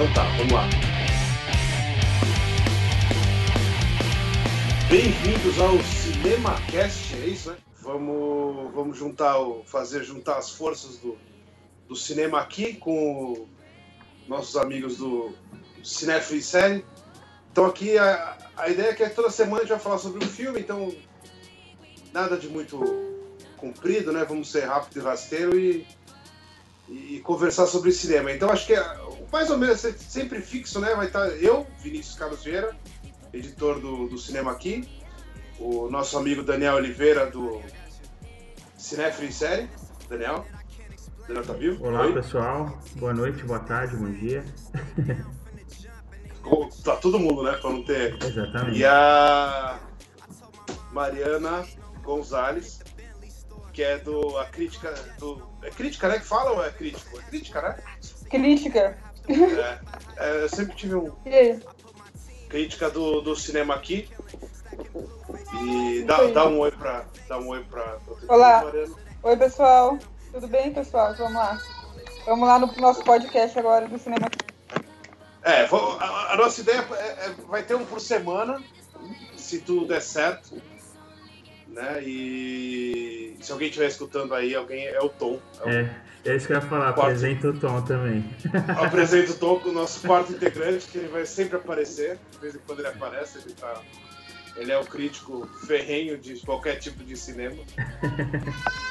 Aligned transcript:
Então 0.00 0.14
tá, 0.14 0.24
vamos 0.38 0.52
lá. 0.54 0.66
Bem-vindos 4.88 5.60
ao 5.60 5.78
CinemaCast, 5.82 7.16
é 7.16 7.26
isso, 7.26 7.50
né? 7.50 7.58
Vamos, 7.82 8.72
vamos 8.72 8.96
juntar, 8.96 9.38
o, 9.38 9.62
fazer 9.62 10.02
juntar 10.02 10.38
as 10.38 10.52
forças 10.52 10.96
do, 10.96 11.18
do 11.86 11.94
cinema 11.94 12.40
aqui 12.40 12.76
com 12.76 13.46
nossos 14.26 14.56
amigos 14.56 14.96
do 14.96 15.34
Cinefree 15.84 16.40
Série. 16.40 16.82
Então 17.52 17.66
aqui 17.66 17.98
a, 17.98 18.38
a 18.56 18.70
ideia 18.70 18.92
é 18.92 18.94
que 18.94 19.06
toda 19.10 19.28
semana 19.28 19.58
a 19.58 19.60
gente 19.60 19.72
vai 19.72 19.80
falar 19.80 19.98
sobre 19.98 20.24
um 20.24 20.28
filme, 20.28 20.60
então 20.60 20.94
nada 22.10 22.38
de 22.38 22.48
muito 22.48 22.78
comprido, 23.58 24.12
né? 24.12 24.24
Vamos 24.24 24.50
ser 24.50 24.64
rápido 24.64 24.98
e 24.98 25.02
rasteiro 25.02 25.58
e, 25.58 25.86
e 26.88 27.20
conversar 27.20 27.66
sobre 27.66 27.92
cinema. 27.92 28.32
Então 28.32 28.48
acho 28.48 28.66
que 28.66 28.74
mais 29.32 29.50
ou 29.50 29.58
menos 29.58 29.80
sempre 29.80 30.40
fixo, 30.40 30.80
né? 30.80 30.94
Vai 30.94 31.06
estar 31.06 31.26
eu, 31.28 31.66
Vinícius 31.78 32.16
Carlos 32.16 32.42
Vieira, 32.42 32.76
editor 33.32 33.80
do, 33.80 34.08
do 34.08 34.18
cinema 34.18 34.52
aqui, 34.52 34.88
o 35.58 35.88
nosso 35.88 36.18
amigo 36.18 36.42
Daniel 36.42 36.74
Oliveira 36.74 37.26
do 37.26 37.60
Cinefre 38.76 39.32
Série. 39.32 39.68
Daniel? 40.08 40.44
Daniel 41.26 41.46
tá 41.46 41.52
vivo? 41.52 41.86
Olá 41.86 42.02
Oi? 42.02 42.12
pessoal, 42.12 42.78
boa 42.96 43.14
noite, 43.14 43.44
boa 43.44 43.60
tarde, 43.60 43.96
bom 43.96 44.10
dia. 44.10 44.44
Tá 46.82 46.96
todo 46.96 47.18
mundo, 47.18 47.42
né? 47.42 47.52
Pra 47.52 47.70
não 47.70 47.84
ter. 47.84 48.16
Exatamente. 48.24 48.78
E 48.78 48.84
a 48.84 49.78
Mariana 50.90 51.66
Gonzalez, 52.02 52.80
que 53.74 53.82
é 53.82 53.98
do. 53.98 54.38
A 54.38 54.46
crítica. 54.46 54.92
Do, 55.18 55.46
é 55.62 55.70
crítica, 55.70 56.08
né? 56.08 56.18
Que 56.18 56.24
fala 56.24 56.52
ou 56.52 56.64
é 56.64 56.70
crítico? 56.70 57.20
É 57.20 57.22
crítica, 57.22 57.60
né? 57.60 57.76
Crítica. 58.30 58.98
É, 59.28 59.78
é, 60.16 60.42
eu 60.42 60.48
sempre 60.48 60.76
tive 60.76 60.94
um. 60.94 61.12
Crítica 62.48 62.90
do, 62.90 63.20
do 63.20 63.36
cinema 63.36 63.74
aqui. 63.74 64.08
E 65.62 66.02
dá, 66.04 66.26
dá 66.28 66.46
um 66.46 66.58
oi 66.58 66.70
pra. 66.70 67.04
Dá 67.28 67.38
um 67.38 67.48
oi 67.48 67.64
pra. 67.64 67.82
pra 67.82 68.34
Olá. 68.34 68.64
Oi, 69.22 69.36
pessoal. 69.36 69.98
Tudo 70.32 70.48
bem, 70.48 70.72
pessoal? 70.72 71.14
Vamos 71.14 71.34
lá. 71.34 71.60
Vamos 72.24 72.48
lá 72.48 72.58
no 72.58 72.72
nosso 72.76 73.02
podcast 73.02 73.58
agora 73.58 73.88
do 73.88 73.98
cinema 73.98 74.26
aqui. 74.26 74.50
É, 75.42 75.62
a, 75.64 76.32
a 76.32 76.36
nossa 76.36 76.60
ideia 76.60 76.86
é, 76.92 77.26
é, 77.26 77.34
vai 77.48 77.62
ter 77.62 77.74
um 77.74 77.84
por 77.84 78.00
semana, 78.00 78.62
se 79.36 79.60
tudo 79.60 79.86
der 79.86 80.02
certo. 80.02 80.60
Né? 81.70 82.02
E 82.02 83.36
se 83.40 83.52
alguém 83.52 83.68
estiver 83.68 83.86
escutando 83.86 84.34
aí, 84.34 84.54
alguém 84.54 84.86
é 84.86 85.00
o 85.00 85.08
Tom. 85.08 85.40
É, 85.60 85.64
o, 85.64 85.68
é, 85.70 86.02
é 86.26 86.36
isso 86.36 86.46
que 86.46 86.52
eu 86.52 86.56
ia 86.56 86.62
falar, 86.62 86.92
quarto, 86.92 87.00
apresenta 87.00 87.48
o 87.48 87.58
Tom 87.58 87.82
também. 87.82 88.24
Apresenta 88.76 89.32
o 89.32 89.34
Tom, 89.34 89.60
o 89.64 89.72
nosso 89.72 90.06
quarto 90.06 90.32
integrante, 90.32 90.86
que 90.88 90.98
ele 90.98 91.08
vai 91.08 91.24
sempre 91.24 91.56
aparecer. 91.56 92.18
De 92.32 92.38
vez 92.38 92.54
em 92.54 92.58
quando 92.58 92.80
ele 92.80 92.88
aparece, 92.88 93.38
ele 93.38 93.54
tá. 93.54 93.80
Ele 94.56 94.72
é 94.72 94.78
o 94.78 94.84
crítico 94.84 95.48
ferrenho 95.66 96.18
de 96.18 96.40
qualquer 96.40 96.76
tipo 96.80 97.04
de 97.04 97.16
cinema. 97.16 97.56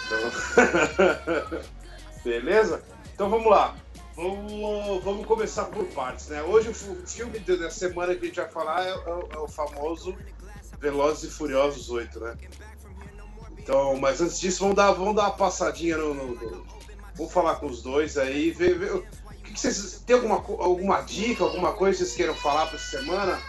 Então... 0.05 1.59
Beleza? 2.23 2.81
Então 3.13 3.30
vamos 3.30 3.50
lá. 3.52 3.75
Vamos, 4.16 5.03
vamos 5.03 5.25
começar 5.25 5.66
por 5.66 5.85
partes, 5.88 6.27
né? 6.27 6.41
Hoje 6.44 6.69
o 6.69 6.73
filme 6.73 7.39
da 7.39 7.69
semana 7.69 8.16
que 8.16 8.25
a 8.25 8.27
gente 8.27 8.35
vai 8.35 8.50
falar 8.50 8.85
é, 8.85 8.89
é, 8.89 9.35
é 9.35 9.38
o 9.38 9.47
famoso 9.47 10.16
Velozes 10.80 11.31
e 11.31 11.33
Furiosos 11.33 11.89
8, 11.89 12.19
né? 12.19 12.38
Então, 13.58 13.97
mas 13.97 14.22
antes 14.22 14.40
disso, 14.40 14.62
vamos 14.62 14.75
dar, 14.75 14.91
vamos 14.94 15.16
dar 15.16 15.23
uma 15.23 15.31
passadinha 15.31 15.97
no, 15.97 16.13
no, 16.13 16.66
no 17.17 17.29
falar 17.29 17.56
com 17.56 17.67
os 17.67 17.84
dois 17.84 18.17
aí, 18.17 18.51
ver, 18.51 18.79
ver 18.79 18.95
o 18.95 19.03
que, 19.44 19.53
que, 19.53 19.59
vocês 19.59 20.01
tem 20.06 20.16
alguma, 20.16 20.35
alguma 20.35 21.01
dica, 21.01 21.44
alguma 21.44 21.73
coisa 21.73 21.97
que 21.97 22.06
vocês 22.06 22.16
queiram 22.16 22.34
falar 22.34 22.68
para 22.68 22.78
essa 22.78 22.97
semana? 22.97 23.39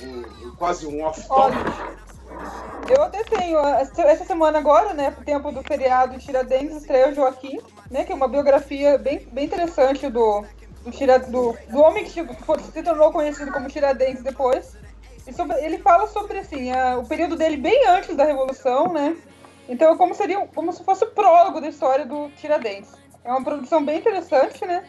Um, 0.00 0.46
um, 0.46 0.56
quase 0.56 0.86
um 0.86 1.02
off-topic. 1.02 1.58
Eu 2.88 3.02
até 3.02 3.24
tenho, 3.24 3.58
essa 3.58 4.24
semana 4.24 4.58
agora, 4.58 4.92
né, 4.92 5.10
por 5.10 5.24
tempo 5.24 5.50
do 5.50 5.62
feriado 5.62 6.18
Tiradentes, 6.18 6.76
estreia 6.76 7.10
o 7.10 7.14
Joaquim, 7.14 7.58
né, 7.90 8.04
que 8.04 8.12
é 8.12 8.14
uma 8.14 8.28
biografia 8.28 8.98
bem, 8.98 9.26
bem 9.32 9.46
interessante 9.46 10.08
do, 10.10 10.44
do, 10.82 10.90
tira, 10.90 11.18
do, 11.18 11.56
do 11.68 11.78
homem 11.78 12.04
que 12.04 12.10
se 12.10 12.82
tornou 12.82 13.12
conhecido 13.12 13.50
como 13.50 13.68
Tiradentes 13.68 14.22
depois. 14.22 14.76
Sobre, 15.32 15.56
ele 15.64 15.78
fala 15.78 16.06
sobre, 16.06 16.38
assim, 16.38 16.70
a, 16.70 16.98
o 16.98 17.06
período 17.06 17.34
dele 17.34 17.56
bem 17.56 17.86
antes 17.88 18.14
da 18.14 18.24
Revolução, 18.24 18.92
né, 18.92 19.16
então 19.68 19.94
é 19.94 19.96
como, 19.96 20.14
seria, 20.14 20.46
como 20.48 20.72
se 20.72 20.84
fosse 20.84 21.04
o 21.04 21.10
prólogo 21.10 21.60
da 21.60 21.68
história 21.68 22.04
do 22.04 22.28
Tiradentes. 22.36 22.92
É 23.24 23.30
uma 23.30 23.42
produção 23.42 23.82
bem 23.82 23.98
interessante, 23.98 24.64
né, 24.66 24.86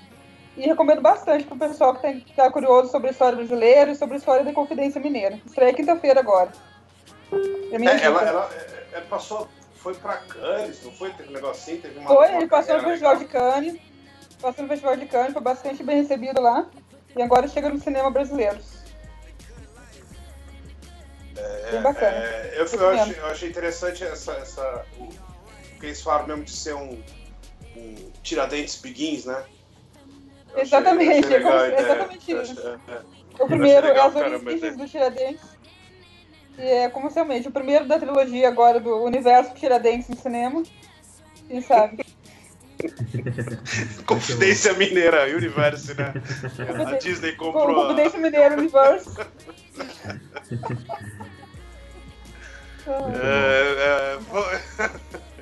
e 0.57 0.61
recomendo 0.61 1.01
bastante 1.01 1.45
para 1.45 1.55
o 1.55 1.59
pessoal 1.59 1.95
que 1.95 2.07
está 2.29 2.49
curioso 2.51 2.91
sobre 2.91 3.09
a 3.09 3.11
história 3.11 3.35
brasileira 3.37 3.91
e 3.91 3.95
sobre 3.95 4.15
a 4.15 4.17
história 4.17 4.43
da 4.43 4.53
Confidência 4.53 5.01
Mineira. 5.01 5.39
Estreia 5.45 5.73
quinta-feira 5.73 6.19
agora. 6.19 6.51
É, 7.31 7.75
é 7.75 8.05
ela, 8.05 8.21
ela, 8.21 8.49
é, 8.53 8.97
é, 8.97 9.01
passou, 9.01 9.47
foi 9.75 9.93
para 9.95 10.17
Cannes, 10.17 10.83
não 10.83 10.91
foi? 10.91 11.11
Teve 11.11 11.29
um 11.29 11.33
negocinho, 11.33 11.81
teve 11.81 11.99
uma. 11.99 12.07
Foi, 12.07 12.35
ele 12.35 12.47
passou 12.47 12.77
no 12.77 12.83
Festival 12.83 13.15
de 13.17 13.25
Cannes. 13.25 13.79
Passou 14.41 14.63
no 14.63 14.69
Festival 14.69 14.95
de 14.95 15.05
Cannes, 15.05 15.33
foi 15.33 15.41
bastante 15.41 15.83
bem 15.83 15.97
recebido 15.97 16.41
lá. 16.41 16.67
E 17.15 17.21
agora 17.21 17.47
chega 17.47 17.69
no 17.69 17.79
cinema 17.79 18.09
brasileiro. 18.09 18.57
É, 21.35 21.71
bem 21.71 21.81
bacana. 21.81 22.17
É, 22.17 22.53
eu, 22.55 22.65
eu, 22.65 22.89
achei, 22.89 23.19
eu, 23.19 23.25
achei, 23.25 23.49
interessante 23.49 24.03
essa, 24.03 24.33
essa, 24.33 24.85
o 24.97 25.79
que 25.79 25.85
eles 25.85 26.01
falaram 26.01 26.27
mesmo 26.27 26.43
de 26.43 26.51
ser 26.51 26.75
um, 26.75 27.01
um 27.75 28.11
Tiradentes 28.23 28.79
Begins, 28.81 29.25
né? 29.25 29.43
exatamente, 30.55 31.25
achei, 31.25 31.45
achei 31.45 31.75
é 31.75 31.81
exatamente 31.81 32.31
isso. 32.31 32.59
É, 32.59 32.93
é. 32.93 33.01
O 33.39 33.47
primeiro 33.47 33.87
é 33.87 33.99
as 33.99 34.15
origens 34.15 34.77
do 34.77 34.87
Tiradentes 34.87 35.55
que 36.55 36.61
é, 36.61 36.89
como 36.89 37.09
realmente, 37.09 37.47
o 37.47 37.51
primeiro 37.51 37.85
da 37.85 37.99
trilogia 37.99 38.47
agora 38.47 38.79
do 38.79 39.03
universo 39.03 39.53
Tiradentes 39.53 40.07
no 40.07 40.15
cinema. 40.15 40.63
Quem 41.47 41.61
sabe? 41.61 42.05
Confidência 44.05 44.73
Mineira 44.73 45.25
Universe, 45.35 45.93
né? 45.93 46.13
A 46.87 46.97
Disney 46.97 47.33
comprou. 47.33 47.87
Confidência 47.87 48.19
Mineira 48.19 48.57
Universe. 48.57 49.09
é, 52.87 54.17
é, 54.79 54.89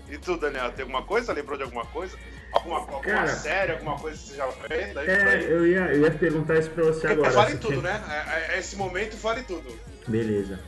e 0.14 0.18
tu, 0.18 0.38
Daniel, 0.38 0.72
tem 0.72 0.84
alguma 0.84 1.04
coisa? 1.04 1.34
Lembrou 1.34 1.58
de 1.58 1.64
alguma 1.64 1.86
coisa? 1.86 2.18
Alguma, 2.54 2.78
alguma 2.78 3.02
Cara, 3.02 3.28
série, 3.28 3.72
alguma 3.72 3.98
coisa 3.98 4.18
que 4.18 4.30
você 4.30 4.36
já 4.36 4.48
fez? 4.48 4.96
É, 4.96 5.44
eu 5.50 5.68
ia, 5.68 5.94
eu 5.94 6.02
ia 6.02 6.12
perguntar 6.12 6.60
isso 6.60 6.70
pra 6.70 6.84
você 6.84 7.08
agora. 7.08 7.32
Vale 7.32 7.58
tudo, 7.58 7.82
né? 7.82 8.02
É, 8.10 8.56
é, 8.56 8.60
esse 8.60 8.76
momento 8.76 9.18
vale 9.18 9.44
tudo. 9.44 9.78
Beleza. 10.08 10.60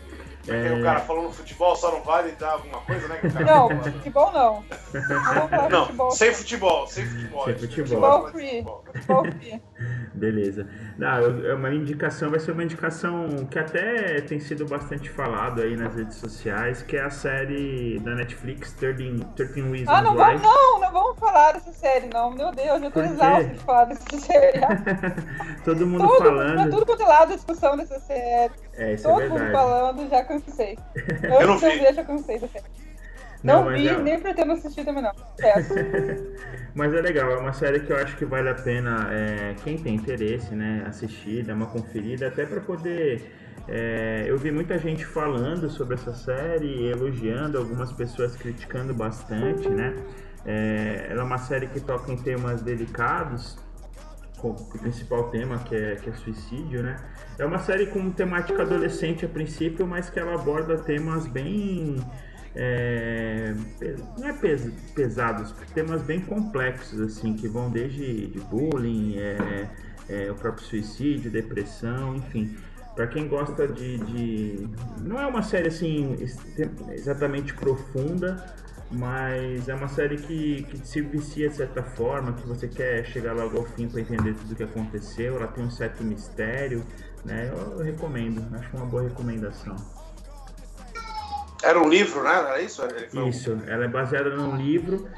É... 0.47 0.74
O 0.74 0.84
cara 0.84 1.00
falou 1.00 1.24
no 1.24 1.34
futebol 1.34 1.75
só 1.75 1.91
não 1.91 2.03
vale 2.03 2.31
dar 2.34 2.51
alguma 2.51 2.79
coisa, 2.81 3.07
né? 3.07 3.19
Não, 3.45 3.84
futebol 3.84 4.31
não. 4.31 4.63
Não, 4.94 5.69
não 5.69 5.85
futebol. 5.85 6.12
sem 6.12 6.34
futebol, 6.34 6.88
sem 6.88 7.06
futebol. 7.06 7.45
Sem 7.45 7.57
futebol. 7.57 7.85
Futebol 7.85 8.31
free. 8.31 8.63
Futebol 8.94 9.25
free. 9.25 9.62
Beleza. 10.16 10.66
Não, 10.98 11.08
é 11.46 11.53
uma 11.53 11.74
indicação, 11.74 12.30
vai 12.30 12.40
ser 12.40 12.52
uma 12.52 12.64
indicação 12.64 13.46
que 13.52 13.59
até 13.59 14.22
tem 14.22 14.40
sido 14.40 14.66
bastante 14.66 15.09
falado 15.09 15.62
aí 15.62 15.76
nas 15.76 15.94
redes 15.94 16.16
sociais, 16.18 16.81
que 16.81 16.96
é 16.96 17.03
a 17.03 17.09
série 17.09 18.00
da 18.00 18.16
Netflix 18.16 18.72
13, 18.74 19.25
13 19.36 19.62
Reasons 19.62 19.88
Ah, 19.90 20.02
não 20.02 20.16
vamos, 20.16 20.42
não, 20.42 20.80
não 20.80 20.92
vamos 20.92 21.20
falar 21.20 21.52
dessa 21.54 21.74
série, 21.74 22.08
não. 22.14 22.31
Meu 22.31 22.52
Deus, 22.52 22.81
eu 22.81 22.92
tô 22.92 23.02
exausto 23.02 23.50
de 23.52 23.59
falar 23.59 23.86
dessa 23.86 24.06
série. 24.18 24.62
Todo 25.66 25.86
mundo 25.86 26.08
tudo, 26.08 26.18
falando. 26.18 26.54
Pra 26.54 26.70
tudo 26.70 26.86
quanto 26.86 27.04
é 27.04 27.06
lado 27.06 27.34
a 27.34 27.36
discussão 27.36 27.75
dessa 27.78 28.00
série. 28.00 28.54
É, 28.74 28.94
isso 28.94 29.04
Todo 29.04 29.22
é 29.22 29.28
verdade. 29.28 29.44
mundo 29.44 29.51
falando, 29.51 30.10
já 30.10 30.24
cansei. 30.24 30.78
Eu, 31.24 31.42
eu 31.42 31.48
não 31.48 31.57
vi. 31.57 31.84
Eu 31.84 31.94
já 31.94 32.04
cansei 32.04 32.39
da 32.39 32.48
série. 32.48 32.66
Não, 33.45 33.65
não 33.65 33.74
vi, 33.74 33.88
é... 33.88 34.01
nem 34.01 34.19
pretendo 34.19 34.53
assistir 34.53 34.83
também 34.83 35.03
não. 35.03 35.12
mas 36.74 36.94
é 36.94 37.01
legal, 37.01 37.30
é 37.31 37.38
uma 37.38 37.53
série 37.53 37.80
que 37.80 37.94
eu 37.94 37.97
acho 37.97 38.18
que 38.18 38.25
vale 38.25 38.50
a 38.50 38.56
pena 38.56 39.07
é, 39.12 39.56
quem 39.63 39.77
tem 39.77 39.94
interesse, 39.94 40.56
né, 40.56 40.83
assistir, 40.88 41.44
dar 41.44 41.53
uma 41.53 41.68
conferida, 41.68 42.27
até 42.27 42.45
para 42.45 42.59
poder. 42.59 43.31
É, 43.68 44.25
eu 44.27 44.38
vi 44.38 44.51
muita 44.51 44.77
gente 44.80 45.06
falando 45.06 45.69
sobre 45.69 45.94
essa 45.94 46.13
série, 46.13 46.88
elogiando, 46.88 47.57
algumas 47.57 47.92
pessoas 47.92 48.36
criticando 48.36 48.94
bastante, 48.94 49.69
né? 49.69 49.95
É, 50.44 51.07
ela 51.09 51.21
é 51.21 51.24
uma 51.24 51.38
série 51.38 51.68
que 51.68 51.80
toca 51.80 52.12
em 52.12 52.18
temas 52.18 52.62
delicados, 52.62 53.57
com 54.38 54.50
o 54.50 54.80
principal 54.80 55.30
tema 55.30 55.57
que 55.59 55.75
é, 55.75 55.95
que 55.95 56.09
é 56.09 56.13
suicídio, 56.13 56.83
né? 56.83 56.98
É 57.38 57.45
uma 57.45 57.59
série 57.59 57.88
com 57.88 58.12
temática 58.12 58.62
adolescente 58.62 59.25
a 59.25 59.30
princípio, 59.30 59.86
mas 59.88 60.09
que 60.09 60.19
ela 60.19 60.36
aborda 60.36 60.77
temas 60.77 61.27
bem 61.27 61.98
é, 62.56 63.54
não 64.18 64.28
é 64.28 64.34
pes, 64.34 64.69
pesados, 64.94 65.54
temas 65.74 66.02
bem 66.02 66.22
complexos, 66.22 67.02
assim, 67.02 67.34
que 67.34 67.48
vão 67.48 67.69
desde 67.69 68.28
de 68.28 68.40
bullying, 68.40 69.18
é, 69.18 69.69
é, 70.07 70.31
o 70.31 70.36
próprio 70.36 70.66
suicídio, 70.66 71.30
depressão, 71.30 72.16
enfim. 72.16 72.56
Para 72.96 73.07
quem 73.07 73.28
gosta 73.28 73.68
de, 73.68 73.98
de, 73.98 74.69
Não 75.02 75.19
é 75.19 75.28
uma 75.28 75.44
série 75.44 75.68
assim 75.68 76.16
exatamente 76.94 77.54
profunda, 77.54 78.56
mas 78.90 79.68
é 79.68 79.75
uma 79.75 79.90
série 79.90 80.16
que, 80.16 80.63
que 80.63 80.88
se 80.88 81.01
vicia 81.01 81.50
de 81.50 81.56
certa 81.56 81.84
forma, 81.84 82.31
que 82.31 82.48
você 82.48 82.69
quer 82.69 83.04
chegar 83.06 83.34
logo 83.34 83.58
ao 83.58 83.66
fim 83.66 83.90
para 83.90 84.00
entender 84.00 84.34
tudo 84.36 84.54
o 84.54 84.56
que 84.56 84.63
aconteceu, 84.63 85.36
ela 85.36 85.48
tem 85.48 85.66
um 85.66 85.69
certo 85.69 86.06
mistério, 86.06 86.86
né? 87.25 87.50
Eu, 87.51 87.80
eu 87.80 87.84
recomendo, 87.84 88.42
acho 88.56 88.78
uma 88.78 88.86
boa 88.86 89.04
recomendação. 89.04 89.75
Era 91.65 91.81
um 91.81 91.89
livro, 91.89 92.21
né? 92.21 92.29
Era 92.29 92.62
isso? 92.62 92.83
Isso, 93.27 93.53
um... 93.53 93.67
ela 93.67 93.85
é 93.85 93.88
baseada 93.88 94.29
num 94.29 94.56
livro. 94.56 95.09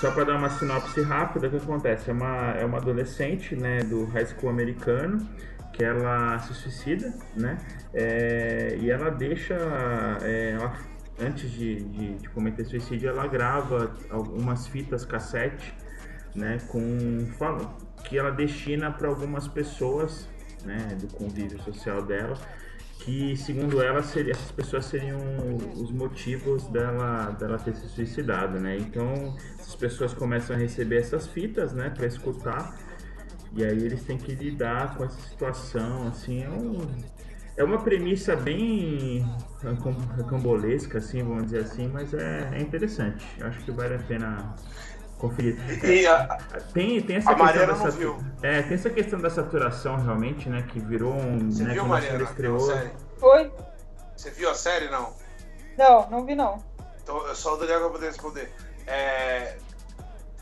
Só 0.00 0.12
para 0.12 0.22
dar 0.22 0.36
uma 0.36 0.48
sinopse 0.48 1.02
rápida, 1.02 1.48
o 1.48 1.50
que 1.50 1.56
acontece? 1.56 2.10
É 2.10 2.12
uma, 2.12 2.52
é 2.52 2.64
uma 2.64 2.78
adolescente 2.78 3.56
né, 3.56 3.80
do 3.80 4.04
high 4.06 4.24
school 4.24 4.48
americano 4.48 5.28
que 5.72 5.84
ela 5.84 6.38
se 6.38 6.54
suicida, 6.54 7.12
né? 7.34 7.58
É, 7.92 8.78
e 8.80 8.88
ela 8.88 9.10
deixa. 9.10 9.56
É, 10.22 10.52
ela, 10.52 10.74
antes 11.20 11.50
de, 11.50 11.82
de, 11.82 12.14
de, 12.14 12.28
cometer 12.28 12.64
suicídio, 12.64 13.10
ela 13.10 13.26
grava 13.26 13.92
algumas 14.08 14.68
fitas 14.68 15.04
cassete, 15.04 15.74
né? 16.36 16.58
Com. 16.68 17.28
que 18.04 18.16
ela 18.16 18.30
destina 18.30 18.92
para 18.92 19.08
algumas 19.08 19.48
pessoas, 19.48 20.28
né? 20.64 20.96
Do 21.00 21.08
convívio 21.08 21.60
social 21.62 22.00
dela 22.00 22.38
que 23.06 23.36
segundo 23.36 23.80
ela 23.80 24.02
seria, 24.02 24.32
essas 24.32 24.50
pessoas 24.50 24.84
seriam 24.86 25.16
os 25.76 25.92
motivos 25.92 26.64
dela, 26.64 27.30
dela 27.38 27.56
ter 27.56 27.72
se 27.76 27.88
suicidado, 27.88 28.58
né? 28.58 28.76
Então 28.76 29.36
as 29.60 29.76
pessoas 29.76 30.12
começam 30.12 30.56
a 30.56 30.58
receber 30.58 30.96
essas 30.96 31.28
fitas, 31.28 31.72
né, 31.72 31.88
para 31.88 32.06
escutar 32.06 32.76
e 33.52 33.64
aí 33.64 33.78
eles 33.78 34.02
têm 34.02 34.18
que 34.18 34.34
lidar 34.34 34.96
com 34.96 35.04
essa 35.04 35.20
situação, 35.20 36.08
assim, 36.08 36.42
é, 36.42 36.50
um, 36.50 36.78
é 37.56 37.62
uma 37.62 37.78
premissa 37.78 38.34
bem 38.34 39.24
cambolesca, 40.28 40.98
assim, 40.98 41.22
vamos 41.22 41.44
dizer 41.44 41.60
assim, 41.60 41.86
mas 41.86 42.12
é, 42.12 42.50
é 42.54 42.60
interessante. 42.60 43.24
Acho 43.40 43.60
que 43.60 43.70
vale 43.70 43.94
a 43.94 43.98
pena 44.00 44.56
conferir. 45.18 45.56
E 45.84 46.06
a, 46.06 46.38
tem, 46.72 47.00
tem 47.02 47.16
essa 47.16 47.30
a 47.30 47.34
questão 47.34 47.66
dessa, 47.66 47.90
viu. 47.90 48.18
É, 48.42 48.62
tem 48.62 48.74
essa 48.74 48.90
questão 48.90 49.20
da 49.20 49.30
saturação 49.30 49.96
realmente, 49.96 50.48
né? 50.48 50.66
Que 50.70 50.78
virou 50.80 51.14
um. 51.14 51.50
Você 51.50 51.64
né, 51.64 51.74
viu, 51.74 51.86
Mariana? 51.86 52.22
Estreou... 52.22 52.60
Foi. 53.18 53.52
Você 54.16 54.30
viu 54.30 54.50
a 54.50 54.54
série, 54.54 54.88
não? 54.88 55.12
Não, 55.76 56.10
não 56.10 56.24
vi 56.24 56.34
não. 56.34 56.62
Então, 57.02 57.34
só 57.34 57.54
o 57.54 57.56
Daniel 57.56 57.80
vai 57.82 57.90
poder 57.90 58.06
responder. 58.06 58.52
É, 58.86 59.56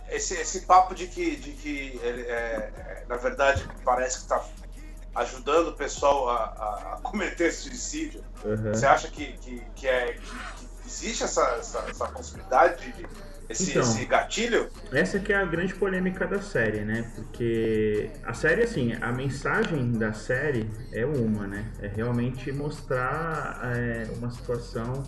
esse, 0.08 0.34
esse 0.34 0.60
papo 0.62 0.94
de 0.94 1.06
que, 1.06 1.36
de 1.36 1.52
que 1.52 2.00
ele, 2.02 2.22
é, 2.22 2.72
é 2.76 3.04
na 3.08 3.16
verdade, 3.16 3.68
parece 3.84 4.18
que 4.18 4.22
está 4.22 4.44
ajudando 5.14 5.68
o 5.68 5.72
pessoal 5.72 6.28
a, 6.28 6.36
a, 6.36 6.94
a 6.94 7.00
cometer 7.02 7.52
suicídio, 7.52 8.24
uhum. 8.44 8.72
você 8.72 8.86
acha 8.86 9.08
que, 9.08 9.32
que, 9.38 9.60
que, 9.74 9.86
é, 9.88 10.12
que 10.14 10.66
existe 10.86 11.24
essa, 11.24 11.42
essa, 11.58 11.78
essa 11.88 12.06
possibilidade 12.08 12.92
de, 12.92 13.06
esse, 13.48 13.70
então, 13.70 13.82
esse 13.82 14.04
gatilho? 14.06 14.68
Essa 14.92 15.18
que 15.18 15.32
é 15.32 15.36
a 15.36 15.44
grande 15.44 15.74
polêmica 15.74 16.26
da 16.26 16.40
série, 16.40 16.80
né? 16.80 17.10
Porque 17.14 18.10
a 18.24 18.32
série, 18.32 18.62
assim, 18.62 18.94
a 19.00 19.12
mensagem 19.12 19.92
da 19.92 20.12
série 20.12 20.68
é 20.92 21.04
uma, 21.04 21.46
né? 21.46 21.64
É 21.80 21.88
realmente 21.88 22.50
mostrar 22.52 23.60
é, 23.76 24.06
uma 24.16 24.30
situação 24.30 25.02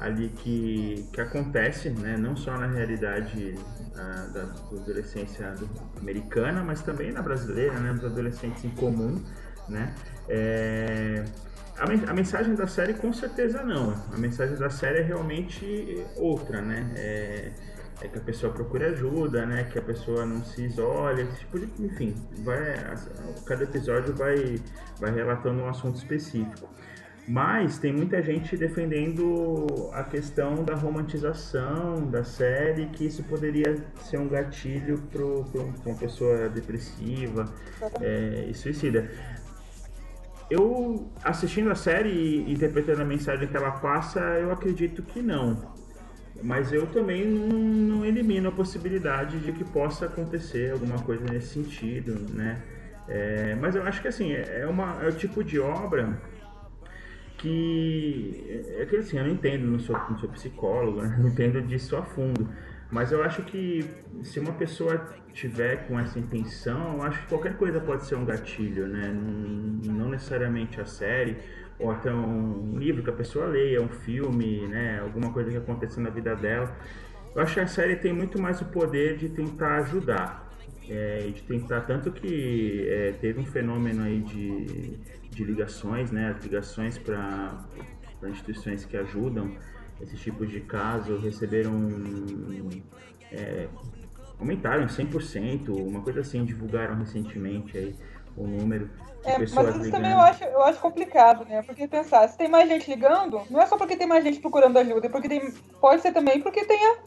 ali 0.00 0.28
que, 0.28 1.08
que 1.12 1.20
acontece, 1.20 1.90
né? 1.90 2.16
Não 2.16 2.36
só 2.36 2.56
na 2.56 2.66
realidade 2.66 3.54
a, 3.94 4.26
da, 4.32 4.42
da 4.42 4.80
adolescência 4.80 5.54
americana, 5.98 6.62
mas 6.62 6.82
também 6.82 7.12
na 7.12 7.22
brasileira, 7.22 7.78
né? 7.78 7.92
Dos 7.92 8.04
adolescentes 8.04 8.64
em 8.64 8.70
comum, 8.70 9.22
né? 9.68 9.94
É, 10.28 11.24
a, 11.78 12.10
a, 12.10 12.14
mensagem 12.14 12.54
da 12.54 12.66
série 12.66 12.94
com 12.94 13.12
certeza 13.12 13.62
não. 13.62 13.92
A 14.12 14.18
mensagem 14.18 14.56
da 14.56 14.70
série 14.70 14.98
é 14.98 15.02
realmente 15.02 16.04
outra, 16.16 16.60
né? 16.60 16.90
É, 16.96 17.52
é 18.00 18.08
que 18.08 18.18
a 18.18 18.20
pessoa 18.20 18.52
procure 18.52 18.84
ajuda, 18.84 19.46
né? 19.46 19.64
Que 19.64 19.78
a 19.78 19.82
pessoa 19.82 20.26
não 20.26 20.44
se 20.44 20.64
isole, 20.64 21.26
tipo 21.38 21.58
de, 21.58 21.68
enfim, 21.82 22.14
vai, 22.38 22.74
cada 23.46 23.64
episódio 23.64 24.14
vai, 24.14 24.60
vai 25.00 25.12
relatando 25.12 25.62
um 25.62 25.68
assunto 25.68 25.96
específico. 25.96 26.68
Mas 27.28 27.78
tem 27.78 27.92
muita 27.92 28.22
gente 28.22 28.56
defendendo 28.56 29.90
a 29.92 30.04
questão 30.04 30.62
da 30.62 30.76
romantização 30.76 32.08
da 32.08 32.22
série, 32.22 32.86
que 32.86 33.04
isso 33.04 33.24
poderia 33.24 33.76
ser 34.04 34.18
um 34.18 34.28
gatilho 34.28 34.98
para 35.10 35.24
uma 35.24 35.98
pessoa 35.98 36.48
depressiva 36.48 37.52
é, 38.00 38.46
e 38.48 38.54
suicida. 38.54 39.10
Eu, 40.48 41.10
assistindo 41.24 41.68
a 41.70 41.74
série 41.74 42.10
e 42.10 42.52
interpretando 42.52 43.02
a 43.02 43.04
mensagem 43.04 43.48
que 43.48 43.56
ela 43.56 43.72
passa, 43.72 44.20
eu 44.20 44.52
acredito 44.52 45.02
que 45.02 45.20
não. 45.20 45.74
Mas 46.42 46.72
eu 46.72 46.86
também 46.86 47.26
não, 47.26 47.48
não 47.48 48.04
elimino 48.04 48.48
a 48.48 48.52
possibilidade 48.52 49.38
de 49.40 49.52
que 49.52 49.64
possa 49.64 50.06
acontecer 50.06 50.72
alguma 50.72 50.98
coisa 50.98 51.24
nesse 51.24 51.48
sentido, 51.48 52.14
né? 52.34 52.62
É, 53.08 53.54
mas 53.54 53.74
eu 53.76 53.82
acho 53.84 54.02
que 54.02 54.08
assim, 54.08 54.32
é, 54.32 54.66
uma, 54.66 54.98
é 55.02 55.08
o 55.08 55.12
tipo 55.12 55.42
de 55.44 55.60
obra 55.60 56.20
que 57.38 58.64
é 58.78 58.86
que 58.86 58.96
assim, 58.96 59.18
eu 59.18 59.24
não 59.24 59.32
entendo, 59.32 59.66
não 59.66 59.78
sou, 59.78 59.96
não 60.10 60.18
sou 60.18 60.28
psicólogo, 60.30 61.02
né? 61.02 61.16
não 61.20 61.28
entendo 61.28 61.60
disso 61.62 61.96
a 61.96 62.02
fundo. 62.02 62.48
Mas 62.90 63.10
eu 63.10 63.22
acho 63.22 63.42
que 63.42 63.84
se 64.22 64.38
uma 64.38 64.52
pessoa 64.52 65.12
tiver 65.32 65.88
com 65.88 65.98
essa 65.98 66.18
intenção, 66.18 66.94
eu 66.94 67.02
acho 67.02 67.20
que 67.22 67.28
qualquer 67.28 67.56
coisa 67.56 67.80
pode 67.80 68.04
ser 68.04 68.14
um 68.14 68.24
gatilho, 68.24 68.86
né? 68.86 69.12
Não, 69.12 69.92
não 69.92 70.08
necessariamente 70.08 70.80
a 70.80 70.86
série, 70.86 71.36
ou 71.78 71.90
até 71.90 72.12
um 72.12 72.78
livro 72.78 73.02
que 73.02 73.10
a 73.10 73.12
pessoa 73.12 73.46
leia, 73.46 73.80
um 73.82 73.88
filme, 73.88 74.66
né? 74.66 75.00
Alguma 75.00 75.32
coisa 75.32 75.50
que 75.50 75.56
aconteceu 75.56 76.02
na 76.02 76.10
vida 76.10 76.34
dela. 76.34 76.74
Eu 77.34 77.42
acho 77.42 77.54
que 77.54 77.60
a 77.60 77.66
série 77.66 77.96
tem 77.96 78.12
muito 78.12 78.40
mais 78.40 78.60
o 78.60 78.64
poder 78.66 79.16
de 79.16 79.28
tentar 79.28 79.76
ajudar. 79.78 80.46
É, 80.88 81.30
de 81.34 81.42
tentar, 81.42 81.80
tanto 81.80 82.12
que 82.12 82.86
é, 82.88 83.12
teve 83.20 83.40
um 83.40 83.44
fenômeno 83.44 84.04
aí 84.04 84.20
de 84.20 84.96
de 85.36 85.44
ligações, 85.44 86.10
né, 86.10 86.30
as 86.30 86.42
ligações 86.42 86.96
para 86.96 87.62
instituições 88.26 88.86
que 88.86 88.96
ajudam 88.96 89.54
esses 90.00 90.18
tipos 90.18 90.50
de 90.50 90.60
casos 90.60 91.22
receberam 91.22 91.90
é, 93.30 93.68
aumentaram 94.38 94.82
em 94.82 94.86
100%, 94.86 95.68
uma 95.68 96.00
coisa 96.00 96.20
assim, 96.20 96.44
divulgaram 96.44 96.96
recentemente 96.96 97.76
aí 97.76 97.94
o 98.34 98.46
número 98.46 98.88
é, 99.26 99.38
mas 99.38 99.48
isso 99.48 99.58
ligando. 99.58 99.90
também 99.90 100.12
eu 100.12 100.20
acho, 100.20 100.44
eu 100.44 100.62
acho 100.62 100.78
complicado, 100.80 101.44
né? 101.44 101.62
Porque 101.62 101.88
pensar, 101.88 102.28
se 102.28 102.38
tem 102.38 102.48
mais 102.48 102.68
gente 102.68 102.88
ligando, 102.88 103.42
não 103.50 103.60
é 103.60 103.66
só 103.66 103.76
porque 103.76 103.96
tem 103.96 104.06
mais 104.06 104.24
gente 104.24 104.40
procurando 104.40 104.78
ajuda, 104.78 105.06
é 105.06 105.10
porque 105.10 105.28
tem, 105.28 105.52
pode 105.80 106.02
ser 106.02 106.12
também 106.12 106.40
porque 106.40 106.64
tenha 106.64 106.98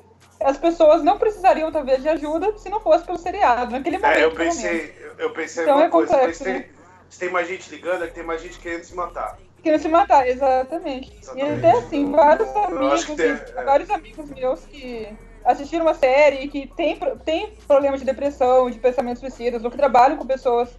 as 0.42 0.58
pessoas 0.58 1.04
não 1.04 1.18
precisariam 1.18 1.72
talvez 1.72 2.02
de 2.02 2.10
ajuda 2.10 2.58
se 2.58 2.70
não 2.70 2.80
fosse 2.80 3.06
pelo 3.06 3.18
seriado, 3.18 3.72
naquele 3.72 3.98
momento. 3.98 4.18
É, 4.18 4.24
eu 4.24 4.32
pensei, 4.32 4.96
eu 5.18 5.34
pensei 5.34 5.64
então 5.64 5.82
é 5.82 5.90
complexo, 5.90 6.44
coisa, 6.44 6.60
né? 6.60 6.66
se 7.10 7.20
tem 7.20 7.30
mais 7.30 7.48
gente 7.48 7.70
ligando, 7.70 8.04
é 8.04 8.08
que 8.08 8.14
tem 8.14 8.24
mais 8.24 8.42
gente 8.42 8.60
querendo 8.60 8.84
se 8.84 8.96
matar. 8.96 9.38
Querendo 9.62 9.82
se 9.82 9.90
matar, 9.90 10.28
exatamente. 10.28 11.14
exatamente. 11.22 11.54
E 11.54 11.58
até 11.58 11.72
assim, 11.72 12.12
vários 12.12 12.56
amigos, 12.56 13.06
tem, 13.06 13.32
é. 13.32 13.64
vários 13.64 13.90
amigos 13.90 14.30
meus 14.30 14.66
que 14.66 15.10
assistiram 15.44 15.86
uma 15.86 15.94
série 15.94 16.48
que 16.48 16.68
tem, 16.68 16.98
tem 17.26 17.54
problemas 17.68 18.00
de 18.00 18.06
depressão, 18.06 18.70
de 18.70 18.80
pensamentos 18.80 19.20
suicidas, 19.20 19.64
ou 19.64 19.72
que 19.72 19.78
trabalham 19.78 20.18
com 20.18 20.26
pessoas 20.26 20.70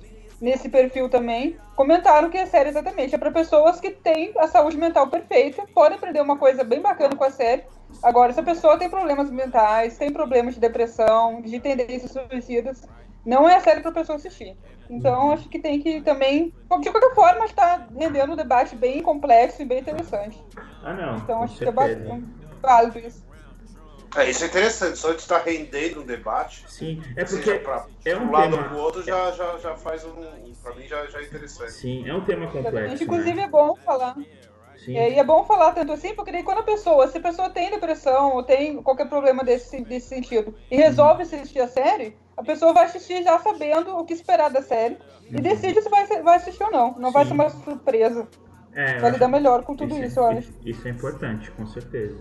nesse 0.41 0.69
perfil 0.69 1.09
também, 1.09 1.57
comentaram 1.77 2.31
que 2.31 2.39
a 2.39 2.47
série 2.47 2.71
exatamente 2.71 3.15
é 3.15 3.19
para 3.19 3.31
pessoas 3.31 3.81
que 3.81 3.91
têm 3.91 4.33
a 4.39 4.49
saúde 4.49 4.77
mental 4.77 5.09
perfeita, 5.09 5.65
podem 5.75 5.99
aprender 5.99 6.21
uma 6.21 6.39
coisa 6.39 6.65
bem 6.65 6.81
bacana 6.81 7.15
com 7.15 7.25
a 7.25 7.31
série. 7.31 7.65
Agora, 8.03 8.33
se 8.33 8.41
a 8.41 8.45
pessoa 8.45 8.79
tem 8.79 8.89
problemas 8.89 9.31
mentais, 9.31 9.99
tem 9.99 10.13
problemas 10.13 10.55
de 10.55 10.61
depressão, 10.61 11.43
de 11.43 11.61
tendências 11.61 12.13
suicidas, 12.13 12.89
não 13.25 13.49
é 13.49 13.57
a 13.57 13.61
série 13.61 13.81
para 13.81 13.93
pessoa 13.93 14.17
assistir. 14.17 14.57
Então, 14.89 15.33
acho 15.33 15.49
que 15.49 15.59
tem 15.59 15.81
que 15.81 16.01
também. 16.01 16.55
De 16.81 16.91
qualquer 16.91 17.15
forma, 17.15 17.45
está 17.45 17.87
rendendo 17.97 18.33
um 18.33 18.37
debate 18.37 18.75
bem 18.75 19.03
complexo 19.03 19.63
e 19.63 19.65
bem 19.65 19.81
interessante. 19.81 20.43
Ah, 20.83 20.95
não. 20.95 21.17
Então, 21.19 21.43
acho 21.43 21.57
certeza. 21.57 21.97
que 21.97 22.13
é 22.13 22.21
válido 22.61 22.99
isso. 22.99 23.30
É, 24.17 24.29
isso 24.29 24.43
é 24.43 24.47
interessante, 24.49 24.99
só 24.99 25.13
de 25.13 25.21
estar 25.21 25.39
rendendo 25.39 26.01
um 26.01 26.05
debate. 26.05 26.65
Sim, 26.69 27.03
é 27.17 27.25
porque 27.25 27.55
pra, 27.57 27.87
é 28.05 28.17
um 28.17 28.25
um 28.25 28.33
lado 28.33 28.51
tema... 28.51 28.63
ou 28.63 28.69
pro 28.69 28.79
outro 28.79 29.03
já, 29.05 29.31
já, 29.33 29.59
já 29.59 29.77
faz 29.77 30.05
um. 30.05 30.15
Pra 30.63 30.75
mim 30.75 30.87
já, 30.87 31.07
já 31.07 31.21
é 31.21 31.25
interessante. 31.25 31.73
Sim, 31.73 32.09
é 32.09 32.15
um 32.15 32.25
tema 32.25 32.51
complexo. 32.51 33.03
Inclusive 33.03 33.35
né? 33.35 33.45
é 33.45 33.49
bom 33.49 33.77
falar. 33.77 34.17
Sim. 34.85 34.97
É, 34.97 35.13
e 35.13 35.19
é 35.19 35.25
bom 35.25 35.45
falar 35.45 35.73
tanto 35.73 35.93
assim, 35.93 36.15
porque 36.15 36.33
daí 36.33 36.43
quando 36.43 36.59
a 36.59 36.63
pessoa, 36.63 37.07
se 37.07 37.19
a 37.19 37.21
pessoa 37.21 37.51
tem 37.51 37.71
depressão 37.71 38.35
ou 38.35 38.43
tem 38.43 38.83
qualquer 38.83 39.09
problema 39.09 39.45
desse, 39.45 39.85
desse 39.85 40.09
sentido 40.09 40.55
e 40.71 40.77
resolve 40.77 41.23
assistir 41.23 41.61
a 41.61 41.69
série, 41.69 42.17
a 42.35 42.43
pessoa 42.43 42.73
vai 42.73 42.87
assistir 42.87 43.23
já 43.23 43.39
sabendo 43.39 43.95
o 43.97 44.05
que 44.07 44.15
esperar 44.15 44.49
da 44.51 44.63
série 44.63 44.95
uhum. 44.95 45.39
e 45.39 45.41
decide 45.43 45.83
se 45.83 45.89
vai, 45.91 46.07
vai 46.23 46.37
assistir 46.37 46.65
ou 46.65 46.71
não. 46.71 46.95
Não 46.99 47.09
Sim. 47.09 47.15
vai 47.15 47.27
ser 47.27 47.33
uma 47.35 47.51
surpresa. 47.51 48.27
É, 48.73 48.99
vai 49.01 49.11
lidar 49.11 49.29
melhor 49.29 49.65
com 49.65 49.75
tudo 49.75 49.95
isso, 49.95 50.05
isso 50.05 50.21
eu 50.21 50.27
acho. 50.27 50.53
Isso 50.65 50.87
é 50.87 50.91
importante, 50.93 51.51
com 51.51 51.67
certeza. 51.67 52.17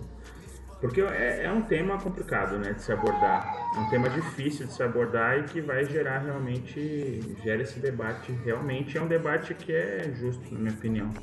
Porque 0.80 1.02
é, 1.02 1.44
é, 1.44 1.52
um 1.52 1.62
tema 1.62 2.00
complicado 2.00 2.58
né, 2.58 2.72
de 2.72 2.82
se 2.82 2.92
abordar. 2.92 3.54
Um 3.78 3.90
tema 3.90 4.10
difícil 4.10 4.66
de 4.66 4.74
se 4.74 4.82
abordar 4.82 5.40
e 5.40 5.44
que 5.44 5.62
vai 5.62 5.84
gerar 5.84 6.20
realmente, 6.20 7.36
gera 7.44 7.62
esse 7.62 7.80
debate. 7.80 8.32
Realmente 8.46 8.98
é 8.98 9.02
um 9.02 9.08
debate 9.08 9.54
que 9.54 9.74
é 9.74 10.10
justo, 10.16 10.54
na 10.54 10.60
minha 10.60 10.74
opinião. 10.74 11.14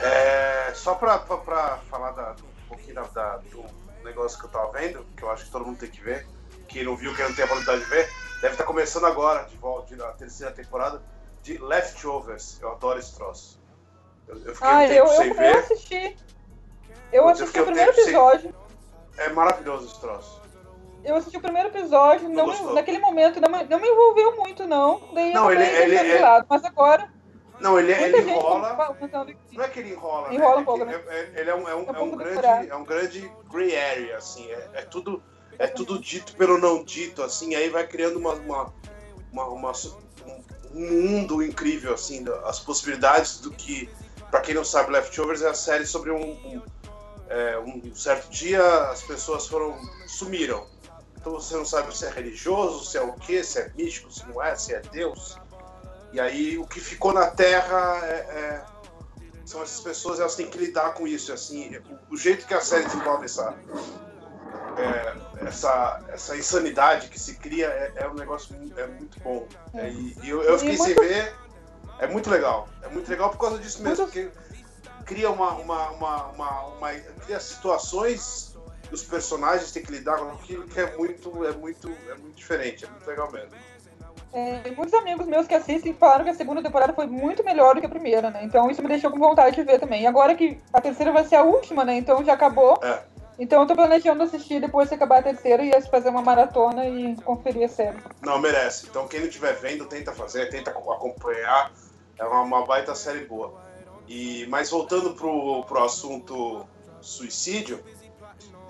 É, 0.00 0.74
só 0.74 0.94
para 0.94 1.18
falar 1.88 2.12
da, 2.12 2.34
pouquinho 2.68 2.94
da, 2.94 3.02
da, 3.02 3.36
do 3.38 3.64
negócio 4.04 4.38
que 4.38 4.46
eu 4.46 4.50
tava 4.50 4.72
vendo, 4.72 5.04
que 5.16 5.22
eu 5.22 5.30
acho 5.30 5.46
que 5.46 5.50
todo 5.50 5.64
mundo 5.64 5.78
tem 5.78 5.90
que 5.90 6.00
ver. 6.00 6.26
Quem 6.68 6.84
não 6.84 6.96
viu, 6.96 7.14
quem 7.14 7.24
não 7.24 7.34
tem 7.34 7.42
a 7.42 7.46
oportunidade 7.46 7.84
de 7.84 7.90
ver, 7.90 8.08
deve 8.40 8.54
estar 8.54 8.58
tá 8.58 8.64
começando 8.64 9.06
agora, 9.06 9.44
de 9.44 9.56
volta, 9.56 9.94
a 10.04 10.12
terceira 10.12 10.52
temporada 10.52 11.02
de 11.42 11.56
Leftovers. 11.58 12.60
Eu 12.60 12.72
adoro 12.72 12.98
esse 12.98 13.14
troço. 13.14 13.58
Eu, 14.28 14.36
eu 14.44 14.54
fiquei 14.54 14.68
ah, 14.68 14.76
um 14.76 14.88
tempo 14.88 14.92
eu, 14.92 15.08
sem 15.08 15.28
eu, 15.28 15.34
ver. 15.34 15.54
Eu 15.54 15.58
assisti. 15.58 16.16
Eu 17.12 17.28
assisti 17.28 17.60
o 17.60 17.64
primeiro 17.64 17.90
episódio. 17.92 18.54
Sem... 19.14 19.24
É 19.24 19.28
maravilhoso 19.30 19.86
esse 19.86 20.00
troço. 20.00 20.42
Eu 21.04 21.16
assisti 21.16 21.36
o 21.38 21.40
primeiro 21.40 21.68
episódio, 21.68 22.28
não, 22.28 22.46
não 22.46 22.74
naquele 22.74 22.98
momento 22.98 23.40
não, 23.40 23.48
não 23.48 23.80
me 23.80 23.88
envolveu 23.88 24.36
muito, 24.36 24.66
não. 24.66 25.00
Daí 25.14 25.32
não, 25.32 25.50
ele, 25.50 25.62
ele, 25.62 25.96
ele, 25.96 26.18
lado, 26.18 26.46
mas 26.48 26.64
agora. 26.64 27.08
Não, 27.60 27.78
ele, 27.78 27.92
ele 27.92 28.18
enrola. 28.18 28.76
Não 29.52 29.64
é 29.64 29.68
que 29.68 29.80
ele 29.80 29.92
enrola, 29.92 30.32
enrola 30.34 30.56
né? 30.56 30.60
um 30.60 30.64
pouco, 30.64 30.84
né? 30.84 31.02
É, 31.08 31.18
é, 31.18 31.40
ele 31.40 31.50
é 31.50 31.54
um, 31.54 31.68
é 31.68 31.74
um, 31.74 31.90
é 31.90 32.00
um, 32.00 32.16
grande, 32.16 32.70
é 32.70 32.76
um 32.76 32.84
grande 32.84 33.32
gray 33.50 33.76
area, 33.76 34.16
assim. 34.16 34.48
É, 34.50 34.70
é, 34.74 34.82
tudo, 34.82 35.22
é 35.58 35.66
tudo 35.66 35.98
dito 35.98 36.36
pelo 36.36 36.58
não 36.58 36.84
dito, 36.84 37.22
assim. 37.22 37.54
Aí 37.54 37.68
vai 37.68 37.86
criando 37.86 38.18
uma, 38.18 38.34
uma, 38.34 38.72
uma, 39.32 39.46
uma 39.46 39.72
um 40.74 40.92
mundo 40.92 41.42
incrível, 41.42 41.94
assim, 41.94 42.24
as 42.44 42.60
possibilidades 42.60 43.40
do 43.40 43.50
que, 43.50 43.88
para 44.30 44.40
quem 44.40 44.54
não 44.54 44.64
sabe, 44.64 44.92
Leftovers 44.92 45.42
é 45.42 45.48
a 45.48 45.54
série 45.54 45.86
sobre 45.86 46.10
um, 46.10 46.22
um, 46.22 46.62
é, 47.28 47.58
um 47.58 47.94
certo 47.94 48.30
dia 48.30 48.62
as 48.90 49.02
pessoas 49.02 49.46
foram 49.46 49.78
sumiram. 50.06 50.66
Então 51.16 51.32
você 51.32 51.56
não 51.56 51.64
sabe 51.64 51.96
se 51.96 52.06
é 52.06 52.10
religioso, 52.10 52.84
se 52.84 52.96
é 52.96 53.02
o 53.02 53.12
que, 53.12 53.42
se 53.42 53.58
é 53.58 53.70
místico, 53.76 54.12
se 54.12 54.26
não 54.28 54.42
é, 54.42 54.54
se 54.54 54.74
é 54.74 54.80
Deus. 54.80 55.36
E 56.12 56.20
aí 56.20 56.56
o 56.56 56.66
que 56.66 56.80
ficou 56.80 57.12
na 57.12 57.26
Terra 57.30 58.00
é, 58.04 58.14
é, 58.14 58.64
são 59.44 59.62
essas 59.62 59.80
pessoas, 59.80 60.20
elas 60.20 60.34
têm 60.36 60.48
que 60.48 60.58
lidar 60.58 60.94
com 60.94 61.06
isso. 61.06 61.32
Assim, 61.32 61.76
o, 62.08 62.14
o 62.14 62.16
jeito 62.16 62.46
que 62.46 62.54
a 62.54 62.60
série 62.60 62.84
desenvolve 62.84 63.24
essa, 63.24 63.54
é, 64.76 65.46
essa, 65.46 66.02
essa 66.08 66.36
insanidade 66.36 67.08
que 67.08 67.18
se 67.18 67.34
cria 67.34 67.66
é, 67.66 67.92
é 67.96 68.08
um 68.08 68.14
negócio 68.14 68.54
é 68.76 68.86
muito 68.86 69.20
bom. 69.20 69.46
É, 69.74 69.90
e, 69.90 70.16
eu, 70.24 70.42
eu, 70.42 70.58
fiquei 70.58 70.76
sem 70.76 70.94
ver. 70.94 71.34
É 71.98 72.06
muito 72.06 72.30
legal. 72.30 72.68
É 72.82 72.88
muito 72.88 73.08
legal 73.08 73.30
por 73.30 73.38
causa 73.38 73.58
disso 73.58 73.82
mesmo, 73.82 74.06
porque 74.06 74.30
cria 75.04 75.30
uma, 75.30 75.52
uma, 75.52 75.90
uma, 75.90 76.26
uma, 76.26 76.60
uma 76.66 76.92
cria 77.24 77.40
situações 77.40 78.48
os 78.90 79.02
personagens 79.02 79.70
têm 79.70 79.82
que 79.82 79.92
lidar 79.92 80.18
com 80.18 80.30
aquilo 80.30 80.66
que 80.66 80.80
é 80.80 80.96
muito, 80.96 81.44
é 81.44 81.52
muito, 81.52 81.88
é 82.10 82.14
muito 82.14 82.34
diferente, 82.34 82.84
é 82.84 82.88
muito 82.88 83.06
legal 83.06 83.30
mesmo. 83.30 83.50
É, 84.32 84.70
muitos 84.76 84.92
amigos 84.94 85.26
meus 85.26 85.46
que 85.46 85.54
assistem 85.54 85.94
falaram 85.94 86.24
que 86.24 86.30
a 86.30 86.34
segunda 86.34 86.62
temporada 86.62 86.92
foi 86.92 87.06
muito 87.06 87.42
melhor 87.42 87.74
do 87.74 87.80
que 87.80 87.86
a 87.86 87.90
primeira, 87.90 88.30
né? 88.30 88.44
Então 88.44 88.70
isso 88.70 88.82
me 88.82 88.88
deixou 88.88 89.10
com 89.10 89.18
vontade 89.18 89.56
de 89.56 89.62
ver 89.62 89.78
também. 89.78 90.02
E 90.02 90.06
agora 90.06 90.34
que 90.34 90.58
a 90.72 90.80
terceira 90.80 91.12
vai 91.12 91.24
ser 91.24 91.36
a 91.36 91.42
última, 91.42 91.84
né? 91.84 91.96
Então 91.96 92.22
já 92.22 92.34
acabou. 92.34 92.78
É. 92.82 93.02
Então 93.38 93.62
eu 93.62 93.66
tô 93.66 93.74
planejando 93.74 94.22
assistir 94.22 94.60
depois 94.60 94.88
que 94.88 94.96
acabar 94.96 95.20
a 95.20 95.22
terceira 95.22 95.62
e 95.64 95.82
fazer 95.82 96.10
uma 96.10 96.20
maratona 96.20 96.86
e 96.86 97.16
conferir 97.22 97.64
a 97.64 97.68
série. 97.68 97.96
Não, 98.20 98.38
merece. 98.38 98.86
Então 98.86 99.08
quem 99.08 99.20
não 99.20 99.28
estiver 99.28 99.54
vendo, 99.54 99.86
tenta 99.86 100.12
fazer, 100.12 100.50
tenta 100.50 100.70
acompanhar. 100.72 101.72
É 102.18 102.24
uma, 102.24 102.40
uma 102.40 102.66
baita 102.66 102.94
série 102.94 103.24
boa. 103.24 103.54
E, 104.08 104.46
mas 104.48 104.70
voltando 104.70 105.14
pro, 105.14 105.64
pro 105.64 105.84
assunto 105.84 106.66
suicídio, 107.00 107.82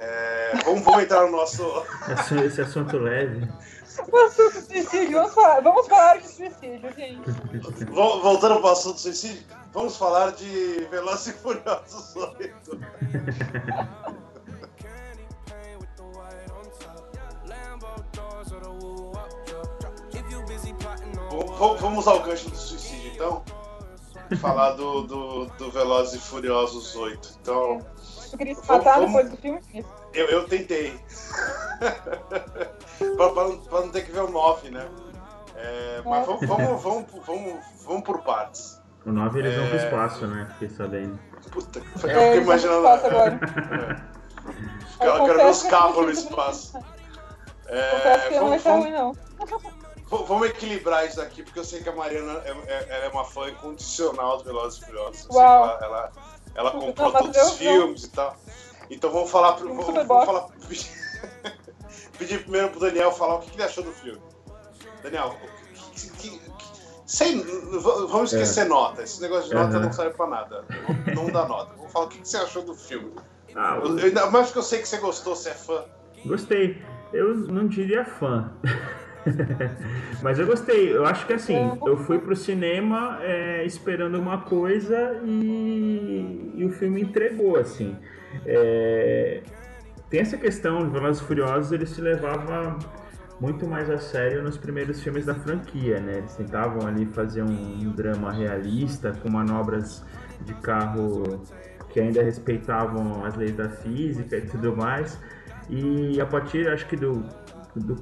é, 0.00 0.52
vamos, 0.64 0.82
vamos 0.82 1.02
entrar 1.02 1.26
no 1.26 1.32
nosso. 1.32 1.62
Esse 2.44 2.60
assunto 2.60 2.98
leve. 2.98 3.48
Assunto 4.26 4.60
suicídio, 4.62 5.18
vamos 5.18 5.34
falar, 5.34 5.60
vamos 5.60 5.88
falar 5.88 6.18
de 6.18 6.28
suicídio, 6.28 6.92
gente. 6.96 7.30
Voltando 7.90 8.60
para 8.60 8.68
o 8.68 8.72
assunto 8.72 9.00
suicídio, 9.00 9.42
vamos 9.72 9.96
falar 9.96 10.32
de 10.32 10.86
Velozes 10.90 11.28
e 11.28 11.32
Furiosos 11.32 12.16
8. 12.16 12.80
Vamos 21.80 22.06
ao 22.06 22.22
gancho 22.22 22.50
do 22.50 22.56
suicídio, 22.56 22.97
então. 23.18 23.42
Falar 24.40 24.72
do, 24.72 25.02
do, 25.02 25.46
do 25.46 25.70
Velozes 25.70 26.14
e 26.14 26.18
Furiosos 26.18 26.94
8. 26.94 27.38
Então. 27.40 27.84
Tu 28.30 28.36
queria 28.36 28.54
se 28.54 28.68
matar 28.68 29.00
vamos... 29.00 29.08
depois 29.08 29.30
do 29.30 29.36
filme? 29.38 29.86
Eu, 30.14 30.26
eu 30.26 30.46
tentei. 30.46 30.98
pra, 33.16 33.30
pra, 33.30 33.44
não, 33.44 33.58
pra, 33.58 33.80
não 33.80 33.88
ter 33.90 34.04
que 34.04 34.12
ver 34.12 34.20
o 34.20 34.30
9, 34.30 34.70
né? 34.70 34.86
É, 35.56 36.02
mas 36.04 36.26
vamos, 36.26 36.46
vamos, 36.46 36.82
vamos, 36.82 37.06
vamos, 37.26 37.64
vamos 37.84 38.02
por 38.04 38.22
partes. 38.22 38.80
O 39.04 39.10
9 39.10 39.38
eles 39.38 39.54
é... 39.54 39.56
vão 39.56 39.68
pro 39.68 39.76
espaço, 39.76 40.26
né? 40.26 40.46
Fiquei 40.52 40.68
sabendo. 40.68 41.18
Puta, 41.50 41.78
eu 41.78 41.84
fiquei 41.84 42.10
é, 42.10 42.36
imaginando. 42.36 42.86
Agora. 42.86 44.08
É. 45.00 45.06
Eu, 45.06 45.26
quero 45.26 45.36
ver 45.36 45.46
os 45.46 45.62
carros 45.64 46.06
no 46.06 46.10
espaço. 46.10 46.78
É, 47.66 48.18
que 48.28 48.38
vamos, 48.38 48.64
não 48.64 48.80
ruim, 48.80 48.90
não. 48.90 49.16
Vamos 50.10 50.48
equilibrar 50.48 51.06
isso 51.06 51.20
aqui, 51.20 51.42
porque 51.42 51.58
eu 51.58 51.64
sei 51.64 51.82
que 51.82 51.88
a 51.88 51.94
Mariana 51.94 52.42
é, 52.44 52.50
é, 52.66 53.06
é 53.06 53.08
uma 53.08 53.24
fã 53.24 53.48
incondicional 53.48 54.38
do 54.38 54.44
Velozes 54.44 54.80
e 54.80 54.86
Furiosos. 54.86 55.28
Uau. 55.30 55.78
Ela, 55.82 56.12
ela, 56.54 56.70
comprou 56.80 57.12
todos 57.12 57.36
os 57.36 57.52
filmes 57.58 58.04
e 58.04 58.10
tal. 58.10 58.36
Então 58.90 59.10
vamos 59.10 59.30
falar. 59.30 59.52
Pro, 59.54 59.68
vamos, 59.68 60.06
vamos 60.06 60.24
falar 60.24 60.48
pedir 62.18 62.42
primeiro 62.42 62.70
pro 62.70 62.80
Daniel 62.80 63.12
falar 63.12 63.36
o 63.36 63.40
que, 63.40 63.54
ele 63.54 63.62
achou 63.62 63.84
do 63.84 63.92
filme. 63.92 64.20
Daniel, 65.02 65.36
que, 65.94 66.10
que, 66.10 66.40
sem, 67.06 67.42
vamos 67.42 68.32
esquecer 68.32 68.66
é. 68.66 68.68
nota. 68.68 69.02
Esse 69.02 69.20
negócio 69.20 69.48
de 69.48 69.54
nota 69.54 69.76
uhum. 69.76 69.82
não 69.82 69.92
serve 69.92 70.14
pra 70.14 70.26
nada. 70.26 70.64
Não, 71.06 71.24
não 71.24 71.32
dá 71.32 71.46
nota. 71.46 71.74
Vamos 71.76 71.92
falar 71.92 72.06
o 72.06 72.08
que, 72.08 72.18
você 72.18 72.36
achou 72.38 72.62
do 72.62 72.74
filme. 72.74 73.14
Ah, 73.54 73.78
eu, 73.82 73.98
eu, 73.98 74.30
mas 74.30 74.50
que 74.50 74.58
eu 74.58 74.62
sei 74.62 74.80
que 74.80 74.88
você 74.88 74.98
gostou, 74.98 75.34
você 75.34 75.50
é 75.50 75.54
fã. 75.54 75.84
Gostei. 76.24 76.82
Eu 77.12 77.34
não 77.34 77.66
diria 77.66 78.04
fã. 78.04 78.52
Mas 80.22 80.38
eu 80.38 80.46
gostei. 80.46 80.94
Eu 80.96 81.04
acho 81.06 81.26
que 81.26 81.32
assim, 81.32 81.56
eu 81.86 81.96
fui 81.96 82.18
pro 82.18 82.34
cinema 82.34 83.18
é, 83.22 83.64
esperando 83.64 84.18
uma 84.18 84.38
coisa 84.38 85.20
e, 85.24 86.52
e, 86.54 86.64
o 86.64 86.70
filme 86.70 87.02
entregou, 87.02 87.56
assim. 87.56 87.96
É, 88.46 89.42
tem 90.10 90.20
essa 90.20 90.36
questão, 90.36 90.84
de 90.86 90.90
Velozes 90.90 91.20
Furiosos, 91.22 91.72
ele 91.72 91.86
se 91.86 92.00
levava 92.00 92.78
muito 93.40 93.66
mais 93.66 93.88
a 93.88 93.98
sério 93.98 94.42
nos 94.42 94.56
primeiros 94.56 95.02
filmes 95.02 95.26
da 95.26 95.34
franquia, 95.34 96.00
né? 96.00 96.18
Eles 96.18 96.34
tentavam 96.34 96.86
ali 96.86 97.06
fazer 97.06 97.42
um, 97.42 97.78
um 97.82 97.92
drama 97.92 98.32
realista, 98.32 99.12
com 99.22 99.30
manobras 99.30 100.04
de 100.44 100.54
carro 100.54 101.42
que 101.90 102.00
ainda 102.00 102.22
respeitavam 102.22 103.24
as 103.24 103.34
leis 103.36 103.54
da 103.56 103.68
física 103.68 104.36
e 104.36 104.42
tudo 104.42 104.76
mais. 104.76 105.18
E 105.68 106.20
a 106.20 106.26
partir, 106.26 106.68
acho 106.68 106.86
que 106.86 106.96
do, 106.96 107.24
do 107.76 107.96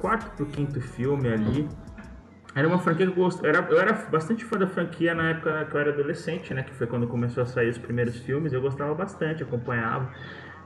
quarto 0.00 0.36
pro 0.36 0.46
quinto 0.46 0.80
filme 0.80 1.28
ali. 1.28 1.68
Era 2.54 2.66
uma 2.66 2.78
franquia 2.78 3.06
que 3.06 3.12
eu 3.12 3.16
gosto. 3.16 3.46
Era, 3.46 3.66
eu 3.70 3.78
era 3.78 3.92
bastante 3.92 4.44
fã 4.44 4.58
da 4.58 4.66
franquia 4.66 5.14
na 5.14 5.30
época 5.30 5.66
que 5.66 5.76
eu 5.76 5.80
era 5.80 5.90
adolescente, 5.92 6.52
né? 6.52 6.62
Que 6.62 6.74
foi 6.74 6.86
quando 6.86 7.06
começou 7.06 7.42
a 7.42 7.46
sair 7.46 7.68
os 7.68 7.78
primeiros 7.78 8.16
filmes. 8.16 8.52
Eu 8.52 8.60
gostava 8.60 8.94
bastante, 8.94 9.42
acompanhava. 9.42 10.10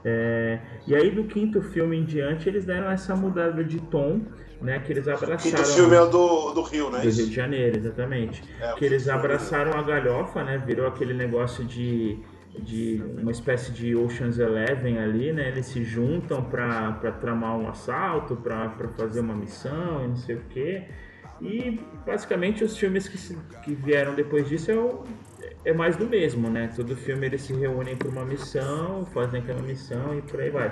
É, 0.05 0.59
e 0.85 0.95
aí 0.95 1.11
do 1.11 1.23
quinto 1.23 1.61
filme 1.61 1.97
em 1.97 2.03
diante 2.03 2.49
eles 2.49 2.65
deram 2.65 2.91
essa 2.91 3.15
mudada 3.15 3.63
de 3.63 3.79
tom, 3.79 4.21
né? 4.61 4.79
Que 4.79 4.91
eles 4.91 5.07
abraçaram. 5.07 5.35
O 5.35 5.41
quinto 5.41 5.65
filme 5.65 5.95
é 5.95 6.05
do, 6.07 6.51
do 6.53 6.61
Rio, 6.63 6.89
né? 6.89 6.99
Do 6.99 7.09
Rio 7.09 7.27
de 7.27 7.33
Janeiro, 7.33 7.77
exatamente. 7.77 8.43
É, 8.59 8.73
que 8.73 8.85
eles 8.85 9.07
abraçaram 9.07 9.77
a 9.77 9.83
galhofa, 9.83 10.43
né? 10.43 10.57
Virou 10.65 10.87
aquele 10.87 11.13
negócio 11.13 11.63
de 11.63 12.19
de 12.59 13.01
uma 13.17 13.31
espécie 13.31 13.71
de 13.71 13.95
Ocean's 13.95 14.37
Eleven 14.37 14.99
ali, 14.99 15.31
né? 15.31 15.47
Eles 15.49 15.65
se 15.65 15.83
juntam 15.83 16.43
para 16.43 17.11
tramar 17.19 17.57
um 17.57 17.67
assalto, 17.67 18.35
para 18.35 18.69
fazer 18.97 19.21
uma 19.21 19.35
missão 19.35 20.03
e 20.03 20.07
não 20.07 20.15
sei 20.15 20.35
o 20.35 20.41
quê. 20.49 20.87
E 21.41 21.79
basicamente 22.05 22.63
os 22.63 22.77
filmes 22.77 23.07
que, 23.07 23.17
se, 23.17 23.37
que 23.63 23.73
vieram 23.73 24.13
depois 24.13 24.47
disso 24.47 24.71
é, 24.71 24.75
o, 24.75 25.03
é 25.65 25.73
mais 25.73 25.97
do 25.97 26.05
mesmo, 26.05 26.49
né? 26.49 26.71
Todo 26.75 26.95
filme 26.95 27.25
eles 27.25 27.41
se 27.41 27.53
reúnem 27.53 27.95
para 27.95 28.07
uma 28.07 28.23
missão, 28.23 29.05
fazem 29.07 29.41
aquela 29.41 29.61
missão 29.61 30.17
e 30.17 30.21
por 30.21 30.39
aí 30.39 30.49
vai. 30.49 30.71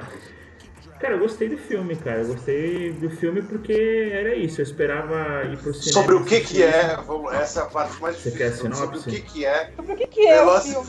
Cara, 1.01 1.15
eu 1.15 1.19
gostei 1.19 1.49
do 1.49 1.57
filme, 1.57 1.95
cara. 1.95 2.19
Eu 2.19 2.27
gostei 2.27 2.91
do 2.91 3.09
filme 3.09 3.41
porque 3.41 4.11
era 4.13 4.35
isso. 4.35 4.61
Eu 4.61 4.63
esperava 4.63 5.43
ir 5.45 5.57
pro 5.57 5.73
cinema. 5.73 5.99
Sobre 5.99 6.15
o 6.15 6.23
que 6.23 6.41
que 6.41 6.61
é, 6.61 6.95
vamos, 6.97 7.33
essa 7.33 7.61
é 7.61 7.63
a 7.63 7.65
parte 7.65 7.99
mais 7.99 8.17
difícil. 8.17 8.37
Você 8.37 8.43
quer 8.43 8.51
sinopse? 8.51 8.99
Sobre 8.99 9.09
o 9.09 9.13
que 9.13 9.21
que 9.21 9.45
é. 9.45 9.71
Sobre 9.75 9.93
o 9.93 9.97
que 9.97 10.07
que 10.07 10.27
é 10.27 10.43
o 10.43 10.61
filme? 10.61 10.85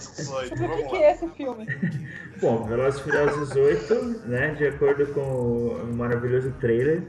Sobre 0.00 0.64
o 0.64 0.76
que 0.76 0.82
que 0.84 0.96
é 0.96 1.12
esse 1.12 1.28
filme? 1.28 1.66
Bom, 2.40 2.64
Velozes 2.64 2.98
e 2.98 3.02
Furiosos 3.04 3.50
8, 3.54 3.94
né, 4.26 4.54
de 4.54 4.66
acordo 4.68 5.06
com 5.08 5.20
o 5.20 5.94
maravilhoso 5.94 6.50
trailer. 6.58 7.02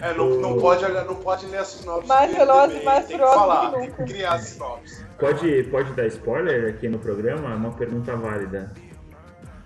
É, 0.00 0.14
não, 0.14 0.30
o... 0.38 0.40
não, 0.40 0.58
pode, 0.60 0.88
não 0.90 1.16
pode 1.16 1.44
ler 1.46 1.58
a 1.58 1.64
sinopse. 1.64 2.08
Mais 2.08 2.34
Velozes 2.34 2.80
e 2.80 2.84
mais 2.84 3.04
Furiosos 3.04 3.34
falar, 3.34 3.72
Tem 3.72 3.90
que 3.90 4.04
criar 4.04 4.34
a 4.34 4.38
sinopse. 4.38 5.04
Pode, 5.18 5.64
pode 5.64 5.92
dar 5.94 6.06
spoiler 6.06 6.68
aqui 6.68 6.88
no 6.88 7.00
programa? 7.00 7.50
É 7.50 7.54
uma 7.56 7.72
pergunta 7.72 8.14
válida. 8.14 8.72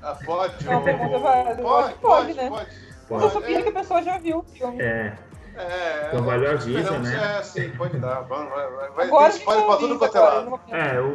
Ah, 0.09 0.17
pode, 0.25 0.65
não, 0.65 0.83
pode, 0.83 0.99
pode, 0.99 1.63
pode, 1.63 1.95
pode, 1.95 2.35
né? 2.35 2.49
Pode. 2.49 2.71
pode. 3.09 3.25
Eu 3.25 3.31
só 3.31 3.41
queria 3.41 3.63
que 3.63 3.69
a 3.71 3.73
pessoa 3.73 4.03
já 4.03 4.19
viu 4.19 4.39
o 4.39 4.43
filme. 4.45 4.81
É. 4.81 5.17
É, 5.59 6.09
Então 6.09 6.23
vale 6.23 6.47
o 6.47 6.51
aviso, 6.51 6.79
esperamos- 6.79 7.09
né? 7.09 7.39
É, 7.39 7.43
sim, 7.43 7.71
pode 7.79 7.97
dar. 7.99 8.21
Vai, 8.21 8.47
vai, 8.47 8.71
vai, 8.91 9.07
Agora 9.07 9.33
ter 9.33 9.39
spoiler 9.39 9.65
pra 9.67 9.77
tudo 9.79 9.99
quanto 9.99 10.17
é 10.17 10.21
lado. 10.21 10.61
É, 10.69 11.01
o. 11.01 11.07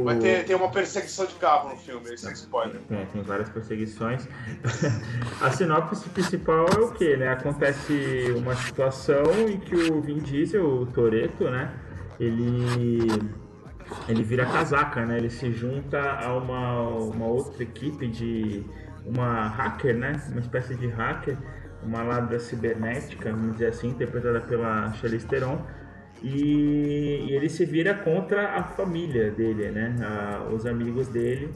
o- 0.00 0.04
Vai 0.04 0.16
ter, 0.18 0.44
ter 0.44 0.54
uma 0.56 0.68
perseguição 0.68 1.26
de 1.26 1.34
carro 1.36 1.68
no 1.70 1.76
filme, 1.76 2.12
esse 2.12 2.26
é 2.28 2.32
spoiler. 2.32 2.80
É, 2.90 3.04
tem 3.12 3.22
várias 3.22 3.48
perseguições. 3.50 4.26
A 5.40 5.50
sinopse 5.52 6.08
principal 6.08 6.66
é 6.76 6.80
o 6.80 6.90
que, 6.92 7.16
né? 7.16 7.28
Acontece 7.28 8.34
uma 8.36 8.56
situação 8.56 9.22
em 9.48 9.58
que 9.60 9.74
o 9.76 10.00
Vin 10.02 10.18
Diesel, 10.18 10.64
o 10.66 10.86
Toretto, 10.86 11.48
né? 11.48 11.72
Ele 12.18 13.06
ele 14.08 14.22
vira 14.22 14.44
casaca, 14.46 15.04
né? 15.04 15.18
Ele 15.18 15.30
se 15.30 15.52
junta 15.52 16.00
a 16.00 16.36
uma, 16.36 16.88
uma 16.88 17.26
outra 17.26 17.62
equipe 17.62 18.06
de 18.08 18.64
uma 19.04 19.48
hacker, 19.48 19.96
né? 19.96 20.20
Uma 20.30 20.40
espécie 20.40 20.74
de 20.74 20.86
hacker, 20.88 21.36
uma 21.82 22.02
ladra 22.02 22.38
cibernética, 22.38 23.30
vamos 23.30 23.52
dizer 23.52 23.68
assim, 23.68 23.88
interpretada 23.88 24.40
pela 24.40 24.92
Charlize 24.94 25.26
Theron. 25.26 25.60
E, 26.22 27.26
e 27.28 27.32
ele 27.32 27.48
se 27.48 27.64
vira 27.64 27.94
contra 27.94 28.56
a 28.58 28.64
família 28.64 29.30
dele, 29.30 29.70
né? 29.70 29.94
A- 30.02 30.48
os 30.52 30.66
amigos 30.66 31.06
dele 31.08 31.50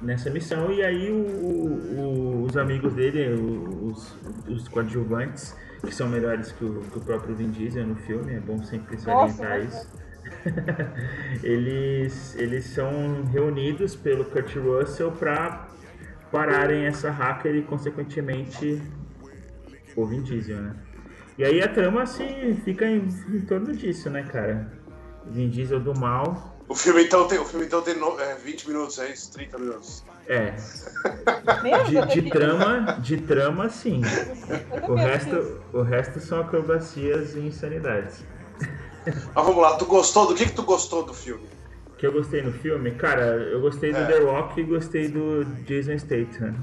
nessa 0.00 0.30
missão 0.30 0.70
e 0.72 0.82
aí 0.82 1.10
o- 1.10 2.00
o- 2.00 2.44
os 2.44 2.56
amigos 2.56 2.94
dele, 2.94 3.34
os, 3.82 4.16
os 4.48 4.68
coadjuvantes, 4.68 5.56
que 5.84 5.92
são 5.94 6.08
melhores 6.08 6.52
que 6.52 6.64
o, 6.64 6.80
que 6.82 6.98
o 6.98 7.00
próprio 7.00 7.34
Vin 7.34 7.50
Diesel 7.50 7.86
no 7.86 7.96
filme, 7.96 8.32
é 8.34 8.40
bom 8.40 8.62
sempre 8.62 8.96
salientar 8.98 9.58
nossa. 9.58 9.76
isso. 9.76 10.07
eles, 11.42 12.34
eles 12.36 12.64
são 12.66 13.24
reunidos 13.24 13.94
pelo 13.96 14.24
Kurt 14.26 14.54
Russell 14.56 15.12
para 15.12 15.68
pararem 16.30 16.86
essa 16.86 17.10
hacker 17.10 17.54
e 17.56 17.62
consequentemente 17.62 18.80
o 19.96 20.06
Vin 20.06 20.22
Diesel, 20.22 20.60
né? 20.60 20.76
E 21.36 21.44
aí 21.44 21.62
a 21.62 21.68
trama 21.68 22.04
se 22.06 22.54
fica 22.64 22.84
em, 22.84 23.08
em 23.28 23.40
torno 23.40 23.72
disso, 23.74 24.10
né, 24.10 24.22
cara? 24.24 24.72
Vin 25.30 25.48
Diesel 25.48 25.80
do 25.80 25.94
mal, 25.98 26.56
O 26.68 26.74
filme 26.74 27.04
então 27.04 27.26
tem, 27.26 27.38
o 27.38 27.44
filme, 27.44 27.64
então, 27.66 27.80
tem 27.80 27.94
no- 27.96 28.18
é, 28.20 28.34
20 28.36 28.68
minutos, 28.68 28.98
é 28.98 29.10
isso? 29.10 29.32
30 29.32 29.56
minutos. 29.58 30.04
é, 30.26 30.54
De, 31.88 32.20
de 32.22 32.30
trama, 32.30 32.98
de 33.00 33.16
trama, 33.18 33.68
sim. 33.70 34.02
O 34.88 34.94
resto, 34.94 35.62
o 35.72 35.82
resto 35.82 36.20
são 36.20 36.40
acrobacias 36.40 37.34
e 37.34 37.40
insanidades. 37.40 38.22
Mas 39.34 39.44
vamos 39.46 39.56
lá, 39.62 39.76
tu 39.76 39.84
gostou? 39.86 40.26
Do 40.26 40.34
que, 40.34 40.44
que 40.46 40.52
tu 40.52 40.62
gostou 40.62 41.04
do 41.04 41.14
filme? 41.14 41.46
Que 41.98 42.06
eu 42.06 42.12
gostei 42.12 42.42
no 42.42 42.52
filme, 42.52 42.92
cara, 42.92 43.22
eu 43.24 43.60
gostei 43.60 43.92
do 43.92 43.98
É. 43.98 44.06
The 44.06 44.18
Rock 44.20 44.60
e 44.60 44.64
gostei 44.64 45.08
do 45.08 45.44
Jason 45.66 45.98
Statham. 45.98 46.54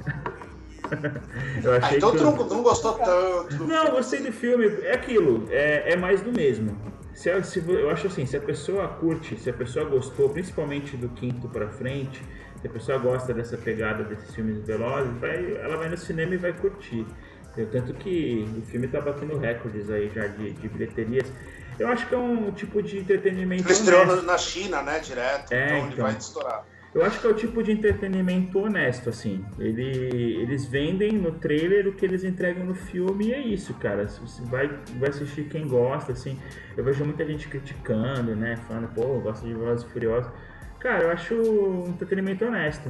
eu 1.64 1.74
Ah, 1.74 1.78
achei 1.78 1.98
então 1.98 2.12
que. 2.12 2.18
tu 2.18 2.24
não, 2.24 2.34
o- 2.36 2.48
tu 2.48 2.54
não 2.56 2.64
gostou 2.64 2.94
tanto 2.94 3.64
Não, 3.66 3.86
eu 3.86 3.92
gostei 3.92 4.22
do 4.22 4.32
filme. 4.32 4.66
É 4.84 4.94
aquilo, 4.94 5.46
é, 5.50 5.94
é 5.94 5.96
mais 5.98 6.22
do 6.22 6.32
mesmo. 6.32 6.78
Se, 7.14 7.30
a- 7.30 7.42
se 7.44 7.60
vo- 7.60 7.74
eu 7.74 7.90
acho 7.90 8.08
assim, 8.08 8.26
se 8.26 8.36
a 8.38 8.42
pessoa 8.42 8.88
curte, 8.88 9.38
se 9.40 9.50
a 9.50 9.54
pessoa 9.54 9.86
gostou, 9.86 10.30
principalmente 10.30 10.96
do 10.98 11.10
quinto 11.10 11.48
pra 11.50 11.68
frente, 11.70 12.22
se 12.62 12.68
a 12.68 12.70
pessoa 12.70 12.98
gosta 12.98 13.34
dessa 13.34 13.58
pegada 13.58 14.04
desses 14.04 14.34
filmes 14.36 14.66
velozes, 14.66 15.12
vai, 15.20 15.56
ela 15.58 15.78
vai 15.78 15.90
no 15.90 15.98
cinema 15.98 16.34
e 16.34 16.38
vai 16.38 16.54
curtir. 16.54 17.06
entendeu? 17.52 17.72
Tanto 17.72 17.94
que 17.94 18.46
o 18.58 18.62
filme 18.66 18.88
tá 18.88 19.00
batendo 19.02 19.38
recordes 19.38 19.90
aí 19.90 20.12
já 20.14 20.28
de, 20.28 20.52
de 20.52 20.68
bilheterias. 20.70 21.32
Eu 21.80 21.88
acho 21.90 22.08
que 22.08 22.16
é 22.16 22.18
um 22.18 22.52
tipo 22.52 22.82
de 22.82 22.98
entretenimento. 23.00 23.64
Ele 23.64 23.72
estreou 23.74 24.02
honesto. 24.04 24.22
na- 24.26 24.32
na 24.34 24.38
China, 24.38 24.82
né, 24.82 25.00
direto, 25.00 25.52
É, 25.52 25.66
então, 25.66 25.78
ele 25.78 25.88
então. 25.94 26.06
vai 26.06 26.18
estourar. 26.18 26.66
Eu 26.94 27.04
acho 27.04 27.20
que 27.20 27.28
é 27.28 27.30
o 27.30 27.34
tipo 27.34 27.62
de 27.62 27.74
entretenimento 27.74 28.58
honesto, 28.58 29.10
assim. 29.10 29.44
Ele, 29.60 30.38
eles 30.42 30.66
vendem 30.66 31.12
no 31.12 31.34
trailer 31.34 31.86
o 31.88 31.94
que 31.94 32.06
eles 32.06 32.24
entregam 32.24 32.64
no 32.66 32.74
filme 32.74 33.28
e 33.28 33.34
é 33.34 33.40
isso, 33.42 33.74
cara. 33.74 34.08
Você 34.08 34.42
vai, 34.44 34.70
vai 34.98 35.10
assistir 35.10 35.44
quem 35.50 35.68
gosta, 35.68 36.14
assim. 36.14 36.40
Eu 36.78 36.86
vejo 36.86 37.04
muita 37.04 37.26
gente 37.26 37.50
criticando, 37.50 38.34
né? 38.34 38.56
Falando, 38.66 38.88
pô, 38.94 39.02
eu 39.04 39.20
gosto 39.20 39.46
de 39.46 39.54
Velozes 39.54 39.86
e 39.86 39.90
Furiosos. 39.92 40.32
Cara, 40.80 41.04
eu 41.04 41.12
acho 41.12 41.34
um 41.36 41.90
entretenimento 41.90 42.46
honesto. 42.46 42.90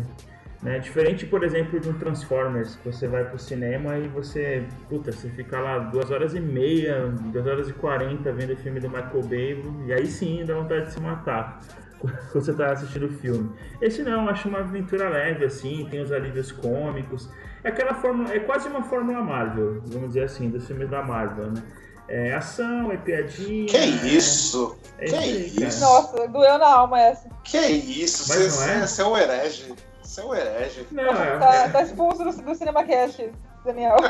Né? 0.65 0.79
Diferente, 0.79 1.27
por 1.27 1.43
exemplo, 1.43 1.79
de 1.79 1.87
um 1.87 1.93
Transformers, 1.93 2.75
que 2.75 2.91
você 2.91 3.07
vai 3.07 3.23
pro 3.23 3.37
cinema 3.37 3.99
e 3.99 4.07
você, 4.07 4.65
puta, 4.89 5.11
você 5.11 5.29
fica 5.29 5.59
lá 5.59 5.77
duas 5.77 6.09
horas 6.09 6.33
e 6.33 6.39
meia, 6.39 7.07
duas 7.31 7.45
horas 7.45 7.69
e 7.69 7.73
quarenta 7.73 8.31
vendo 8.33 8.53
o 8.53 8.57
filme 8.57 8.79
do 8.79 8.89
Michael 8.89 9.21
Bay, 9.29 9.63
e 9.85 9.93
aí 9.93 10.07
sim 10.07 10.43
dá 10.43 10.55
vontade 10.55 10.87
de 10.87 10.93
se 10.93 10.99
matar 10.99 11.59
quando 12.01 12.17
você 12.33 12.51
tá 12.51 12.71
assistindo 12.71 13.05
o 13.05 13.09
filme. 13.13 13.51
Esse 13.79 14.01
não, 14.01 14.23
eu 14.23 14.29
acho 14.31 14.49
uma 14.49 14.57
aventura 14.61 15.07
leve, 15.07 15.45
assim, 15.45 15.87
tem 15.91 16.01
os 16.01 16.11
alívios 16.11 16.51
cômicos. 16.51 17.29
É 17.63 17.69
aquela 17.69 17.93
fórmula, 17.93 18.33
é 18.33 18.39
quase 18.39 18.67
uma 18.67 18.81
fórmula 18.81 19.21
Marvel, 19.21 19.83
vamos 19.85 20.07
dizer 20.09 20.23
assim, 20.23 20.49
dos 20.49 20.65
filmes 20.65 20.89
da 20.89 21.03
Marvel, 21.03 21.51
né? 21.51 21.61
É 22.07 22.33
ação, 22.33 22.91
é 22.91 22.97
piadinha. 22.97 23.67
Que 23.67 23.77
é- 23.77 23.85
isso? 23.85 24.79
É 24.97 25.05
que 25.05 25.63
isso? 25.63 25.81
Nossa, 25.81 26.27
doeu 26.27 26.57
na 26.57 26.67
alma 26.67 26.99
essa. 26.99 27.29
Que 27.43 27.59
isso? 27.59 28.25
Mas 28.29 28.37
Você, 28.53 28.65
não 28.65 28.71
é? 28.71 28.87
você 28.87 29.01
é 29.01 29.05
um 29.05 29.17
herege. 29.17 29.75
Você 30.05 30.21
é 30.21 30.25
um 30.25 30.35
herege. 30.35 30.87
Não, 30.91 31.03
é, 31.03 31.39
Tá, 31.39 31.69
tá 31.69 31.81
expulso 31.81 32.23
do, 32.23 32.31
do 32.43 32.55
CinemaCast, 32.55 33.31
Daniel. 33.65 33.97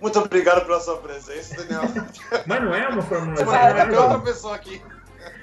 Muito 0.00 0.18
obrigado 0.18 0.64
pela 0.64 0.80
sua 0.80 0.96
presença, 0.98 1.56
Daniel. 1.56 1.82
mas 2.46 2.62
não 2.62 2.74
é 2.74 2.88
uma 2.88 3.00
vai 3.02 3.20
vai, 3.44 3.74
ter 3.74 3.80
outra 3.96 4.00
Marvel. 4.08 4.20
pessoa 4.20 4.54
aqui. 4.54 4.82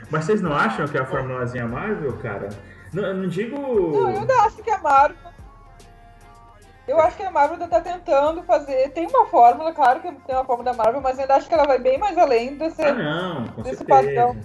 Mas 0.10 0.26
vocês 0.26 0.42
não 0.42 0.54
acham 0.54 0.88
que 0.88 0.98
é 0.98 1.02
a 1.02 1.06
formulazinha 1.06 1.68
Marvel, 1.68 2.18
cara? 2.18 2.50
Não, 2.94 3.04
eu 3.04 3.14
não 3.14 3.28
digo. 3.28 3.58
Não, 3.58 4.12
eu 4.12 4.20
ainda 4.20 4.34
acho 4.44 4.58
que 4.58 4.72
a 4.72 4.78
Marvel. 4.80 5.30
Eu 6.88 7.00
acho 7.00 7.18
que 7.18 7.24
a 7.24 7.30
Marvel 7.30 7.54
ainda 7.54 7.68
tá 7.68 7.82
tentando 7.82 8.42
fazer. 8.44 8.90
Tem 8.92 9.06
uma 9.06 9.28
fórmula, 9.28 9.72
claro 9.74 10.00
que 10.00 10.12
tem 10.12 10.36
uma 10.36 10.46
fórmula 10.46 10.72
da 10.72 10.78
Marvel, 10.78 11.02
mas 11.02 11.18
eu 11.18 11.22
ainda 11.22 11.36
acho 11.36 11.48
que 11.48 11.54
ela 11.54 11.68
vai 11.68 11.78
bem 11.78 12.00
mais 12.00 12.18
além 12.18 12.58
desse 12.58 12.82
Ah, 12.82 12.94
não, 12.94 13.48
com 13.50 13.62
Desse 13.62 13.78
certeza. 13.78 14.02
padrão. 14.02 14.36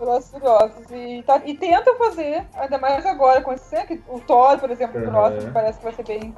Velozes 0.00 0.28
e 0.28 0.32
Furiosos. 0.32 0.90
E, 0.90 1.22
tá- 1.24 1.42
e 1.44 1.54
tenta 1.54 1.94
fazer, 1.96 2.44
ainda 2.54 2.78
mais 2.78 3.06
agora, 3.06 3.40
com 3.42 3.52
esse, 3.52 3.84
que 3.86 4.02
o 4.08 4.18
Thor, 4.20 4.58
por 4.58 4.70
exemplo, 4.70 5.00
próximo, 5.02 5.42
que 5.46 5.50
parece 5.52 5.78
que 5.78 5.84
vai 5.84 5.92
ser 5.94 6.04
bem 6.04 6.34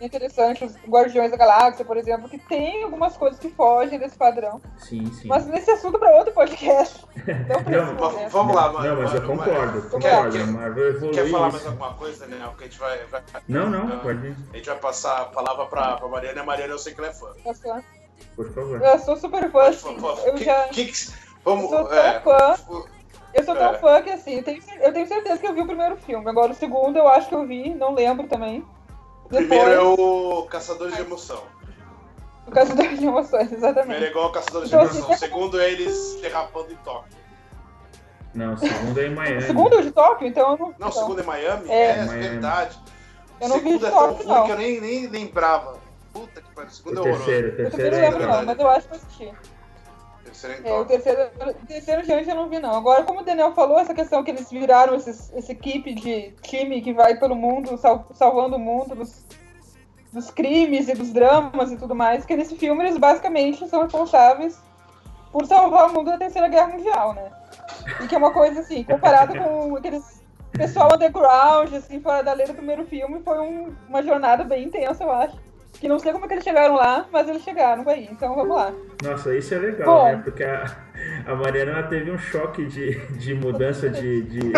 interessante. 0.00 0.64
Os 0.64 0.76
Guardiões 0.88 1.30
da 1.32 1.36
Galáxia, 1.36 1.84
por 1.84 1.96
exemplo, 1.96 2.28
que 2.28 2.38
tem 2.38 2.84
algumas 2.84 3.16
coisas 3.16 3.36
que 3.40 3.48
fogem 3.50 3.98
desse 3.98 4.16
padrão. 4.16 4.60
Sim, 4.76 5.10
sim. 5.12 5.26
Mas 5.26 5.44
nesse 5.46 5.70
assunto 5.72 5.98
para 5.98 6.14
outro 6.16 6.32
podcast. 6.32 7.04
Não 7.26 7.60
esse 7.60 7.70
Não. 7.70 7.94
Mas 8.12 8.32
vamos 8.32 8.54
lá, 8.54 8.72
mano. 8.72 8.88
Não, 8.94 9.02
mas 9.02 9.14
eu 9.14 9.22
concordo, 9.22 9.82
concordo. 9.90 10.30
Quer, 10.32 10.42
a 10.42 10.46
Marvel 10.46 11.10
quer 11.10 11.28
falar 11.30 11.50
mais 11.50 11.66
alguma 11.66 11.94
coisa, 11.94 12.26
Daniel? 12.28 12.50
Porque 12.50 12.64
a 12.64 12.66
gente 12.68 12.78
vai. 12.78 13.04
vai- 13.06 13.22
Não, 13.48 13.68
não, 13.68 13.92
Ah. 13.92 14.00
pode 14.00 14.36
a 14.52 14.56
gente 14.56 14.66
vai 14.68 14.78
passar 14.78 15.22
a 15.22 15.24
palavra 15.24 15.66
pra, 15.66 15.96
pra 15.96 16.06
Mariana 16.08 16.36
e 16.38 16.40
a 16.42 16.44
Mariana 16.44 16.74
eu 16.74 16.78
sei 16.78 16.94
que 16.94 17.00
ela 17.00 17.08
é 17.08 17.12
fã. 17.12 17.32
Nossa, 17.44 17.82
por 18.36 18.52
favor. 18.52 18.80
Eu 18.80 18.98
sou 19.00 19.16
super 19.16 19.50
fã, 19.50 19.62
assim. 19.68 19.96
Eu 20.26 20.34
que- 20.34 20.44
já. 20.44 20.68
que 20.68 20.84
que- 20.86 21.08
Eu 21.10 21.56
vamos. 21.56 21.70
sou 21.70 21.84
tão 21.86 21.98
é, 21.98 22.20
fã. 22.20 22.54
O- 23.34 23.36
Eu 23.38 23.44
sou 23.44 23.54
tão 23.54 23.74
É. 23.74 23.78
fã 23.78 24.02
que 24.02 24.10
assim, 24.10 24.36
eu 24.36 24.42
tenho, 24.42 24.62
cer- 24.62 24.80
eu 24.80 24.92
tenho 24.92 25.06
certeza 25.06 25.38
que 25.38 25.46
eu 25.46 25.54
vi 25.54 25.60
o 25.62 25.66
primeiro 25.66 25.96
filme. 25.96 26.28
Agora 26.28 26.52
o 26.52 26.54
segundo 26.54 26.96
eu 26.96 27.08
acho 27.08 27.28
que 27.28 27.34
eu 27.34 27.46
vi, 27.46 27.74
não 27.74 27.94
lembro 27.94 28.26
também. 28.26 28.64
primeiro 29.28 29.70
é 29.70 29.76
Depois, 29.76 29.98
o 29.98 30.42
Caçadores 30.46 30.94
de 30.94 31.02
Emoção. 31.02 31.42
o 32.46 32.50
Caçador 32.50 32.88
de 32.88 33.04
Emoções, 33.06 33.48
Primeiro 33.48 33.66
é 33.66 33.70
exatamente. 33.70 34.04
igual 34.04 34.28
o 34.28 34.32
Caçadores 34.32 34.68
de 34.70 34.74
Então, 34.74 34.86
Emoção. 34.86 35.04
assim, 35.04 35.12
O 35.14 35.18
segundo 35.18 35.60
é 35.60 35.70
eles 35.70 36.18
derrapando 36.22 36.72
em 36.72 36.76
Tóquio. 36.76 37.18
Não, 38.34 38.54
o 38.54 38.58
segundo 38.58 39.00
é 39.00 39.06
em 39.06 39.12
O 39.12 39.16
Miami. 39.16 39.42
segundo 39.42 39.74
é 39.74 39.78
o 39.78 39.82
de 39.82 39.90
Tóquio, 39.90 40.26
então 40.28 40.52
eu 40.52 40.58
não. 40.58 40.66
Não, 40.66 40.66
o 40.66 40.74
então, 40.78 40.92
segundo 40.92 41.20
é 41.20 41.24
Miami? 41.24 41.70
É. 41.70 41.90
É, 41.90 42.04
Miami. 42.04 42.20
verdade. 42.28 42.78
Eu 43.40 43.48
não 43.48 43.56
o 43.56 43.60
vi 43.60 43.64
segundo 43.66 43.80
de 43.80 43.86
é 43.86 43.90
tão 43.90 43.98
Tóquio, 43.98 44.26
ruim 44.26 44.34
não. 44.36 44.44
que 44.46 44.50
eu 44.52 44.56
nem, 44.56 44.80
nem 44.80 45.06
lembrava. 45.08 45.78
Puta 46.12 46.40
que 46.40 46.50
pariu. 46.54 46.70
O 46.70 46.72
segundo 46.72 46.94
O 46.94 46.98
é 46.98 47.00
horroroso. 47.02 47.24
terceiro, 47.26 47.46
o 47.46 47.50
Eu 47.50 47.70
também 47.70 47.70
terceiro 47.70 47.90
não 47.96 47.98
é 47.98 48.02
lembro, 48.02 48.18
legal. 48.20 48.36
não, 48.38 48.46
mas 48.46 48.58
eu 48.58 48.68
acho 48.70 48.88
que 48.88 48.94
eu 48.94 48.96
assisti. 48.98 49.34
Terceiro 50.28 50.66
é 50.66 50.70
É, 50.70 50.78
o 50.78 50.84
terceiro, 50.84 51.30
terceiro 51.66 52.02
diante 52.02 52.28
eu 52.28 52.34
não 52.36 52.48
vi, 52.48 52.58
não. 52.58 52.74
Agora, 52.74 53.02
como 53.04 53.20
o 53.20 53.24
Daniel 53.24 53.52
falou, 53.52 53.78
essa 53.78 53.94
questão 53.94 54.22
que 54.22 54.30
eles 54.30 54.50
viraram 54.50 54.94
esses, 54.94 55.32
essa 55.34 55.52
equipe 55.52 55.94
de 55.94 56.32
time 56.42 56.80
que 56.82 56.92
vai 56.92 57.16
pelo 57.18 57.34
mundo, 57.34 57.76
sal- 57.78 58.06
salvando 58.14 58.56
o 58.56 58.58
mundo 58.58 58.94
dos, 58.94 59.24
dos 60.12 60.30
crimes 60.30 60.88
e 60.88 60.94
dos 60.94 61.12
dramas 61.12 61.72
e 61.72 61.76
tudo 61.76 61.94
mais, 61.94 62.24
que 62.24 62.36
nesse 62.36 62.56
filme 62.56 62.82
eles 62.84 62.98
basicamente 62.98 63.66
são 63.68 63.82
responsáveis 63.82 64.60
por 65.32 65.46
salvar 65.46 65.88
o 65.90 65.92
mundo 65.94 66.10
da 66.10 66.18
Terceira 66.18 66.48
Guerra 66.48 66.68
Mundial, 66.68 67.14
né? 67.14 67.30
E 68.00 68.06
que 68.06 68.14
é 68.14 68.18
uma 68.18 68.32
coisa 68.32 68.60
assim, 68.60 68.82
comparado 68.84 69.34
com 69.36 69.76
aqueles 69.76 70.22
pessoal 70.52 70.88
underground, 70.94 71.72
assim, 71.74 72.00
fora 72.00 72.22
da 72.22 72.32
lei 72.32 72.46
do 72.46 72.54
primeiro 72.54 72.84
filme, 72.86 73.20
foi 73.22 73.38
um- 73.38 73.74
uma 73.88 74.02
jornada 74.02 74.42
bem 74.44 74.64
intensa, 74.64 75.04
eu 75.04 75.10
acho. 75.12 75.36
Que 75.80 75.86
não 75.86 75.98
sei 75.98 76.12
como 76.12 76.24
é 76.24 76.28
que 76.28 76.34
eles 76.34 76.44
chegaram 76.44 76.74
lá, 76.74 77.06
mas 77.12 77.28
eles 77.28 77.42
chegaram 77.42 77.88
aí. 77.88 78.08
Então 78.10 78.34
vamos 78.34 78.56
lá. 78.56 78.72
Nossa, 79.02 79.34
isso 79.36 79.54
é 79.54 79.58
legal, 79.58 79.86
Bom. 79.86 80.04
né? 80.04 80.20
Porque 80.24 80.42
a, 80.42 80.64
a 81.26 81.34
Mariana 81.36 81.84
teve 81.84 82.10
um 82.10 82.18
choque 82.18 82.66
de, 82.66 82.98
de 83.16 83.34
mudança 83.34 83.88
de. 83.88 84.22
de 84.22 84.52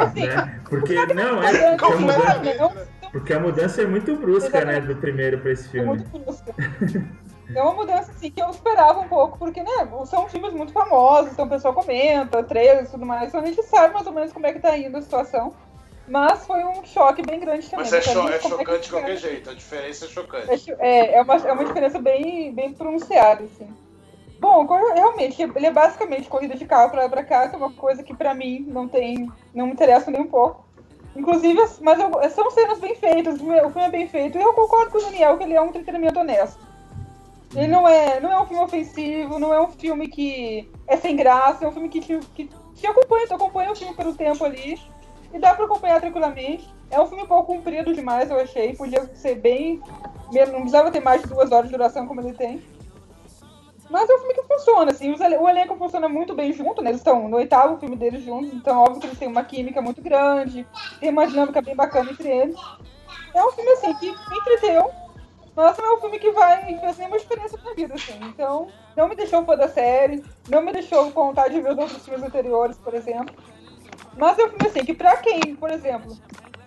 assim, 0.00 0.26
né? 0.26 0.60
Porque 0.68 0.94
não, 1.12 1.42
é, 1.42 1.76
porque, 1.76 1.84
a 1.84 1.88
é? 1.88 1.96
mudança, 1.96 2.32
Completamente. 2.42 2.88
porque 3.12 3.32
a 3.34 3.40
mudança 3.40 3.82
é 3.82 3.86
muito 3.86 4.16
brusca, 4.16 4.64
né? 4.64 4.80
Do 4.80 4.96
primeiro 4.96 5.38
pra 5.38 5.52
esse 5.52 5.66
É 5.66 5.70
filme. 5.70 5.86
muito 5.88 6.18
brusca. 6.18 6.54
É 7.54 7.62
uma 7.62 7.72
mudança 7.72 8.10
assim 8.10 8.30
que 8.30 8.42
eu 8.42 8.50
esperava 8.50 9.00
um 9.00 9.08
pouco, 9.08 9.38
porque 9.38 9.62
né, 9.62 9.88
são 10.04 10.28
filmes 10.28 10.52
muito 10.52 10.70
famosos, 10.70 11.32
então 11.32 11.46
o 11.46 11.48
pessoal 11.48 11.72
comenta, 11.72 12.42
trailers 12.42 12.88
e 12.88 12.90
tudo 12.92 13.06
mais, 13.06 13.28
então 13.28 13.40
a 13.40 13.46
gente 13.46 13.62
sabe 13.62 13.94
mais 13.94 14.06
ou 14.06 14.12
menos 14.12 14.34
como 14.34 14.46
é 14.46 14.52
que 14.52 14.58
tá 14.60 14.76
indo 14.76 14.98
a 14.98 15.00
situação. 15.02 15.54
Mas 16.08 16.46
foi 16.46 16.64
um 16.64 16.84
choque 16.84 17.22
bem 17.22 17.38
grande 17.40 17.68
também. 17.68 17.84
Mas 17.84 17.92
é, 17.92 18.00
cho 18.00 18.28
é 18.28 18.40
chocante 18.40 18.84
de 18.84 18.90
qualquer 18.90 19.16
jeito, 19.16 19.50
a 19.50 19.54
diferença 19.54 20.04
é 20.06 20.08
chocante. 20.08 20.72
É, 20.78 20.88
é, 20.88 21.14
é 21.16 21.22
uma, 21.22 21.34
é 21.36 21.52
uma 21.52 21.64
diferença 21.64 21.98
bem, 22.00 22.52
bem 22.52 22.72
pronunciada, 22.72 23.44
assim. 23.44 23.68
Bom, 24.40 24.64
realmente, 24.66 25.42
ele 25.42 25.66
é 25.66 25.72
basicamente 25.72 26.28
corrida 26.28 26.54
de 26.54 26.64
carro 26.64 26.90
pra 26.90 27.02
lá 27.02 27.08
pra 27.08 27.24
cá, 27.24 27.48
que 27.48 27.56
é 27.56 27.58
uma 27.58 27.72
coisa 27.72 28.02
que 28.02 28.14
pra 28.14 28.34
mim 28.34 28.64
não 28.68 28.86
tem. 28.86 29.30
não 29.52 29.66
me 29.66 29.72
interessa 29.72 30.10
nem 30.10 30.20
um 30.20 30.28
pouco. 30.28 30.64
Inclusive, 31.16 31.60
mas 31.80 31.98
eu- 31.98 32.30
são 32.30 32.50
cenas 32.52 32.78
bem 32.78 32.94
feitas, 32.94 33.34
o 33.34 33.38
filme 33.38 33.60
o 33.60 33.70
filme 33.70 33.88
é 33.88 33.90
bem 33.90 34.08
feito, 34.08 34.38
e 34.38 34.42
eu 34.42 34.52
concordo 34.54 34.92
com 34.92 34.98
o 34.98 35.00
Daniel 35.02 35.36
que 35.36 35.42
ele 35.44 35.54
é 35.54 35.60
um 35.60 35.66
entretenimento 35.66 36.20
honesto. 36.20 36.60
Ele 37.54 37.66
não 37.66 37.88
é, 37.88 38.20
não 38.20 38.30
é 38.30 38.40
um 38.40 38.46
filme 38.46 38.62
ofensivo, 38.62 39.38
não 39.38 39.52
é 39.52 39.60
um 39.60 39.68
filme 39.68 40.06
que 40.06 40.70
é 40.86 40.96
sem 40.96 41.16
graça, 41.16 41.64
é 41.64 41.68
um 41.68 41.72
filme 41.72 41.88
que 41.88 42.00
te, 42.00 42.18
que 42.34 42.48
te 42.74 42.86
acompanha, 42.86 43.26
tu 43.26 43.34
acompanha 43.34 43.72
o 43.72 43.76
filme 43.76 43.94
pelo 43.94 44.14
tempo 44.14 44.44
ali, 44.44 44.78
e 45.32 45.38
dá 45.38 45.54
pra 45.54 45.64
acompanhar 45.64 46.00
tranquilamente. 46.00 46.68
É 46.90 47.00
um 47.00 47.06
filme 47.06 47.24
um 47.24 47.26
pouco 47.26 47.52
comprido 47.52 47.94
demais, 47.94 48.30
eu 48.30 48.38
achei, 48.38 48.74
podia 48.74 49.04
ser 49.14 49.34
bem. 49.36 49.82
Não 50.32 50.60
precisava 50.60 50.90
ter 50.90 51.00
mais 51.00 51.22
de 51.22 51.28
duas 51.28 51.50
horas 51.52 51.66
de 51.66 51.76
duração 51.76 52.06
como 52.06 52.20
ele 52.20 52.32
tem. 52.32 52.62
Mas 53.90 54.08
é 54.08 54.14
um 54.14 54.18
filme 54.18 54.34
que 54.34 54.42
funciona, 54.42 54.90
assim, 54.90 55.14
o 55.14 55.48
elenco 55.48 55.74
funciona 55.76 56.08
muito 56.10 56.34
bem 56.34 56.52
junto, 56.52 56.82
né? 56.82 56.90
Eles 56.90 57.00
estão 57.00 57.26
no 57.26 57.38
oitavo 57.38 57.78
filme 57.78 57.96
deles 57.96 58.22
juntos, 58.22 58.52
então 58.52 58.80
óbvio 58.80 59.00
que 59.00 59.06
eles 59.06 59.18
têm 59.18 59.28
uma 59.28 59.42
química 59.42 59.80
muito 59.80 60.02
grande, 60.02 60.66
tem 61.00 61.08
uma 61.08 61.26
dinâmica 61.26 61.62
bem 61.62 61.74
bacana 61.74 62.10
entre 62.10 62.28
eles. 62.28 62.56
É 63.34 63.42
um 63.42 63.50
filme, 63.52 63.70
assim, 63.72 63.94
que 63.94 64.08
entreteu, 64.08 64.90
mas 65.56 65.78
não 65.78 65.86
é 65.86 65.94
um 65.96 66.00
filme 66.00 66.18
que 66.18 66.30
vai 66.32 66.78
fazer 66.80 66.98
nenhuma 66.98 67.18
diferença 67.18 67.58
na 67.64 67.72
vida, 67.72 67.94
assim. 67.94 68.18
Então, 68.24 68.68
não 68.94 69.08
me 69.08 69.16
deixou 69.16 69.42
fã 69.46 69.56
da 69.56 69.68
série, 69.68 70.22
não 70.50 70.60
me 70.60 70.70
deixou 70.70 71.10
com 71.10 71.28
vontade 71.28 71.54
de 71.54 71.62
ver 71.62 71.72
os 71.72 71.78
outros 71.78 72.04
filmes 72.04 72.22
anteriores, 72.22 72.76
por 72.76 72.92
exemplo. 72.92 73.34
Mas 74.18 74.36
é 74.36 74.44
um 74.44 74.48
filme, 74.48 74.66
assim, 74.66 74.84
que 74.84 74.94
pra 74.94 75.16
quem, 75.18 75.54
por 75.54 75.70
exemplo, 75.70 76.18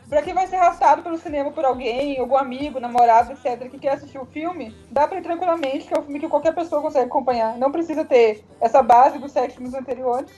pra 0.08 0.22
quem 0.22 0.34
vai 0.34 0.48
ser 0.48 0.56
arrastado 0.56 1.04
pelo 1.04 1.18
cinema 1.18 1.52
por 1.52 1.66
alguém, 1.66 2.18
algum 2.18 2.38
amigo, 2.38 2.80
namorado, 2.80 3.34
etc., 3.34 3.70
que 3.70 3.78
quer 3.78 3.94
assistir 3.94 4.18
o 4.18 4.26
filme, 4.26 4.74
dá 4.90 5.06
pra 5.06 5.18
ir 5.20 5.22
tranquilamente, 5.22 5.86
que 5.86 5.94
é 5.94 6.00
um 6.00 6.04
filme 6.04 6.20
que 6.20 6.30
qualquer 6.30 6.56
pessoa 6.56 6.82
consegue 6.82 7.08
acompanhar. 7.08 7.58
Não 7.58 7.70
precisa 7.70 8.06
ter 8.06 8.46
essa 8.62 8.82
base 8.82 9.20
dos 9.20 9.34
sete 9.34 9.56
filmes 9.56 9.74
anteriores. 9.74 10.32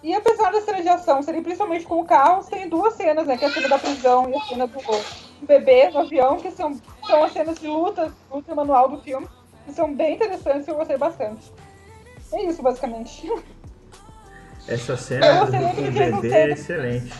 E 0.00 0.14
apesar 0.14 0.52
das 0.52 0.64
cenas 0.64 0.82
de 0.82 0.88
ação 0.88 1.22
serem 1.22 1.42
principalmente 1.42 1.84
com 1.84 2.04
carros, 2.04 2.46
tem 2.46 2.68
duas 2.68 2.94
cenas, 2.94 3.26
né? 3.26 3.36
Que 3.36 3.44
é 3.44 3.48
a 3.48 3.52
cena 3.52 3.68
da 3.68 3.78
prisão 3.78 4.30
e 4.30 4.34
a 4.34 4.40
cena 4.44 4.66
do 4.68 4.80
bebê 5.44 5.90
no 5.90 6.00
avião, 6.00 6.36
que 6.36 6.52
são, 6.52 6.72
são 7.04 7.24
as 7.24 7.32
cenas 7.32 7.58
de 7.58 7.66
luta, 7.66 8.14
luta 8.30 8.54
manual 8.54 8.88
do 8.88 9.00
filme, 9.02 9.28
que 9.66 9.72
são 9.72 9.92
bem 9.92 10.14
interessantes 10.14 10.68
e 10.68 10.70
eu 10.70 10.76
gostei 10.76 10.96
bastante. 10.96 11.52
É 12.32 12.44
isso, 12.44 12.62
basicamente. 12.62 13.28
Essa 14.68 14.96
cena 14.96 15.44
do 15.44 15.52
bebê 15.52 16.32
é 16.32 16.50
excelente. 16.50 17.12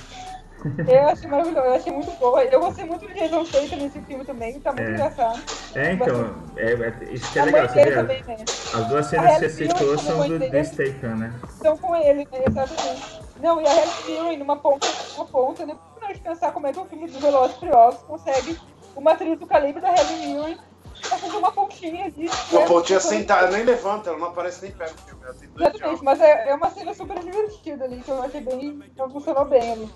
Eu 0.87 1.09
achei 1.09 1.27
maravilhoso, 1.27 1.67
eu 1.67 1.75
achei 1.75 1.93
muito 1.93 2.11
boa. 2.19 2.45
Eu 2.45 2.61
gostei 2.61 2.85
muito 2.85 3.07
do 3.09 3.15
Jason 3.15 3.45
Statham 3.47 3.79
nesse 3.79 3.99
filme 4.03 4.25
também, 4.27 4.61
tá 4.61 4.73
muito 4.73 4.89
É. 4.89 4.93
engraçado. 4.93 5.41
É, 5.75 5.93
então, 5.93 6.35
é, 6.57 6.73
é- 6.73 7.13
isso 7.15 7.33
que 7.33 7.39
é 7.39 7.43
a 7.43 7.45
legal, 7.47 7.67
você 7.69 7.83
vê. 7.85 7.91
também, 7.93 8.23
né? 8.29 8.37
As 8.75 8.87
duas 8.89 9.07
cenas 9.07 9.33
que 9.39 9.39
você 9.39 9.49
citou 9.49 9.99
são 9.99 10.29
do, 10.29 10.39
do 10.39 10.65
Statham, 10.65 11.17
né? 11.17 11.33
Estão 11.49 11.79
com 11.79 11.97
ele, 11.97 12.29
né? 12.31 12.45
Exatamente. 12.47 13.21
Não, 13.43 13.59
e 13.63 13.67
a 13.67 13.73
Helen 13.73 13.91
Mirren 14.07 14.39
numa 14.39 14.57
ponta, 14.57 14.87
uma 15.17 15.25
ponta, 15.25 15.65
né? 15.65 15.75
Não 15.99 16.13
de 16.13 16.21
pensar 16.21 16.53
como 16.53 16.67
é 16.67 16.73
que 16.75 16.79
o 16.79 16.85
filme 16.85 17.07
dos 17.09 17.23
Velozes 17.23 17.57
Furiosos 17.57 18.03
consegue 18.03 18.59
uma 18.95 19.13
atriz 19.13 19.39
do 19.39 19.47
calibre 19.47 19.81
da 19.81 19.89
Helen 19.89 20.35
Mirren 20.35 20.59
pra 21.01 21.19
fazer 21.19 21.37
uma 21.37 21.53
pontinha 21.53 22.05
ali. 22.07 22.31
Uma 22.51 22.67
pontinha 22.67 23.01
sentada, 23.01 23.47
ela 23.47 23.57
nem 23.57 23.65
levanta, 23.65 24.11
ela 24.11 24.19
não 24.19 24.29
aparece 24.29 24.63
nem 24.63 24.73
perto 24.73 24.95
do 24.95 25.03
filme, 25.03 25.25
ela 25.25 25.35
tem 25.35 25.49
dois 25.49 25.69
Exatamente, 25.69 26.05
mas 26.05 26.21
é, 26.21 26.49
é 26.51 26.55
uma 26.55 26.71
cena 26.71 26.95
super 26.95 27.19
divertida 27.19 27.85
ali, 27.85 28.03
que 28.03 28.11
eu 28.11 28.23
achei 28.23 28.41
bem. 28.41 28.83
Então 28.87 29.11
funcionou 29.11 29.45
bem 29.45 29.73
ali. 29.73 29.91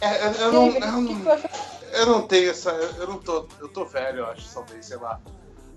É, 0.00 0.26
eu, 0.26 0.32
eu 0.32 0.52
não, 0.52 0.66
eu, 0.66 0.80
não, 0.80 1.38
eu 1.92 2.06
não 2.06 2.26
tenho 2.26 2.50
essa. 2.50 2.70
Eu 2.70 3.06
não 3.06 3.18
tô. 3.18 3.46
Eu 3.60 3.68
tô 3.68 3.84
velho, 3.84 4.18
eu 4.18 4.26
acho, 4.26 4.52
talvez, 4.52 4.86
sei 4.86 4.96
lá. 4.98 5.20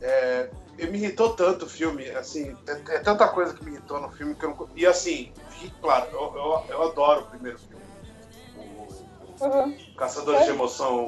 É, 0.01 0.49
eu 0.77 0.91
me 0.91 0.97
irritou 0.97 1.34
tanto 1.34 1.65
o 1.65 1.69
filme, 1.69 2.10
assim, 2.10 2.56
é, 2.67 2.95
é 2.95 2.99
tanta 2.99 3.27
coisa 3.30 3.53
que 3.53 3.63
me 3.63 3.71
irritou 3.71 4.01
no 4.01 4.12
filme 4.12 4.36
que 4.36 4.43
eu 4.43 4.49
não. 4.49 4.69
E 4.75 4.86
assim, 4.86 5.32
claro, 5.82 6.08
eu, 6.12 6.36
eu, 6.36 6.65
eu 6.69 6.84
adoro 6.84 7.21
o 7.21 7.25
primeiro 7.25 7.58
filme. 7.58 7.84
O 8.58 8.88
Uhum. 9.39 9.77
Caçadores 9.95 10.45
de 10.45 10.49
Emoção 10.51 11.08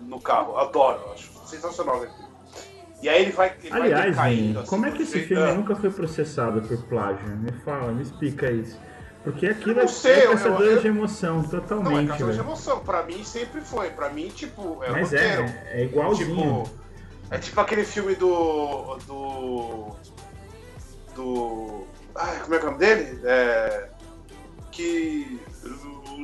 no 0.00 0.20
carro, 0.20 0.56
adoro, 0.56 1.00
eu 1.06 1.12
acho 1.12 1.30
sensacional 1.50 1.96
aquele 1.96 2.12
filme. 2.12 2.30
E 3.02 3.08
aí 3.08 3.22
ele 3.22 3.32
vai. 3.32 3.52
Ele 3.62 3.70
vai 3.70 3.80
Aliás, 3.82 4.04
decaindo, 4.10 4.42
Vini, 4.46 4.58
assim, 4.58 4.66
como 4.68 4.86
é 4.86 4.90
que 4.90 5.02
esse 5.02 5.20
filme 5.20 5.42
Ah. 5.42 5.54
nunca 5.54 5.74
foi 5.76 5.90
processado 5.90 6.60
por 6.62 6.76
plágio? 6.84 7.26
Me 7.36 7.50
fala, 7.64 7.92
me 7.92 8.02
explica 8.02 8.50
isso. 8.50 8.78
Porque 9.24 9.46
aquilo 9.46 9.78
Eu 9.80 9.84
é, 9.84 9.86
sei, 9.86 10.12
é 10.12 10.26
eu- 10.26 10.30
caçador 10.32 10.62
eu- 10.66 10.80
de 10.80 10.86
emoção, 10.88 11.36
Não, 11.38 11.44
é 11.44 11.48
totalmente, 11.48 12.08
Caçadores 12.08 12.34
de. 12.36 12.40
Emoção, 12.42 12.80
pra 12.80 13.02
mim 13.02 13.22
sempre 13.24 13.60
foi. 13.60 13.90
Pra 13.90 14.08
mim, 14.10 14.28
tipo, 14.28 14.82
é 14.82 14.90
Mas 14.90 15.10
roteiro. 15.10 15.42
é, 15.42 15.70
é 15.80 15.84
igualzinho. 15.84 16.64
Tipo, 16.64 16.70
é 17.30 17.38
tipo 17.38 17.60
aquele 17.60 17.84
filme 17.84 18.14
do. 18.14 18.96
do. 19.06 19.96
do. 21.14 21.86
Ai, 22.14 22.40
como 22.40 22.54
é 22.54 22.58
que 22.58 22.64
é 22.64 22.68
o 22.68 22.72
nome 22.72 22.84
dele? 22.84 23.20
É, 23.24 23.88
que. 24.72 25.40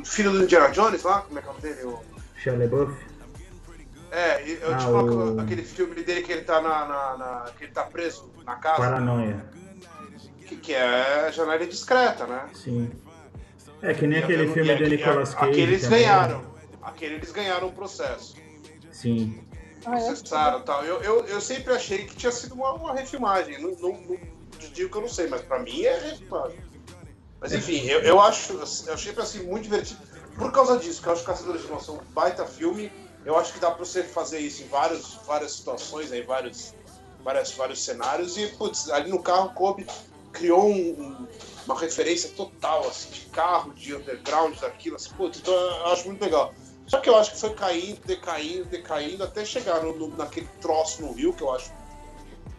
O 0.00 0.04
filho 0.04 0.30
do 0.32 0.42
Indiana 0.44 0.68
Jones 0.70 1.02
lá, 1.02 1.20
como 1.22 1.38
é 1.38 1.42
que 1.42 1.48
é 1.48 1.50
o 1.50 1.54
nome 1.54 1.62
dele? 1.74 1.86
O- 1.86 2.00
Shia 2.38 2.52
LaBeouf? 2.52 2.94
É, 4.10 4.46
e- 4.48 4.54
é 4.62 4.72
Ah, 4.72 4.76
tipo 4.76 4.92
o- 4.92 5.40
aquele 5.40 5.62
filme 5.62 6.02
dele 6.02 6.22
que 6.22 6.32
ele 6.32 6.42
tá 6.42 6.60
na, 6.60 6.84
na- 6.86 7.16
na- 7.16 7.50
que 7.56 7.64
ele 7.64 7.72
tá 7.72 7.84
preso 7.84 8.30
na 8.44 8.56
casa, 8.56 8.78
Paranoia. 8.82 9.44
que, 10.46 10.56
que 10.56 10.74
é 10.74 11.30
Janela 11.32 11.66
Discreta, 11.66 12.26
né? 12.26 12.48
Sim. 12.54 12.90
É 13.82 13.92
que 13.92 14.06
nem 14.06 14.20
E- 14.20 14.22
aquele 14.24 14.52
filme 14.52 14.72
e- 14.72 14.76
do 14.76 14.84
e- 14.84 14.88
Nicolas 14.88 15.34
Cage. 15.34 15.50
Aquele 15.50 15.62
eles 15.62 15.82
também. 15.82 16.00
ganharam. 16.00 16.44
Aquele 16.82 17.14
eles 17.16 17.32
ganharam 17.32 17.68
o 17.68 17.72
processo. 17.72 18.36
Sim. 18.90 19.42
Ah, 19.84 19.98
é? 19.98 20.04
processaram 20.04 20.60
e 20.60 20.62
tal. 20.62 20.84
Eu, 20.84 21.00
eu, 21.02 21.24
eu 21.26 21.40
sempre 21.40 21.72
achei 21.74 22.04
que 22.06 22.16
tinha 22.16 22.32
sido 22.32 22.54
uma, 22.54 22.72
uma 22.74 22.94
refilmagem. 22.94 23.60
Não, 23.60 23.70
não, 23.72 23.92
não 24.00 24.18
digo 24.72 24.90
que 24.90 24.96
eu 24.96 25.02
não 25.02 25.08
sei, 25.08 25.26
mas 25.28 25.42
pra 25.42 25.58
mim 25.58 25.82
é 25.82 25.98
refilmagem. 25.98 26.58
Mas 27.40 27.52
enfim, 27.52 27.84
eu, 27.86 28.00
eu 28.00 28.20
acho, 28.20 28.54
eu 28.86 28.94
achei 28.94 29.12
assim, 29.18 29.42
muito 29.44 29.64
divertido. 29.64 30.00
Por 30.36 30.50
causa 30.52 30.78
disso, 30.78 31.02
que 31.02 31.08
eu 31.08 31.12
acho 31.12 31.20
que 31.22 31.26
Caçadores 31.28 31.62
de 31.62 31.68
Emoção 31.68 31.96
é 31.96 31.98
um 31.98 32.12
baita 32.12 32.44
filme. 32.46 32.90
Eu 33.26 33.36
acho 33.36 33.52
que 33.52 33.58
dá 33.58 33.72
pra 33.72 33.84
você 33.84 34.04
fazer 34.04 34.38
isso 34.38 34.62
em 34.62 34.68
vários, 34.68 35.18
várias 35.26 35.50
situações, 35.56 36.12
em 36.12 36.22
vários, 36.22 36.72
várias, 37.24 37.50
vários 37.50 37.82
cenários. 37.84 38.36
E, 38.36 38.46
putz, 38.56 38.88
ali 38.88 39.10
no 39.10 39.20
carro, 39.20 39.52
Kobe 39.52 39.84
criou 40.32 40.64
um- 40.64 40.92
um- 41.00 41.28
uma 41.66 41.76
referência 41.76 42.30
total, 42.30 42.86
assim, 42.86 43.10
de 43.10 43.20
carro, 43.32 43.74
de 43.74 43.96
underground, 43.96 44.56
daquilo, 44.60 44.94
assim, 44.94 45.10
putz, 45.16 45.40
então 45.40 45.52
eu 45.52 45.86
acho 45.86 46.06
muito 46.06 46.22
legal. 46.22 46.54
Só 46.86 47.00
que 47.00 47.08
eu 47.08 47.16
acho 47.16 47.32
que 47.32 47.40
foi 47.40 47.50
caindo, 47.52 48.00
decaindo, 48.06 48.64
decaindo, 48.66 49.24
até 49.24 49.44
chegar 49.44 49.82
no, 49.82 49.96
no- 49.96 50.16
naquele 50.16 50.46
troço 50.60 51.02
no 51.02 51.12
Rio, 51.12 51.32
que 51.32 51.42
eu 51.42 51.52
acho 51.52 51.72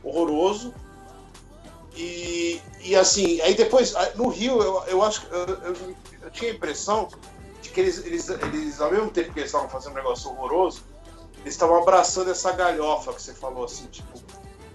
horroroso. 0.04 0.74
E, 1.96 2.62
e 2.82 2.94
assim, 2.96 3.40
aí 3.42 3.56
depois, 3.56 3.94
no 4.16 4.28
Rio, 4.28 4.62
eu, 4.62 4.84
eu 4.88 5.02
acho 5.02 5.22
que 5.22 5.34
eu, 5.34 5.48
eu- 5.48 5.96
eu 6.24 6.30
tinha 6.32 6.52
a 6.52 6.54
impressão 6.54 7.08
que 7.78 7.82
eles, 7.82 8.04
eles, 8.04 8.28
eles, 8.28 8.82
ao 8.82 8.90
mesmo 8.92 9.12
tempo 9.12 9.32
que 9.32 9.40
eles 9.40 9.50
estavam 9.50 9.70
fazendo 9.70 9.92
um 9.92 9.98
negócio 9.98 10.32
horroroso, 10.32 10.84
eles 11.42 11.54
estavam 11.54 11.78
abraçando 11.78 12.32
essa 12.32 12.52
galhofa 12.52 13.14
que 13.14 13.22
você 13.22 13.36
falou, 13.36 13.66
assim, 13.66 13.86
tipo, 13.86 14.18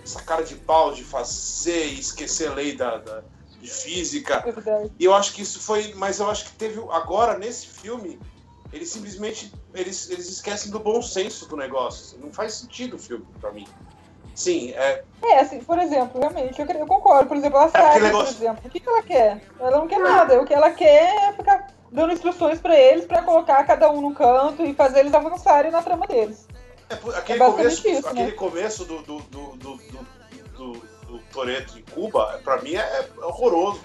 essa 0.05 0.23
cara 0.23 0.45
de 0.45 0.55
pau 0.55 0.93
de 0.93 1.03
fazer 1.03 1.87
e 1.87 1.99
esquecer 1.99 2.49
a 2.49 2.55
lei 2.55 2.77
da, 2.77 2.99
da- 2.99 3.23
de 3.61 3.69
física. 3.69 4.45
É 4.47 4.53
verdade. 4.53 4.93
E 5.01 5.05
eu 5.05 5.13
acho 5.15 5.33
que 5.33 5.43
isso 5.43 5.61
foi. 5.61 5.93
Mas 5.97 6.21
eu 6.21 6.31
acho 6.31 6.45
que 6.45 6.53
teve. 6.53 6.81
Agora, 6.91 7.37
nesse 7.37 7.67
filme, 7.67 8.21
eles 8.73 8.89
simplesmente. 8.91 9.53
Eles, 9.75 10.09
eles 10.09 10.29
esquecem 10.29 10.71
do 10.71 10.79
bom 10.79 11.03
senso 11.03 11.49
do 11.49 11.57
negócio. 11.57 12.17
Não 12.21 12.33
faz 12.33 12.55
sentido 12.55 12.95
o 12.95 12.99
filme 13.01 13.27
pra 13.41 13.51
mim. 13.51 13.67
Sim, 14.35 14.71
é. 14.73 15.05
É, 15.25 15.41
assim, 15.41 15.59
por 15.61 15.79
exemplo, 15.81 16.21
realmente, 16.21 16.61
eu, 16.61 16.67
eu 16.67 16.87
concordo. 16.87 17.27
Por 17.29 17.37
exemplo, 17.37 17.59
a 17.59 17.65
aquele 17.65 17.83
Sarah, 17.85 17.95
por 17.95 18.03
negócio- 18.03 18.37
exemplo, 18.37 18.63
o 18.65 18.71
que, 18.71 18.79
que 18.81 18.89
ela 18.89 19.03
quer? 19.03 19.43
Ela 19.59 19.71
não 19.73 19.89
quer 19.89 19.99
nada. 19.99 20.41
O 20.41 20.45
que 20.47 20.55
ela 20.55 20.71
quer 20.71 21.29
é 21.29 21.33
ficar 21.33 21.67
dando 21.93 22.13
instruções 22.13 22.61
pra 22.61 22.77
eles 22.77 23.05
pra 23.05 23.23
colocar 23.23 23.63
cada 23.65 23.91
um 23.91 24.01
no 24.01 24.15
canto 24.15 24.65
e 24.65 24.75
fazer 24.75 25.01
eles 25.01 25.15
avançarem 25.15 25.71
na 25.71 25.83
trama 25.83 26.07
deles. 26.07 26.47
é 26.89 26.95
aquele 27.19 27.43
É 27.43 27.47
começo, 27.47 27.89
isso, 27.89 28.09
aquele 28.09 28.25
né? 28.25 28.31
começo 28.33 28.85
do, 28.85 29.03
do, 29.03 29.19
do, 29.19 29.57
do, 29.57 29.77
do, 29.77 30.01
do, 30.57 30.73
do 31.07 31.19
Toreto 31.33 31.79
em 31.79 31.83
Cuba, 31.83 32.41
pra 32.43 32.61
mim 32.63 32.75
é, 32.75 32.81
é 32.81 33.25
horroroso. 33.25 33.81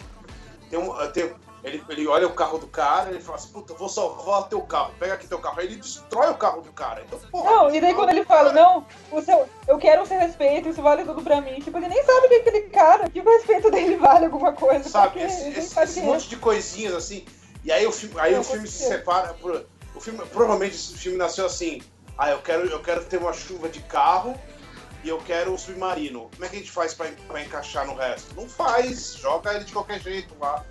Tem 0.69 0.79
um, 0.79 0.93
tem, 1.11 1.31
ele, 1.63 1.83
ele 1.89 2.07
olha 2.07 2.27
o 2.27 2.33
carro 2.33 2.57
do 2.57 2.67
cara 2.67 3.09
ele 3.09 3.19
fala 3.19 3.37
assim, 3.37 3.51
puta, 3.51 3.73
vou 3.73 3.89
salvar 3.89 4.47
teu 4.47 4.61
carro, 4.61 4.93
pega 4.99 5.13
aqui 5.13 5.27
teu 5.27 5.39
carro. 5.39 5.59
Aí 5.59 5.65
ele 5.65 5.75
destrói 5.77 6.29
o 6.29 6.35
carro 6.35 6.61
do 6.61 6.71
cara. 6.71 7.03
Então, 7.05 7.19
porra, 7.31 7.49
Não, 7.51 7.73
e 7.75 7.81
daí 7.81 7.93
quando 7.93 8.09
ele 8.09 8.23
fala, 8.25 8.51
não, 8.53 8.85
o 9.11 9.21
seu, 9.21 9.47
eu 9.67 9.77
quero 9.77 10.03
o 10.03 10.05
seu 10.05 10.19
respeito, 10.19 10.69
isso 10.69 10.81
vale 10.81 11.03
tudo 11.03 11.21
pra 11.21 11.41
mim. 11.41 11.59
Tipo, 11.61 11.77
ele 11.77 11.87
nem 11.89 12.03
sabe 12.03 12.27
quem 12.27 12.37
é 12.37 12.39
aquele 12.41 12.61
cara, 12.63 13.09
que 13.09 13.19
o 13.19 13.23
respeito 13.23 13.71
dele 13.71 13.95
vale 13.97 14.25
alguma 14.25 14.53
coisa. 14.53 14.87
sabe, 14.87 15.21
esse, 15.21 15.49
esse- 15.49 15.79
esse 15.79 15.99
é. 15.99 16.03
monte 16.03 16.29
de 16.29 16.35
coisinhas 16.37 16.93
assim. 16.93 17.25
E 17.67 17.71
aí 17.71 17.85
o 17.85 17.91
filme, 17.91 18.17
aí 18.17 18.33
o 18.33 18.43
filme 18.45 18.65
se 18.65 18.87
separa. 18.87 19.35
O 19.93 19.99
filme, 19.99 20.25
provavelmente 20.27 20.73
esse 20.73 20.97
filme 20.97 21.17
nasceu 21.17 21.45
assim. 21.45 21.81
Ah, 22.17 22.31
eu 22.31 22.41
quero, 22.41 22.65
eu 22.65 22.81
quero 22.81 23.03
ter 23.03 23.17
uma 23.17 23.33
chuva 23.33 23.67
de 23.67 23.81
carro 23.81 24.39
e 25.03 25.09
eu 25.09 25.17
quero 25.17 25.51
um 25.51 25.57
submarino. 25.57 26.29
Como 26.31 26.45
é 26.45 26.47
que 26.47 26.55
a 26.55 26.59
gente 26.59 26.71
faz 26.71 26.93
pra, 26.93 27.11
pra 27.27 27.43
encaixar 27.43 27.85
no 27.85 27.93
resto? 27.93 28.33
Não 28.35 28.47
faz, 28.47 29.15
joga 29.15 29.53
ele 29.53 29.65
de 29.65 29.73
qualquer 29.73 29.99
jeito 29.99 30.33
lá. 30.39 30.63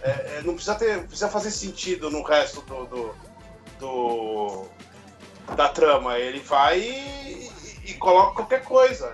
é, 0.00 0.10
é, 0.10 0.42
não 0.44 0.54
precisa 0.54 0.76
ter, 0.76 1.02
precisa 1.08 1.28
fazer 1.28 1.50
sentido 1.50 2.08
no 2.08 2.22
resto 2.22 2.62
do, 2.62 2.86
do, 2.86 3.14
do 3.80 4.66
da 5.56 5.68
trama. 5.70 6.20
Ele 6.20 6.38
vai 6.38 6.78
e, 6.78 7.50
e, 7.84 7.94
coloca 7.94 8.36
qualquer 8.36 8.62
coisa. 8.62 9.12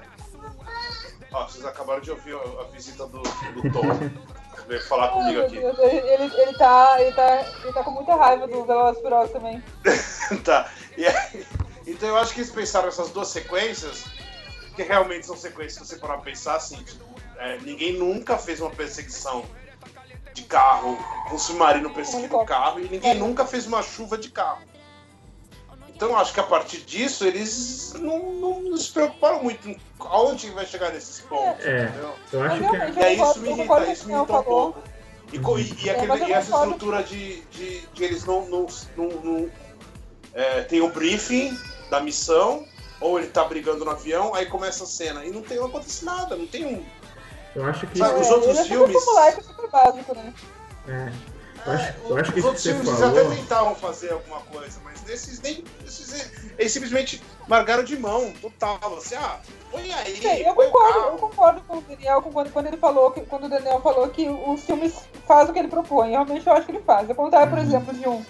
Ó, 1.32 1.48
vocês 1.48 1.64
acabaram 1.64 2.02
de 2.02 2.10
ouvir 2.10 2.36
a, 2.36 2.60
a 2.60 2.64
visita 2.64 3.06
do, 3.06 3.22
do 3.22 3.72
Tom. 3.72 3.84
Veio 4.66 4.82
falar 4.82 5.08
comigo 5.08 5.40
aqui. 5.40 5.60
Deus, 5.60 5.78
ele, 5.78 6.32
ele, 6.34 6.54
tá, 6.54 6.96
ele, 7.00 7.12
tá, 7.12 7.46
ele 7.62 7.72
tá 7.72 7.84
com 7.84 7.90
muita 7.90 8.14
raiva 8.14 8.46
do 8.46 8.64
Furiosos 8.64 9.32
também. 9.32 9.62
tá. 10.44 10.70
Aí, 10.96 11.46
então 11.86 12.08
eu 12.08 12.16
acho 12.16 12.32
que 12.32 12.40
eles 12.40 12.50
pensaram 12.50 12.86
nessas 12.86 13.10
duas 13.10 13.28
sequências, 13.28 14.04
que 14.74 14.82
realmente 14.82 15.26
são 15.26 15.36
sequências 15.36 15.78
que 15.78 15.86
você 15.86 15.96
para 15.96 16.18
pensar 16.18 16.56
assim, 16.56 16.82
tipo, 16.82 17.04
é, 17.36 17.58
ninguém 17.58 17.92
nunca 17.92 18.38
fez 18.38 18.60
uma 18.60 18.70
perseguição 18.70 19.44
de 20.32 20.42
carro, 20.42 20.98
um 21.32 21.38
submarino 21.38 21.90
perseguindo 21.90 22.36
um 22.36 22.44
carro, 22.44 22.80
e 22.80 22.88
ninguém 22.88 23.14
nunca 23.14 23.44
fez 23.46 23.66
uma 23.66 23.82
chuva 23.82 24.16
de 24.18 24.30
carro. 24.30 24.62
Então 25.94 26.16
acho 26.16 26.34
que 26.34 26.40
a 26.40 26.44
partir 26.44 26.78
disso 26.78 27.24
eles 27.24 27.94
não, 27.94 28.60
não 28.60 28.76
se 28.76 28.90
preocuparam 28.90 29.42
muito 29.42 29.74
aonde 30.00 30.50
vai 30.50 30.66
chegar 30.66 30.92
nesses 30.92 31.20
pontos. 31.20 31.64
É, 31.64 31.92
eu 32.32 32.42
acho 32.42 32.58
que 32.58 32.76
é. 32.76 32.90
E 32.90 33.04
aí 33.04 33.20
isso 33.20 33.40
me 33.40 33.50
irrita, 33.50 33.92
isso 33.92 34.06
me 34.06 34.14
irrita 34.14 34.32
um 34.32 34.42
pouco. 34.42 34.82
E, 35.32 35.36
e, 35.36 35.84
e, 35.86 35.90
aquele, 35.90 36.24
e 36.26 36.32
essa 36.32 36.56
estrutura 36.56 37.02
de, 37.02 37.40
de, 37.42 37.80
de, 37.80 38.04
eles 38.04 38.24
não, 38.24 38.46
não, 38.46 38.66
não, 38.96 39.08
não 39.08 39.50
é, 40.34 40.62
tem 40.62 40.80
o 40.80 40.86
um 40.86 40.90
briefing 40.90 41.56
da 41.90 42.00
missão, 42.00 42.66
ou 43.00 43.18
ele 43.18 43.28
tá 43.28 43.44
brigando 43.44 43.84
no 43.84 43.90
avião, 43.90 44.34
aí 44.34 44.46
começa 44.46 44.84
a 44.84 44.86
cena. 44.86 45.24
E 45.24 45.30
não, 45.30 45.42
tem, 45.42 45.56
não 45.56 45.66
acontece 45.66 46.04
nada, 46.04 46.36
não 46.36 46.46
tem 46.46 46.66
um. 46.66 46.84
Eu 47.54 47.64
acho 47.64 47.86
que. 47.86 47.98
Sabe, 47.98 48.20
os 48.20 48.30
outros 48.30 48.58
é 48.58 48.64
filmes. 48.64 49.04
Popular, 49.04 49.28
é 49.28 49.66
básico, 49.68 50.14
né? 50.14 50.34
É. 50.88 51.12
Eu 51.66 51.72
acho, 51.72 51.94
eu 52.10 52.16
acho 52.18 52.32
que 52.32 52.38
os 52.40 52.44
outros 52.44 52.62
filmes 52.62 52.88
falou... 52.88 53.08
até 53.08 53.36
tentavam 53.36 53.74
fazer 53.74 54.12
alguma 54.12 54.40
coisa, 54.40 54.78
mas 54.84 54.93
nesses 55.06 55.40
nem. 55.40 55.64
Esses, 55.84 56.32
eles 56.58 56.72
simplesmente 56.72 57.22
marcaram 57.48 57.84
de 57.84 57.96
mão, 57.98 58.32
total. 58.40 58.78
Assim, 58.96 59.14
ah, 59.16 59.40
põe 59.70 59.92
aí. 59.92 60.16
Sim, 60.16 60.42
eu, 60.42 60.54
concordo, 60.54 60.98
eu 60.98 61.18
concordo 61.18 61.60
com 61.62 61.78
o 61.78 61.80
Daniel 61.82 62.22
quando, 62.22 62.52
quando 62.52 62.66
ele 62.66 62.76
falou 62.76 63.10
que 63.10 63.20
quando 63.22 63.44
o 63.44 63.48
Daniel 63.48 63.80
falou 63.80 64.08
que 64.08 64.28
os 64.28 64.64
filmes 64.64 64.94
fazem 65.26 65.50
o 65.50 65.52
que 65.52 65.58
ele 65.58 65.68
propõe. 65.68 66.10
Realmente 66.10 66.46
eu 66.46 66.52
acho 66.52 66.66
que 66.66 66.72
ele 66.72 66.82
faz. 66.82 67.08
Ao 67.08 67.16
contrário, 67.16 67.50
por 67.50 67.58
uhum. 67.58 67.64
exemplo, 67.64 67.94
de 67.94 68.08
um 68.08 68.24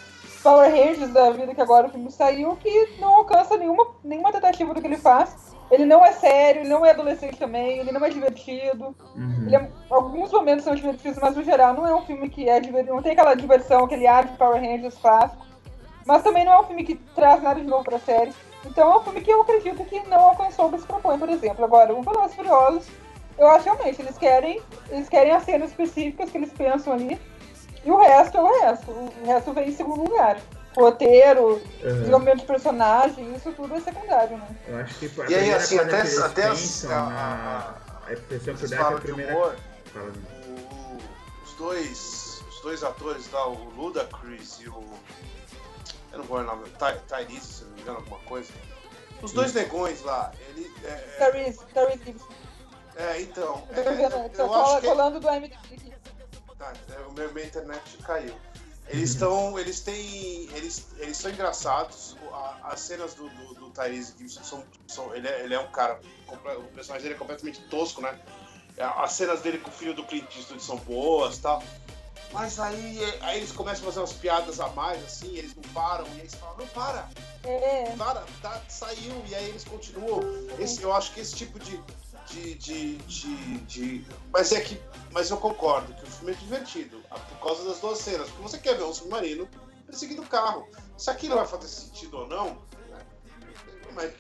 Power 0.45 0.71
Rangers 0.71 1.11
da 1.11 1.31
vida 1.31 1.55
que 1.55 1.61
agora 1.61 1.87
o 1.87 1.91
filme 1.91 2.13
saiu, 2.13 2.55
que 2.57 2.99
não 3.01 3.15
alcança 3.15 3.57
nenhuma, 3.57 3.87
nenhuma 4.05 4.31
tentativa 4.31 4.75
do 4.75 4.81
que 4.81 4.87
ele 4.87 4.99
faz. 4.99 5.55
Ele 5.71 5.87
não 5.87 6.05
é 6.05 6.13
sério, 6.13 6.61
ele 6.61 6.69
não 6.69 6.85
é 6.85 6.91
adolescente 6.91 7.39
também, 7.39 7.79
ele 7.79 7.91
não 7.91 8.05
é 8.05 8.11
divertido. 8.11 8.95
Uhum. 9.17 9.49
É, 9.51 9.71
alguns 9.91 10.31
momentos 10.31 10.65
são 10.65 10.75
divertidos, 10.75 11.19
mas 11.19 11.35
no 11.35 11.43
geral 11.43 11.73
não 11.73 11.87
é 11.87 11.95
um 11.95 12.05
filme 12.05 12.29
que 12.29 12.47
é 12.47 12.61
divertido, 12.61 12.95
não 12.95 13.03
tem 13.03 13.13
aquela 13.13 13.35
diversão, 13.35 13.85
aquele 13.85 14.07
ar 14.07 14.27
de 14.27 14.37
Power 14.37 14.61
Rangers 14.61 14.97
clássico. 14.99 15.43
Mas 16.07 16.23
também 16.23 16.45
não 16.45 16.53
é 16.53 16.61
um 16.61 16.65
filme 16.65 16.85
que 16.85 16.97
traz 17.15 17.43
nada 17.43 17.61
de 17.61 17.67
novo 17.67 17.85
pra 17.85 17.99
série. 17.99 18.33
Então 18.65 18.93
é 18.93 18.97
um 18.99 19.03
filme 19.03 19.21
que 19.21 19.31
eu 19.31 19.43
acredito 19.43 19.85
que 19.85 20.01
não 20.09 20.21
alcançou 20.21 20.67
o 20.67 20.73
que 20.73 20.79
se 20.79 20.87
propõe, 20.87 21.19
por 21.19 21.29
exemplo. 21.29 21.65
Agora, 21.65 21.95
o 21.95 22.03
Velozes 22.03 22.35
Furiosos, 22.35 22.87
eu 23.39 23.47
acho 23.49 23.65
realmente, 23.65 24.01
eles 24.01 24.17
querem, 24.17 24.61
eles 24.91 25.09
querem 25.09 25.33
as 25.33 25.45
cenas 25.45 25.71
específicas 25.71 26.31
que 26.31 26.39
eles 26.39 26.53
pensam 26.53 26.93
ali 26.93 27.19
e 27.85 27.91
o 27.91 27.97
resto 27.97 28.39
é 28.39 28.41
o 28.41 28.61
resto. 28.61 28.91
O 28.91 29.27
resto 29.27 29.53
vem 29.53 29.69
em 29.69 29.77
segundo 29.77 30.05
lugar. 30.05 30.39
roteiro, 30.77 31.53
uhum. 31.53 31.61
desenvolvimento 31.83 32.41
de 32.41 32.47
personagem, 32.47 33.35
isso 33.35 33.53
tudo 33.53 33.75
é 33.75 33.81
secundário, 33.81 34.39
né? 34.39 34.49
Eu 34.67 34.79
acho 34.79 34.99
que 34.99 35.11
e 35.29 35.35
aí, 35.35 35.53
assim, 35.53 35.79
até, 35.79 36.01
até 36.01 36.49
pensam, 36.49 36.91
a, 36.91 37.77
a, 38.07 38.09
a 38.09 38.13
expressão 38.13 38.55
que 38.55 38.67
dá 38.67 38.77
é 38.77 38.81
a 38.81 38.93
primeira... 38.93 39.35
Humor, 39.35 39.57
o, 39.95 41.45
os 41.45 41.55
dois 41.55 42.43
os 42.49 42.61
dois 42.61 42.83
atores 42.83 43.31
lá, 43.31 43.49
o 43.49 43.71
Ludacris 43.77 44.61
e 44.61 44.69
o 44.69 44.83
eu 46.15 46.19
não 46.19 46.25
vou 46.25 46.39
lembrar 46.39 46.55
o 46.55 46.57
nome, 46.59 46.71
Tyrese, 47.09 47.41
se 47.41 47.65
não 47.65 47.71
me 47.73 47.81
engano, 47.81 47.99
alguma 47.99 48.21
coisa. 48.21 48.53
Os 49.21 49.33
dois 49.33 49.51
Sim. 49.51 49.59
negões 49.59 50.03
lá, 50.03 50.33
ele. 50.49 50.73
É, 50.85 50.89
é 50.89 51.31
Tyrese, 51.31 51.65
Tyrese 51.73 52.05
Gibson. 52.05 52.29
É, 52.97 53.21
então. 53.21 53.67
Eu 53.71 53.83
é, 53.83 54.31
eu 54.39 54.55
acho 54.55 54.81
que... 54.81 54.87
falando 54.87 55.21
do 55.21 55.27
MDB. 55.27 55.93
Tá, 56.57 56.73
é, 56.93 57.01
o 57.01 57.13
meu, 57.13 57.33
minha 57.33 57.47
internet 57.47 57.99
caiu. 58.05 58.35
Eles 58.89 59.11
estão. 59.11 59.51
Uhum. 59.51 59.59
Eles 59.59 59.81
têm. 59.81 60.49
Eles, 60.55 60.87
eles 60.99 61.17
são 61.17 61.31
engraçados. 61.31 62.17
as 62.63 62.81
cenas 62.81 63.15
do, 63.15 63.29
do, 63.29 63.55
do 63.55 63.71
Tyrese 63.71 64.15
Gibson 64.17 64.45
são. 64.45 64.65
são 64.87 65.15
ele, 65.15 65.27
é, 65.27 65.45
ele 65.45 65.55
é 65.55 65.59
um 65.59 65.71
cara. 65.73 66.01
O 66.29 66.75
personagem 66.75 67.03
dele 67.03 67.15
é 67.15 67.19
completamente 67.19 67.61
tosco, 67.69 68.01
né? 68.01 68.17
As 68.79 69.13
cenas 69.13 69.41
dele 69.41 69.59
com 69.59 69.71
o 69.71 69.73
filho 69.73 69.95
do 69.95 70.05
Clint 70.05 70.37
Eastwood 70.37 70.63
são 70.63 70.77
boas 70.79 71.39
tal. 71.39 71.63
Mas 72.35 72.59
aí, 72.59 72.99
aí 73.21 73.37
eles 73.39 73.53
começam 73.53 73.85
a 73.85 73.87
fazer 73.87 74.01
umas 74.01 74.13
piadas 74.13 74.59
a 74.59 74.69
mais, 74.71 75.03
assim, 75.05 75.37
eles 75.37 75.55
não 75.55 75.63
param, 75.73 76.05
e 76.09 76.11
aí 76.11 76.21
eles 76.21 76.35
falam, 76.35 76.57
não 76.59 76.67
para! 76.67 77.09
É. 77.45 77.95
Para, 77.97 78.25
tá, 78.43 78.61
saiu, 78.69 79.23
e 79.29 79.35
aí 79.37 79.49
eles 79.51 79.63
continuam. 79.63 80.21
Esse, 80.59 80.83
eu 80.83 80.93
acho 80.93 81.13
que 81.13 81.21
esse 81.21 81.37
tipo 81.37 81.61
de, 81.61 81.81
de, 82.27 82.55
de, 82.57 82.97
de, 82.97 83.59
de, 83.59 84.07
Mas 84.33 84.51
é 84.51 84.61
que. 84.61 84.81
Mas 85.13 85.31
eu 85.31 85.37
concordo 85.37 85.95
que 85.95 86.03
o 86.03 86.07
filme 86.07 86.33
é 86.33 86.35
divertido 86.35 87.01
por 87.09 87.39
causa 87.41 87.69
das 87.69 87.79
duas 87.79 87.99
cenas. 87.99 88.29
Porque 88.31 88.43
você 88.43 88.59
quer 88.59 88.77
ver 88.77 88.85
um 88.85 88.95
submarino 88.95 89.49
perseguindo 89.87 90.23
o 90.23 90.27
carro. 90.27 90.67
Se 90.97 91.11
aquilo 91.11 91.37
vai 91.37 91.47
fazer 91.47 91.69
sentido 91.69 92.19
ou 92.19 92.27
não. 92.27 92.59
Né? 92.89 93.05
Mas, 93.93 94.13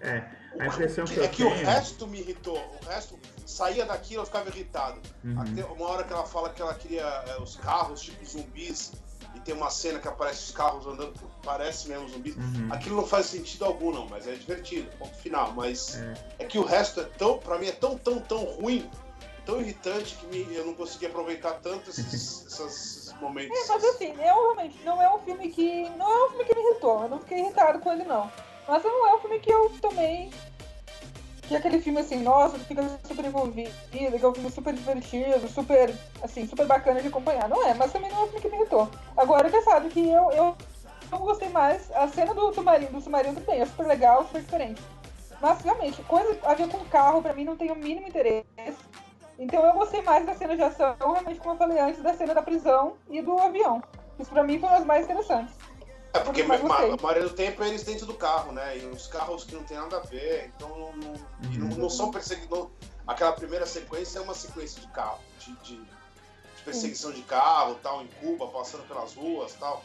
é, 0.00 0.28
a 0.58 0.66
impressão 0.66 1.04
que, 1.04 1.20
é 1.20 1.24
eu 1.24 1.28
que 1.30 1.36
tenho... 1.36 1.50
o 1.50 1.54
resto 1.54 2.06
me 2.08 2.18
irritou. 2.18 2.58
O 2.58 2.86
resto 2.86 3.18
saía 3.52 3.84
daquilo 3.84 4.22
eu 4.22 4.26
ficava 4.26 4.48
irritado. 4.48 5.00
Uhum. 5.24 5.40
Até 5.40 5.64
uma 5.64 5.88
hora 5.88 6.04
que 6.04 6.12
ela 6.12 6.24
fala 6.24 6.50
que 6.50 6.60
ela 6.60 6.74
queria 6.74 7.02
é, 7.02 7.40
os 7.40 7.56
carros 7.56 8.00
tipo 8.00 8.24
zumbis 8.24 8.92
e 9.34 9.40
tem 9.40 9.54
uma 9.54 9.70
cena 9.70 9.98
que 9.98 10.08
aparece 10.08 10.44
os 10.44 10.50
carros 10.50 10.86
andando, 10.86 11.14
parece 11.42 11.88
mesmo 11.88 12.08
zumbis. 12.08 12.36
Uhum. 12.36 12.68
Aquilo 12.70 12.96
não 12.96 13.06
faz 13.06 13.26
sentido 13.26 13.64
algum, 13.64 13.92
não, 13.92 14.06
mas 14.08 14.26
é 14.26 14.34
divertido, 14.34 14.90
ponto 14.98 15.14
final. 15.16 15.52
Mas 15.52 15.96
é. 15.96 16.14
é, 16.40 16.44
que 16.44 16.58
o 16.58 16.64
resto 16.64 17.00
é 17.00 17.04
tão, 17.04 17.38
pra 17.38 17.58
mim, 17.58 17.66
é 17.66 17.72
tão, 17.72 17.96
tão, 17.96 18.20
tão 18.20 18.44
ruim, 18.44 18.88
tão 19.46 19.60
irritante 19.60 20.16
que 20.16 20.26
me, 20.26 20.54
eu 20.54 20.66
não 20.66 20.74
consegui 20.74 21.06
aproveitar 21.06 21.52
tanto 21.62 21.90
esses, 21.90 22.46
esses 22.60 23.12
momentos. 23.20 23.56
É, 23.56 23.66
mas 23.68 23.84
assim, 23.84 24.08
eu 24.08 24.16
realmente 24.16 24.78
não 24.84 25.00
é 25.00 25.14
um 25.14 25.18
filme 25.20 25.48
que. 25.48 25.88
Não 25.90 26.10
é 26.10 26.26
um 26.26 26.28
filme 26.30 26.44
que 26.44 26.54
me 26.54 26.62
irritou. 26.62 27.02
Eu 27.02 27.08
não 27.08 27.18
fiquei 27.20 27.38
irritado 27.38 27.78
com 27.78 27.92
ele, 27.92 28.04
não. 28.04 28.30
Mas 28.68 28.82
não 28.84 29.08
é 29.08 29.14
um 29.16 29.20
filme 29.20 29.40
que 29.40 29.52
eu 29.52 29.70
também 29.80 30.30
que 31.42 31.54
é 31.54 31.58
aquele 31.58 31.80
filme 31.80 32.00
assim, 32.00 32.22
nossa, 32.22 32.58
fica 32.58 32.82
super 33.04 33.24
envolvido, 33.24 33.70
que 33.90 34.06
é 34.06 34.28
um 34.28 34.34
filme 34.34 34.50
super 34.50 34.72
divertido, 34.72 35.48
super, 35.48 35.94
assim, 36.22 36.46
super 36.46 36.66
bacana 36.66 37.00
de 37.00 37.08
acompanhar. 37.08 37.48
Não 37.48 37.66
é, 37.66 37.74
mas 37.74 37.92
também 37.92 38.10
não 38.10 38.20
é 38.20 38.22
um 38.22 38.26
filme 38.26 38.40
que 38.40 38.48
me 38.48 38.56
irritou. 38.56 38.88
Agora, 39.16 39.48
você 39.48 39.60
sabe 39.62 39.88
que 39.88 40.08
eu, 40.08 40.30
eu 40.32 40.56
não 41.10 41.18
gostei 41.18 41.48
mais, 41.48 41.90
a 41.92 42.08
cena 42.08 42.32
do 42.32 42.52
submarino, 42.54 42.92
do 42.92 43.00
submarino 43.00 43.40
tem, 43.40 43.60
é 43.60 43.66
super 43.66 43.86
legal, 43.86 44.24
super 44.24 44.40
diferente. 44.40 44.82
Mas, 45.40 45.60
realmente, 45.60 46.00
coisa 46.04 46.38
a 46.44 46.54
ver 46.54 46.68
com 46.68 46.78
carro, 46.86 47.20
pra 47.20 47.34
mim, 47.34 47.44
não 47.44 47.56
tem 47.56 47.70
o 47.70 47.76
mínimo 47.76 48.06
interesse. 48.08 48.46
Então 49.38 49.64
eu 49.66 49.72
gostei 49.72 50.02
mais 50.02 50.24
da 50.24 50.34
cena 50.34 50.54
de 50.54 50.62
ação, 50.62 50.94
realmente, 50.98 51.40
como 51.40 51.54
eu 51.54 51.58
falei 51.58 51.80
antes, 51.80 52.00
da 52.00 52.14
cena 52.14 52.32
da 52.32 52.42
prisão 52.42 52.94
e 53.10 53.20
do 53.20 53.36
avião. 53.38 53.82
Isso 54.18 54.30
pra 54.30 54.44
mim 54.44 54.60
foram 54.60 54.74
as 54.74 54.84
mais 54.84 55.04
interessantes. 55.04 55.54
É 56.14 56.20
porque 56.20 56.42
a 56.42 56.46
maioria 56.46 57.22
do 57.22 57.30
tempo 57.30 57.62
é 57.62 57.68
eles 57.68 57.82
dentro 57.84 58.04
do 58.04 58.14
carro, 58.14 58.52
né? 58.52 58.78
E 58.78 58.86
os 58.86 59.06
carros 59.06 59.44
que 59.44 59.54
não 59.54 59.64
tem 59.64 59.78
nada 59.78 59.96
a 59.96 60.00
ver, 60.00 60.52
então 60.54 60.68
não, 60.68 60.92
não, 60.92 61.14
não, 61.40 61.76
não 61.76 61.90
são 61.90 62.10
perseguidores. 62.10 62.70
Aquela 63.06 63.32
primeira 63.32 63.66
sequência 63.66 64.18
é 64.18 64.22
uma 64.22 64.34
sequência 64.34 64.80
de 64.80 64.86
carro, 64.88 65.20
de, 65.38 65.52
de, 65.62 65.76
de 65.76 66.62
perseguição 66.64 67.12
de 67.12 67.22
carro, 67.22 67.76
tal, 67.82 68.02
em 68.02 68.08
Cuba, 68.20 68.46
passando 68.48 68.86
pelas 68.86 69.14
ruas, 69.14 69.54
tal. 69.54 69.82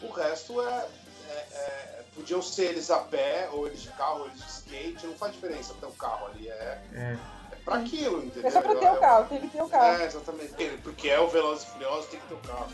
O 0.00 0.10
resto 0.10 0.62
é, 0.62 0.88
é, 1.28 1.32
é, 1.32 2.04
podiam 2.14 2.40
ser 2.40 2.66
eles 2.66 2.90
a 2.90 3.00
pé, 3.00 3.48
ou 3.52 3.66
eles 3.66 3.82
de 3.82 3.90
carro, 3.90 4.20
ou 4.20 4.26
eles 4.26 4.38
de 4.38 4.50
skate, 4.50 5.06
não 5.06 5.14
faz 5.14 5.32
diferença 5.32 5.74
ter 5.74 5.86
o 5.86 5.88
um 5.88 5.92
carro 5.92 6.26
ali. 6.26 6.48
É, 6.48 6.82
é 6.92 7.18
pra 7.64 7.76
aquilo, 7.76 8.24
entendeu? 8.24 8.48
É 8.48 8.50
só 8.50 8.60
pra 8.60 8.74
ter 8.74 8.90
o 8.90 8.96
carro, 8.96 9.24
tem 9.26 9.40
que 9.40 9.48
ter 9.48 9.62
o 9.62 9.68
carro. 9.68 10.02
É, 10.02 10.06
exatamente. 10.06 10.54
Porque 10.82 11.08
é 11.08 11.18
o 11.18 11.28
Velozes 11.28 11.64
e 11.64 11.70
Furiosos, 11.70 12.06
tem 12.06 12.20
que 12.20 12.26
ter 12.26 12.34
o 12.34 12.38
carro. 12.38 12.68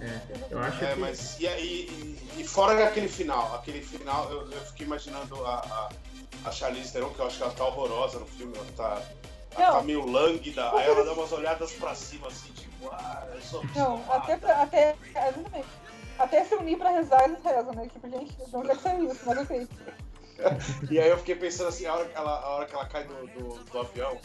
É, 0.00 0.20
eu 0.50 0.58
acho 0.58 0.84
é, 0.84 0.92
que... 0.92 1.00
mas 1.00 1.40
e, 1.40 1.46
e, 1.46 2.18
e 2.38 2.44
fora 2.46 2.86
aquele 2.86 3.08
final, 3.08 3.54
aquele 3.54 3.80
final, 3.80 4.30
eu, 4.30 4.50
eu 4.50 4.60
fiquei 4.66 4.86
imaginando 4.86 5.44
a, 5.46 5.54
a, 5.54 6.48
a 6.48 6.52
Charlize 6.52 6.92
Theron, 6.92 7.10
que 7.10 7.20
eu 7.20 7.26
acho 7.26 7.38
que 7.38 7.42
ela 7.42 7.52
tá 7.52 7.64
horrorosa 7.64 8.18
no 8.18 8.26
filme, 8.26 8.54
ela 8.56 8.66
tá... 8.76 9.02
Ela 9.56 9.72
tá 9.72 9.82
meio 9.82 10.04
lânguida, 10.04 10.68
aí 10.72 10.84
ela 10.84 11.04
dá 11.04 11.12
umas 11.12 11.30
olhadas 11.30 11.70
pra 11.72 11.94
cima, 11.94 12.26
assim, 12.26 12.50
tipo, 12.52 12.90
ah, 12.92 13.24
eu 13.32 13.40
sou 13.40 13.62
Não, 13.76 14.04
até, 14.10 14.36
pra, 14.36 14.62
até, 14.62 14.96
exatamente. 15.14 15.68
Até 16.18 16.44
se 16.44 16.54
unir 16.56 16.76
pra 16.76 16.90
rezar, 16.90 17.24
eles 17.24 17.42
rezam, 17.42 17.72
né? 17.72 17.88
Tipo, 17.92 18.08
gente, 18.08 18.34
de 18.34 18.56
onde 18.56 18.70
é 18.70 18.74
que 18.74 18.82
saiu 18.82 19.10
isso? 19.10 19.20
Mas 19.24 19.38
ok. 19.38 19.68
e 20.90 20.98
aí 20.98 21.08
eu 21.08 21.18
fiquei 21.18 21.34
pensando 21.34 21.68
assim, 21.68 21.86
a 21.86 21.94
hora 21.94 22.04
que 22.06 22.16
ela, 22.16 22.40
a 22.40 22.48
hora 22.50 22.66
que 22.66 22.74
ela 22.74 22.86
cai 22.86 23.04
do, 23.04 23.26
do, 23.28 23.64
do 23.64 23.78
avião, 23.78 24.18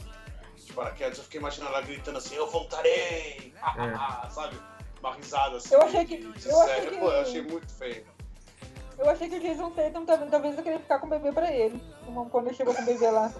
de 0.55 0.73
paraquedas, 0.73 1.17
eu 1.17 1.23
fiquei 1.23 1.39
imaginando 1.39 1.73
ela 1.73 1.81
gritando 1.81 2.17
assim, 2.17 2.35
eu 2.35 2.49
voltarei! 2.49 3.53
É. 3.77 4.29
Sabe? 4.29 4.57
Uma 4.99 5.15
risada 5.15 5.57
assim. 5.57 5.73
Eu 5.73 5.81
achei 5.81 6.05
que. 6.05 6.15
Eu 6.45 6.61
achei, 6.61 6.87
que... 6.87 6.97
Pô, 6.97 7.09
eu 7.09 7.21
achei 7.21 7.41
muito 7.41 7.71
feio. 7.73 8.05
Eu 8.97 9.09
achei 9.09 9.29
que 9.29 9.37
o 9.37 9.39
Jason 9.39 9.71
Tatum 9.71 10.05
talvez 10.05 10.57
eu 10.57 10.63
queria 10.63 10.79
ficar 10.79 10.99
com 10.99 11.07
o 11.07 11.09
bebê 11.09 11.31
pra 11.31 11.53
ele. 11.53 11.81
Quando 12.29 12.47
ele 12.47 12.55
chegou 12.55 12.75
com 12.75 12.81
o 12.81 12.85
bebê 12.85 13.09
lá. 13.09 13.31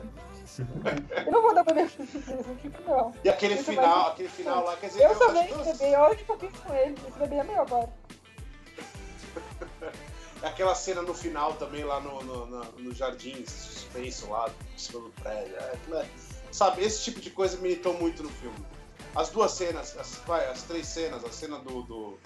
eu 1.26 1.32
não 1.32 1.42
vou 1.42 1.54
dar 1.54 1.64
bebê 1.64 1.86
pro 1.86 2.04
Esse 2.04 2.56
tipo 2.62 2.82
não. 2.90 3.14
E 3.24 3.30
aquele 3.30 3.56
Esse 3.56 3.66
final, 3.66 4.04
vai- 4.04 4.12
aquele 4.14 4.30
final 4.30 4.64
lá, 4.64 4.78
quer 4.78 4.88
dizer, 4.88 5.04
Eu 5.04 5.20
também, 5.20 5.50
esse 5.50 5.78
bebê, 5.78 5.96
olha 5.98 6.14
o 6.14 6.18
que 6.18 6.30
eu 6.30 6.40
fiz 6.40 6.60
com 6.60 6.74
ele. 6.74 6.96
Esse 7.08 7.20
bebê 7.20 7.36
é 7.36 7.44
meu 7.44 7.62
agora. 7.62 7.90
aquela 10.44 10.74
cena 10.76 11.02
no 11.02 11.14
final 11.14 11.54
também 11.54 11.84
lá 11.84 12.00
no, 12.00 12.24
no, 12.24 12.46
no, 12.46 12.64
no 12.80 12.94
jardim 12.96 13.46
suspenso 13.46 14.30
lá, 14.30 14.50
em 14.74 14.78
cima 14.78 15.02
do 15.02 15.10
prédio. 15.12 15.56
É, 15.56 15.78
é- 15.98 16.10
sabe, 16.52 16.84
esse 16.84 17.04
tipo 17.04 17.20
de 17.20 17.30
coisa 17.30 17.58
me 17.58 17.70
irritou 17.70 17.94
muito 17.94 18.24
no 18.24 18.30
filme. 18.30 18.58
As 19.16 19.30
duas 19.30 19.52
cenas, 19.52 19.98
as, 19.98 20.20
as 20.30 20.64
três 20.64 20.88
cenas, 20.88 21.24
a 21.26 21.32
cena 21.32 21.58
do, 21.60 21.82
do, 21.84 22.18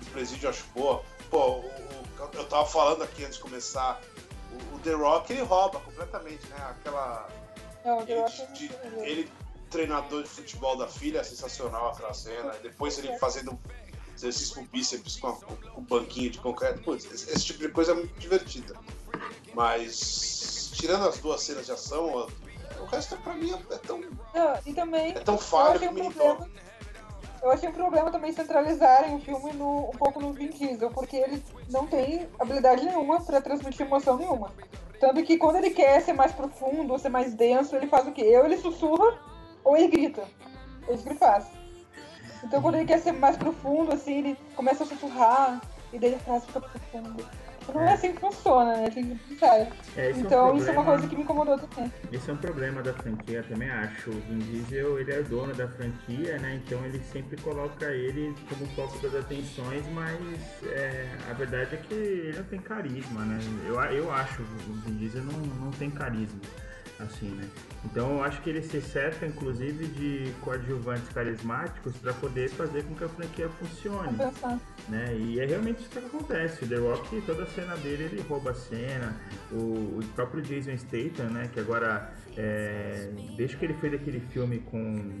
do 0.00 0.06
presídio 0.12 0.48
acho 0.48 0.64
boa. 0.74 1.02
Pô, 1.30 1.38
o- 1.38 1.66
o- 1.66 2.30
eu 2.34 2.44
tava 2.48 2.66
falando 2.66 3.02
aqui 3.02 3.24
antes 3.24 3.36
de 3.36 3.42
começar, 3.42 4.00
o, 4.52 4.76
o 4.76 4.78
The 4.80 4.92
Rock 4.92 5.32
ele 5.32 5.42
rouba 5.42 5.80
completamente, 5.80 6.46
né? 6.48 6.56
Aquela. 6.70 7.28
Não, 7.84 8.00
Ele, 8.02 8.12
eu 8.14 8.24
acho 8.24 8.46
de- 8.52 8.68
que 8.68 8.74
ele, 9.02 9.30
treinador 9.70 10.22
de 10.22 10.28
futebol 10.28 10.76
da 10.76 10.88
filha, 10.88 11.20
é 11.20 11.24
sensacional 11.24 11.90
aquela 11.90 12.14
cena. 12.14 12.52
Depois 12.62 12.98
ele 12.98 13.16
fazendo 13.18 13.58
exercício 14.28 14.54
com 14.56 14.64
bíceps 14.66 15.16
com, 15.16 15.28
a- 15.28 15.32
com 15.34 15.80
o 15.80 15.80
banquinho 15.82 16.30
de 16.30 16.38
concreto. 16.38 16.82
Putz, 16.82 17.04
esse, 17.04 17.30
esse 17.30 17.44
tipo 17.46 17.60
de 17.60 17.68
coisa 17.68 17.92
é 17.92 17.94
muito 17.94 18.18
divertida. 18.18 18.74
Mas, 19.54 20.70
tirando 20.74 21.08
as 21.08 21.18
duas 21.18 21.40
cenas 21.42 21.66
de 21.66 21.72
ação, 21.72 22.28
o, 22.80 22.84
resto 22.86 23.16
pra 23.18 23.34
mim 23.34 23.52
é, 23.52 23.74
é 23.74 23.78
tão, 23.78 24.00
Não, 24.00 24.58
e 24.66 24.72
também 24.74 25.10
é 25.10 25.20
tão 25.20 25.34
eu 25.34 25.40
falho 25.40 25.78
que 25.78 25.88
um 25.88 25.92
me 25.92 26.10
problema. 26.10 26.50
Eu 27.42 27.50
achei 27.50 27.68
um 27.68 27.72
problema 27.72 28.10
também 28.10 28.32
centralizarem 28.32 29.14
o 29.14 29.20
filme 29.20 29.52
no, 29.52 29.90
um 29.90 29.98
pouco 29.98 30.18
no 30.18 30.32
Vin 30.32 30.48
Diesel, 30.48 30.90
porque 30.90 31.16
ele 31.16 31.44
não 31.68 31.86
tem 31.86 32.26
habilidade 32.38 32.84
nenhuma 32.86 33.20
pra 33.22 33.40
transmitir 33.40 33.86
emoção 33.86 34.16
nenhuma. 34.16 34.50
Tanto 34.98 35.22
que 35.22 35.36
quando 35.36 35.56
ele 35.56 35.70
quer 35.70 36.00
ser 36.00 36.14
mais 36.14 36.32
profundo, 36.32 36.92
ou 36.94 36.98
ser 36.98 37.10
mais 37.10 37.34
denso, 37.34 37.76
ele 37.76 37.86
faz 37.86 38.06
o 38.08 38.12
quê? 38.12 38.34
Ou 38.38 38.46
ele 38.46 38.56
sussurra, 38.56 39.18
ou 39.62 39.76
ele 39.76 39.88
grita. 39.88 40.24
É 40.88 40.94
isso 40.94 41.02
que 41.02 41.10
ele 41.10 41.18
faz. 41.18 41.44
Então 42.44 42.60
quando 42.62 42.76
ele 42.76 42.84
quer 42.86 42.98
ser 43.00 43.12
mais 43.12 43.36
profundo, 43.36 43.92
assim, 43.92 44.18
ele 44.18 44.38
começa 44.54 44.84
a 44.84 44.86
sussurrar, 44.86 45.60
e 45.92 45.98
daí 45.98 46.14
a 46.14 46.18
frase 46.18 46.46
fica 46.46 46.60
profunda. 46.60 47.24
Não 47.72 47.80
é 47.80 47.94
assim 47.94 48.12
que 48.12 48.20
funciona, 48.20 48.76
né? 48.76 48.90
Tem 48.90 49.16
que 49.16 49.34
pensar. 49.34 49.66
É, 49.96 50.10
Então 50.10 50.48
é 50.48 50.52
um 50.52 50.56
isso 50.56 50.68
é 50.68 50.72
uma 50.72 50.84
coisa 50.84 51.08
que 51.08 51.16
me 51.16 51.22
incomodou 51.22 51.56
também. 51.58 51.90
Esse 52.12 52.30
é 52.30 52.32
um 52.34 52.36
problema 52.36 52.82
da 52.82 52.92
franquia, 52.92 53.42
também 53.44 53.70
acho. 53.70 54.10
O 54.10 54.20
Vin 54.28 54.38
Diesel, 54.38 55.00
ele 55.00 55.12
é 55.12 55.22
dono 55.22 55.54
da 55.54 55.66
franquia, 55.66 56.36
né? 56.38 56.60
Então 56.62 56.84
ele 56.84 57.00
sempre 57.10 57.40
coloca 57.40 57.86
ele 57.86 58.34
como 58.48 58.66
foco 58.74 58.98
das 58.98 59.14
atenções, 59.14 59.82
mas 59.92 60.18
é, 60.66 61.08
a 61.30 61.32
verdade 61.32 61.76
é 61.76 61.78
que 61.78 61.94
ele 61.94 62.36
não 62.36 62.44
tem 62.44 62.60
carisma, 62.60 63.24
né? 63.24 63.38
Eu, 63.66 63.80
eu 63.80 64.12
acho 64.12 64.42
o 64.42 64.72
Vin 64.84 64.96
Diesel 64.98 65.24
não, 65.24 65.38
não 65.38 65.70
tem 65.70 65.90
carisma, 65.90 66.40
assim, 67.00 67.28
né? 67.30 67.48
Então 67.84 68.12
eu 68.18 68.24
acho 68.24 68.40
que 68.42 68.50
ele 68.50 68.62
se 68.62 68.80
cerca, 68.80 69.26
inclusive, 69.26 69.86
de 69.86 70.32
coadjuvantes 70.40 71.08
carismáticos 71.08 71.96
para 71.96 72.12
poder 72.14 72.48
fazer 72.50 72.84
com 72.84 72.94
que 72.94 73.04
a 73.04 73.08
franquia 73.08 73.48
funcione 73.48 74.16
né? 74.88 75.14
E 75.16 75.40
é 75.40 75.46
realmente 75.46 75.80
isso 75.80 75.90
que 75.90 75.98
acontece. 75.98 76.64
O 76.64 76.68
The 76.68 76.76
Rock, 76.76 77.20
toda 77.22 77.44
a 77.44 77.46
cena 77.46 77.76
dele, 77.76 78.04
ele 78.04 78.22
rouba 78.22 78.50
a 78.50 78.54
cena. 78.54 79.16
O, 79.50 79.98
o 79.98 80.00
próprio 80.14 80.42
Jason 80.42 80.76
Statham, 80.76 81.30
né? 81.30 81.48
Que 81.52 81.60
agora, 81.60 82.12
é, 82.36 83.10
desde 83.36 83.56
que 83.56 83.64
ele 83.64 83.74
fez 83.74 83.94
aquele 83.94 84.20
filme 84.20 84.58
com... 84.60 85.20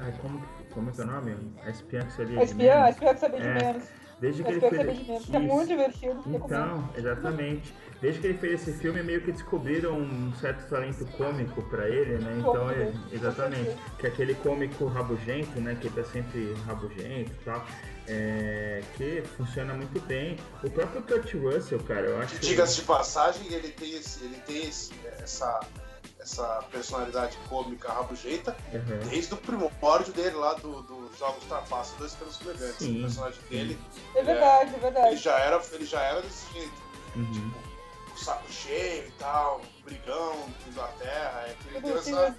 Ai, 0.00 0.12
como, 0.20 0.42
como 0.72 0.90
é 0.90 0.92
que 0.92 1.00
é 1.00 1.04
o 1.04 1.06
nome? 1.06 1.36
A 1.64 1.70
espiã 1.70 2.00
que 2.04 2.12
sabia 2.12 2.40
A 2.40 2.44
de 2.44 2.50
espiã, 2.50 2.72
a 2.72 2.76
menos. 2.76 2.90
espiã 2.90 3.14
que 3.14 3.20
sabia 3.20 3.40
de 3.40 3.46
É. 3.46 3.54
menos. 3.54 3.84
Desde 4.20 4.42
A 4.42 4.44
que 4.44 4.52
ele 4.52 4.60
fez... 4.60 5.24
Que 5.26 5.36
é 5.36 5.38
muito 5.38 5.68
divertido. 5.68 6.22
Então, 6.26 6.88
exatamente. 6.96 7.74
Desde 8.04 8.20
que 8.20 8.26
ele 8.26 8.38
fez 8.38 8.60
esse 8.68 8.78
filme, 8.80 9.02
meio 9.02 9.22
que 9.22 9.32
descobriram 9.32 9.94
um 9.98 10.30
certo 10.34 10.68
talento 10.68 11.06
cômico 11.16 11.62
pra 11.70 11.88
ele, 11.88 12.22
né? 12.22 12.36
Então, 12.38 12.70
é, 12.70 12.92
com 12.92 13.14
exatamente. 13.14 13.64
certeza. 13.64 13.78
Que 13.98 14.06
é 14.06 14.10
aquele 14.10 14.34
cômico 14.34 14.84
rabugento, 14.88 15.58
né? 15.58 15.74
Que 15.80 15.88
tá 15.88 16.04
sempre 16.04 16.52
rabugento 16.66 17.30
e 17.32 17.44
tal. 17.46 17.64
é, 18.06 18.82
que 18.98 19.22
funciona 19.38 19.72
muito 19.72 19.98
bem. 20.02 20.36
O 20.62 20.68
próprio 20.68 21.00
Kurt 21.00 21.32
Russell, 21.32 21.78
cara, 21.84 22.02
eu 22.02 22.18
acho 22.20 22.34
que. 22.34 22.40
Diga-se 22.48 22.76
de 22.76 22.82
passagem, 22.82 23.50
ele 23.50 23.68
tem, 23.70 23.94
esse, 23.94 24.22
ele 24.22 24.36
tem 24.46 24.68
esse- 24.68 24.92
essa, 25.22 25.60
essa 26.20 26.62
personalidade 26.70 27.38
cômica 27.48 27.90
rabugenta 27.90 28.54
Uhum. 28.70 29.08
desde 29.08 29.32
o 29.32 29.38
primórdio 29.38 30.12
dele 30.12 30.36
lá 30.36 30.52
do, 30.52 30.82
do 30.82 31.10
Jogos 31.18 31.42
Trapaça, 31.44 31.94
Dois 31.98 32.12
Semelhantes. 32.12 32.76
Sim, 32.76 32.98
O 32.98 33.00
personagem 33.04 33.40
dele, 33.48 33.78
É 34.14 34.22
verdade, 34.22 34.68
é 34.68 34.72
ele 34.74 34.80
verdade. 34.82 35.16
já, 35.16 35.38
era, 35.38 35.62
ele 35.72 35.86
já 35.86 36.02
era 36.02 36.20
desse 36.20 36.52
jeito. 36.52 36.82
Uhum. 37.16 37.50
Com 38.14 38.20
o 38.20 38.24
saco 38.24 38.52
cheio 38.52 39.08
e 39.08 39.10
tal, 39.18 39.60
brigão, 39.84 40.46
Inglaterra. 40.68 41.46
É 41.48 41.54
que 41.60 41.68
ele 41.68 41.80
Tudo 41.80 41.86
deu 41.88 41.98
essa. 41.98 42.36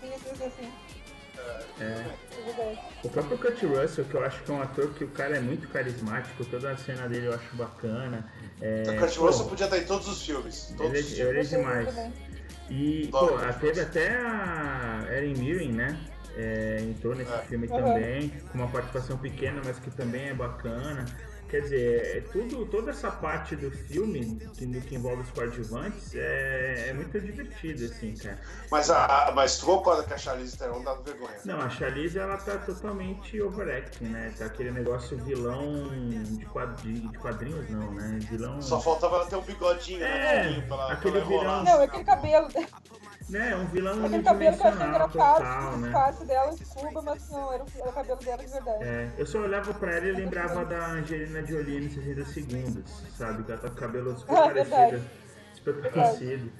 É. 1.38 1.84
É. 1.84 2.78
O 3.04 3.10
próprio 3.10 3.38
Kurt 3.38 3.62
Russell, 3.64 4.06
que 4.06 4.14
eu 4.16 4.24
acho 4.24 4.42
que 4.44 4.50
é 4.52 4.54
um 4.54 4.62
ator 4.62 4.94
que 4.94 5.04
o 5.04 5.10
cara 5.10 5.36
é 5.36 5.40
muito 5.42 5.68
carismático, 5.68 6.46
toda 6.46 6.72
a 6.72 6.78
cena 6.78 7.10
dele 7.10 7.28
eu 7.28 7.34
acho 7.34 7.56
bacana. 7.58 8.32
É, 8.62 8.84
o 8.90 8.98
Kurt 9.00 9.16
pô, 9.18 9.26
Russell 9.28 9.46
podia 9.48 9.66
estar 9.66 9.78
em 9.78 9.84
todos 9.86 10.08
os 10.08 10.26
filmes. 10.26 10.74
Todos 10.78 10.94
Ele 10.94 10.98
é- 10.98 11.02
os 11.02 11.12
ele 11.12 11.44
filmes. 11.44 11.54
é 11.54 11.84
Gostei 11.84 11.94
demais. 11.94 12.14
E, 12.70 13.08
pô, 13.12 13.36
a- 13.36 13.54
teve 13.54 13.82
até 13.82 14.16
a 14.16 15.06
Erin 15.12 15.34
Mirren, 15.36 15.72
né? 15.74 16.00
É, 16.38 16.78
entrou 16.82 17.14
nesse 17.16 17.34
É. 17.34 17.38
filme 17.40 17.68
Uhum. 17.68 17.78
também, 17.78 18.30
com 18.30 18.58
uma 18.58 18.68
participação 18.70 19.18
pequena, 19.18 19.62
mas 19.64 19.78
que 19.78 19.92
também 19.92 20.30
é 20.30 20.34
bacana. 20.34 21.06
Quer 21.48 21.62
dizer, 21.62 22.18
é 22.18 22.22
tudo, 22.22 22.66
toda 22.66 22.90
essa 22.90 23.12
parte 23.12 23.56
do 23.56 23.70
filme, 23.70 24.42
que, 24.58 24.66
que 24.82 24.96
envolve 24.96 25.22
os 25.22 25.30
coadjuvantes, 25.30 26.16
é, 26.16 26.90
é 26.90 26.94
muito 26.94 27.20
divertido, 27.22 27.86
assim, 27.86 28.16
cara. 28.16 28.40
Mas, 28.72 28.90
a, 28.90 29.32
mas 29.36 29.60
tu 29.60 29.68
concorda 29.68 30.04
que 30.04 30.14
a 30.14 30.18
Charlize 30.18 30.58
Theron 30.58 30.84
dá 30.84 30.96
vergonha? 30.96 31.38
Não, 31.46 31.62
a 31.62 31.70
Charlize, 31.70 32.18
ela 32.18 32.36
tá 32.38 32.58
totalmente 32.58 33.40
overacting, 33.40 34.06
né? 34.06 34.34
Tá 34.38 34.46
aquele 34.46 34.72
negócio 34.72 35.18
vilão 35.20 35.88
de, 36.10 36.46
quadri- 36.48 37.00
de 37.02 37.18
quadrinhos, 37.20 37.70
não, 37.70 37.94
né? 37.94 38.18
Vilão... 38.30 38.60
Só 38.60 38.82
faltava 38.82 39.18
ela 39.18 39.26
ter 39.28 39.36
um 39.36 39.42
bigodinho, 39.44 40.04
É, 40.04 40.08
né? 40.50 40.66
ela, 40.68 40.86
pra 40.86 40.94
aquele 40.96 41.22
vilão- 41.22 41.64
Não, 41.64 41.82
aquele 41.82 42.04
cabelo, 42.04 42.48
Né, 43.28 43.56
um 43.56 43.66
vilão 43.66 44.06
aquele 44.06 44.22
cabelo 44.22 44.56
que 44.56 44.64
eu 44.64 44.68
achei 44.70 44.82
unidimensional 44.86 45.08
engraçado, 45.10 45.38
total, 45.38 45.74
o 45.74 45.78
né? 45.78 45.84
disfarce 45.88 46.26
dela 46.26 46.52
desculpa, 46.56 47.02
mas 47.02 47.30
não, 47.32 47.54
era 47.54 47.64
o, 47.64 47.68
era 47.80 47.90
o 47.90 47.94
cabelo 47.94 48.20
dela 48.20 48.38
de 48.46 48.52
verdade. 48.52 48.84
É, 48.84 49.10
eu 49.18 49.26
só 49.26 49.40
olhava 49.40 49.74
pra 49.74 49.96
ela 49.96 50.06
e 50.08 50.12
lembrava 50.12 50.64
da 50.66 50.88
Angelina 50.92 51.44
Jolie 51.44 51.86
em 51.86 51.90
60 51.90 52.26
segundos, 52.26 53.04
sabe? 53.18 53.44
Que 53.44 53.52
ela 53.52 53.62
tá 53.62 53.70
com 53.70 53.74
o 53.76 53.80
cabelo 53.80 54.14
super 54.20 54.34
Ah, 54.38 54.42
parecido, 54.44 54.76
verdade. 54.76 55.10
super 55.56 55.92
parecido. 55.92 56.52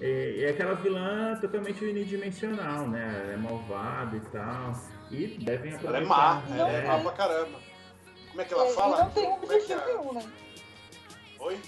E, 0.00 0.36
e 0.38 0.44
é 0.44 0.50
aquela 0.50 0.74
vilã 0.74 1.36
totalmente 1.40 1.84
unidimensional, 1.84 2.86
né? 2.88 3.20
Ela 3.24 3.32
é 3.32 3.36
malvada 3.36 4.16
e 4.16 4.20
tal. 4.20 4.72
E 5.10 5.26
devem 5.44 5.72
Ela 5.72 5.78
aproveitar. 5.80 6.04
é 6.04 6.06
má, 6.06 6.42
Não 6.48 6.56
ela 6.58 6.70
é 6.70 6.86
má 6.86 6.98
pra 7.00 7.12
caramba. 7.12 7.58
Como 8.30 8.40
é 8.40 8.44
que 8.44 8.54
É, 8.54 8.56
ela 8.56 8.68
e 8.70 8.74
fala? 8.74 8.98
não 9.02 9.10
tem 9.10 9.28
um 9.28 9.34
é 9.34 9.38
que 9.38 9.44
objetivo 9.46 9.80
é? 9.80 9.86
nenhum, 9.86 10.12
né? 10.14 10.32
Oi? 11.40 11.60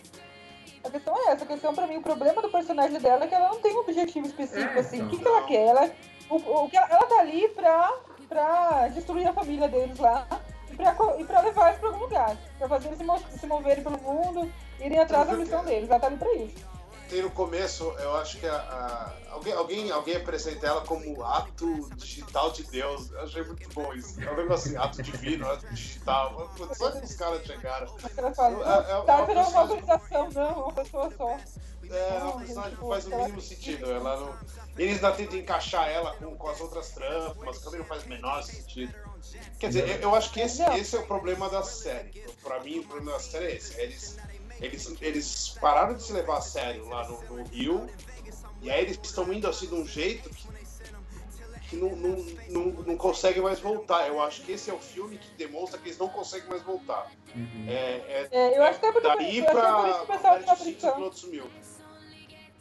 A 0.87 0.91
questão 0.91 1.15
é 1.17 1.33
essa, 1.33 1.45
a 1.45 1.47
questão 1.49 1.75
pra 1.75 1.87
mim, 1.87 1.97
o 1.97 2.03
problema 2.03 2.41
do 2.41 2.49
personagem 2.49 2.99
dela 3.01 3.25
é 3.25 3.27
que 3.29 3.35
ela 3.35 3.49
não 3.49 3.61
tem 3.61 3.75
um 3.75 3.81
objetivo 3.81 4.27
específico, 4.27 4.77
É, 4.77 4.81
assim. 4.81 4.97
então. 4.99 5.07
O 5.09 5.11
que, 5.11 5.19
que 5.19 5.29
ela 5.29 5.43
quer? 5.43 5.67
Ela, 5.67 5.91
o, 6.31 6.37
o 6.37 6.71
que 6.71 6.77
ela, 6.77 6.87
ela 6.89 7.07
tá 7.07 7.19
ali 7.21 7.49
pra, 7.49 7.93
pra 8.29 8.89
destruir 8.89 9.27
a 9.27 9.33
família 9.33 9.69
deles 9.69 9.99
lá 9.99 10.27
e 10.71 10.77
pra, 10.77 10.97
e 11.19 11.25
pra 11.25 11.41
levar 11.41 11.69
eles 11.69 11.81
pra 11.81 11.89
algum 11.89 12.01
lugar. 12.01 12.37
Pra 12.59 12.69
fazer 12.69 12.87
eles 12.89 12.99
se, 12.99 13.05
mo- 13.05 13.19
se 13.31 13.47
moverem 13.47 13.83
pelo 13.83 13.99
mundo, 14.01 14.51
irem 14.81 14.99
atrás 14.99 15.27
da 15.27 15.35
missão 15.35 15.65
deles. 15.65 15.91
Ela 15.91 15.99
tá 16.01 16.07
ali 16.07 16.17
pra 16.17 16.33
isso. 16.35 16.76
Tem 17.09 17.23
no 17.23 17.31
começo, 17.31 17.85
eu 18.01 18.17
acho 18.17 18.39
que 18.39 18.47
a, 18.47 18.57
a- 18.57 19.13
alguém, 19.31 19.53
alguém, 19.53 19.91
alguém 19.93 20.17
apresenta 20.17 20.67
ela 20.67 20.81
como 20.81 21.23
ato 21.25 21.89
digital 21.97 22.51
de 22.51 22.65
Deus. 22.65 23.11
Eu 23.13 23.21
achei 23.23 23.45
muito 23.45 23.69
bom 23.73 23.93
isso. 23.95 24.21
É 24.21 24.31
um 24.33 24.37
negócio 24.37 24.69
assim, 24.69 24.77
ato 24.77 25.03
divino, 25.03 25.49
ato 25.49 25.67
digital. 25.73 26.51
Putz, 26.57 26.77
Só 26.79 26.91
que 26.91 27.05
os 27.05 27.15
caras 27.15 27.47
chegaram. 27.47 27.87
É- 27.87 28.93
é- 28.93 28.99
é 28.99 29.03
tá 29.05 29.17
uma 29.19 29.27
virando 29.27 29.51
uma 29.51 29.63
organização, 29.63 30.31
não, 30.33 30.63
uma 30.65 30.73
pessoa 30.73 31.13
só. 31.17 31.39
É 31.89 32.19
uma 32.25 32.39
personagem 32.39 32.77
que 32.77 32.89
faz 32.89 33.07
o 33.07 33.11
mínimo 33.17 33.41
sentido. 33.41 33.91
Ela 33.93 34.17
não... 34.21 34.35
Eles 34.77 34.97
ainda 34.97 35.13
tentam 35.13 35.39
encaixar 35.39 35.89
ela 35.89 36.15
com, 36.17 36.37
com 36.37 36.49
as 36.49 36.61
outras 36.61 36.91
trampas, 36.91 37.61
também 37.61 37.79
não 37.81 37.87
faz 37.87 38.03
o 38.05 38.09
menor 38.09 38.43
sentido. 38.43 38.93
Quer 39.61 39.69
dizer, 39.69 39.89
eu, 39.89 40.01
eu 40.11 40.15
acho 40.15 40.33
que 40.33 40.41
esse, 40.41 40.61
esse 40.77 40.97
é 40.97 40.99
o 40.99 41.07
problema 41.07 41.49
da 41.49 41.63
série. 41.63 42.11
Pra 42.43 42.61
mim, 42.61 42.81
o 42.81 42.85
problema 42.85 43.13
da 43.13 43.21
série 43.21 43.47
é 43.47 43.55
esse. 43.57 43.81
Eles, 43.81 44.17
eles, 44.61 44.95
eles 45.01 45.49
pararam 45.61 45.95
de 45.95 46.03
se 46.03 46.13
levar 46.13 46.39
a 46.39 46.41
sério 46.41 46.89
lá 46.89 47.07
no, 47.09 47.21
no 47.37 47.45
Rio, 47.45 47.87
e 48.63 48.71
aí 48.71 48.83
eles 48.83 48.99
estão 49.03 49.31
indo 49.33 49.47
assim 49.49 49.67
de 49.67 49.75
um 49.75 49.87
jeito 49.87 50.31
que, 50.31 50.49
que 51.69 51.77
não, 51.77 51.91
não, 51.97 52.17
não, 52.49 52.65
não 52.83 52.97
conseguem 52.97 53.43
mais 53.43 53.61
voltar. 53.61 54.09
Eu 54.09 54.21
acho 54.23 54.43
que 54.43 54.53
esse 54.53 54.71
é 54.71 54.75
o 54.75 54.79
filme 54.79 55.19
que 55.19 55.31
demonstra 55.37 55.79
que 55.79 55.89
eles 55.89 55.99
não 55.99 56.09
conseguem 56.09 56.49
mais 56.49 56.63
voltar. 56.63 57.11
Uhum. 57.35 57.67
É, 57.69 57.73
é 57.73 58.29
É, 58.31 58.59
eu 58.59 58.63
acho 58.65 58.81
que 58.81 58.87
é 58.87 58.93
por, 58.93 59.03
eu 59.03 59.11
acho 59.11 59.19
daí 59.19 59.33
que 59.33 59.41
é 59.41 59.45
por 59.45 59.61
pra, 59.61 59.89
isso 59.89 59.99
que 59.99 60.05
o 60.05 60.07
pessoal 60.07 60.43
tá 60.43 60.55
brincando. 60.55 61.13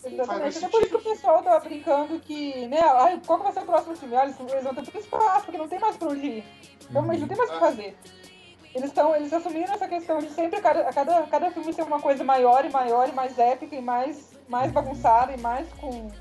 Exatamente. 0.06 0.58
Até 0.58 0.70
por 0.70 0.82
isso 0.82 0.90
que 0.90 0.96
o 0.96 1.02
pessoal 1.02 1.44
tava 1.44 1.60
brincando 1.62 2.20
que, 2.20 2.68
né, 2.68 2.80
ai, 2.80 3.20
qual 3.26 3.40
que 3.40 3.46
vai 3.46 3.54
ser 3.54 3.62
o 3.62 3.66
próximo 3.66 3.96
filme? 3.96 4.16
Ah, 4.16 4.26
eles, 4.26 4.40
eles 4.40 4.64
vão 4.64 4.76
ter 4.76 4.82
muito 4.82 4.98
espaço, 5.00 5.46
porque 5.46 5.58
não 5.58 5.68
tem 5.68 5.80
mais 5.80 5.98
pra 5.98 6.10
onde 6.10 6.28
ir. 6.28 6.44
Realmente 6.92 7.22
não 7.22 7.28
tem 7.28 7.38
mais 7.38 7.50
o 7.50 7.54
que 7.54 7.60
fazer. 7.60 7.98
Eles 8.76 8.90
estão, 8.90 9.16
eles 9.16 9.32
assumiram 9.32 9.74
essa 9.74 9.88
questão 9.88 10.20
de 10.20 10.30
sempre 10.30 10.60
a 10.60 10.62
cada, 10.62 10.90
a 10.90 10.94
cada, 10.94 11.20
a 11.20 11.28
cada 11.28 11.52
filme 11.52 11.72
ser 11.72 11.84
uma 11.84 12.02
coisa 12.02 12.26
maior 12.26 12.66
e 12.66 12.70
maior 12.70 13.08
e 13.08 13.14
mais 13.14 13.40
épica 13.40 13.74
e 13.74 13.82
mais, 13.82 14.32
mais 14.50 14.70
bagunçada 14.70 15.32
e 15.34 15.40
mais 15.40 15.66
com, 15.80 16.12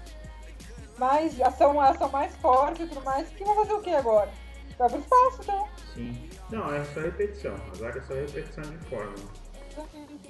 mais 0.96 1.40
ação, 1.40 1.80
ação 1.80 2.08
mais 2.10 2.34
forte 2.36 2.84
e 2.84 2.86
tudo 2.86 3.02
mais, 3.02 3.28
que 3.30 3.44
vai 3.44 3.56
fazer 3.56 3.72
o 3.72 3.82
que 3.82 3.90
agora? 3.90 4.30
Vai 4.78 4.88
pro 4.88 5.00
espaço, 5.00 5.38
então. 5.42 5.68
Sim. 5.94 6.30
Não, 6.48 6.72
é 6.72 6.84
só 6.84 7.00
repetição. 7.00 7.56
Agora 7.74 7.98
é 7.98 8.02
só 8.02 8.14
repetição 8.14 8.62
de 8.62 8.78
fórmula. 8.86 9.32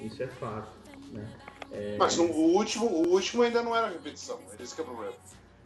Isso 0.01 0.23
é 0.23 0.27
fato. 0.27 0.75
Né? 1.11 1.27
É... 1.71 1.95
Mas 1.97 2.17
no, 2.17 2.25
o, 2.25 2.55
último, 2.55 2.87
o 2.87 3.09
último 3.09 3.43
ainda 3.43 3.61
não 3.61 3.75
era 3.75 3.89
repetição. 3.89 4.39
Esse 4.59 4.73
que 4.73 4.81
é 4.81 4.83
o 4.83 4.87
problema. 4.87 5.13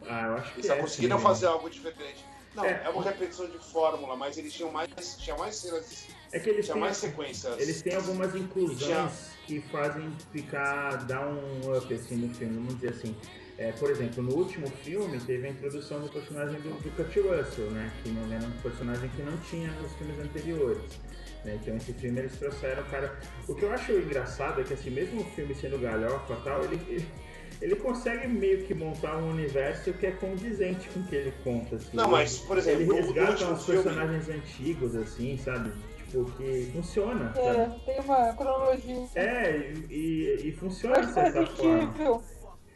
Ah, 0.06 0.26
eu 0.26 0.34
acho 0.36 0.52
que 0.52 0.60
Eles 0.60 0.70
é, 0.70 0.74
só 0.74 0.80
conseguiram 0.80 1.18
sim, 1.18 1.22
fazer 1.22 1.46
algo 1.46 1.70
diferente. 1.70 2.24
Não, 2.54 2.64
É. 2.64 2.82
é. 2.84 2.88
uma 2.90 3.02
repetição 3.02 3.46
de 3.46 3.58
fórmula, 3.58 4.16
mas 4.16 4.36
eles 4.36 4.52
tinham 4.52 4.70
mais, 4.70 4.90
tinha 5.18 5.36
mais 5.36 5.56
cenas, 5.56 6.08
É 6.32 6.38
que 6.38 6.48
eles 6.50 6.64
tinha 6.64 6.74
têm, 6.74 6.82
mais 6.82 6.96
sequências. 6.96 7.58
eles 7.58 7.82
têm 7.82 7.94
algumas 7.94 8.34
inclusões 8.34 8.78
Tinha- 8.78 9.10
que 9.46 9.60
fazem 9.70 10.10
ficar, 10.32 11.04
dar 11.06 11.26
um 11.26 11.76
up 11.76 11.92
assim 11.92 12.16
no 12.16 12.32
filme, 12.34 12.54
vamos 12.54 12.74
dizer 12.76 12.90
assim. 12.90 13.16
É, 13.58 13.72
por 13.72 13.90
exemplo, 13.90 14.22
no 14.22 14.34
último 14.36 14.66
filme 14.68 15.18
teve 15.20 15.46
a 15.46 15.50
introdução 15.50 16.00
do 16.00 16.08
personagem 16.08 16.58
do, 16.60 16.70
do 16.80 16.90
Kurt 16.96 17.14
Russell, 17.16 17.70
né? 17.72 17.92
Que 18.02 18.08
não 18.10 18.32
era 18.32 18.44
um 18.46 18.50
personagem 18.62 19.08
que 19.10 19.22
não 19.22 19.36
tinha 19.38 19.70
nos 19.72 19.92
filmes 19.94 20.18
anteriores. 20.18 20.82
né? 21.44 21.58
Então 21.60 21.76
esse 21.76 21.92
filme 21.92 22.20
eles 22.20 22.36
trouxeram, 22.38 22.82
cara. 22.84 23.18
O 23.48 23.54
que 23.54 23.62
eu 23.64 23.72
acho 23.72 23.92
engraçado 23.92 24.60
é 24.60 24.64
que 24.64 24.72
assim, 24.72 24.90
mesmo 24.90 25.20
o 25.20 25.24
filme 25.24 25.54
sendo 25.54 25.78
galhofa 25.78 26.32
e 26.32 26.44
tal, 26.44 26.64
ele, 26.64 26.80
ele, 26.88 27.06
ele 27.60 27.76
consegue 27.76 28.26
meio 28.28 28.64
que 28.64 28.72
montar 28.72 29.18
um 29.18 29.28
universo 29.30 29.92
que 29.92 30.06
é 30.06 30.10
condizente 30.12 30.88
com 30.88 31.00
o 31.00 31.04
que 31.06 31.16
ele 31.16 31.32
conta. 31.44 31.76
Assim. 31.76 31.88
Não, 31.92 32.08
mas, 32.08 32.38
por 32.38 32.56
exemplo, 32.56 32.82
ele 32.82 32.94
resgata 32.94 33.52
os 33.52 33.66
filme- 33.66 33.82
personagens 33.82 34.28
antigos, 34.30 34.94
assim, 34.96 35.36
sabe? 35.36 35.70
Tipo, 36.10 36.24
que 36.32 36.70
funciona, 36.72 37.32
sabe? 37.32 37.46
É, 37.46 37.66
tem 37.86 38.00
uma 38.00 38.32
cronologia. 38.34 39.06
É, 39.14 39.72
e, 39.88 40.48
e- 40.48 40.52
funciona 40.52 40.96
é 40.96 41.00
de 41.02 41.06
tipo 41.06 41.20
certa 41.20 41.46
forma. 41.46 42.22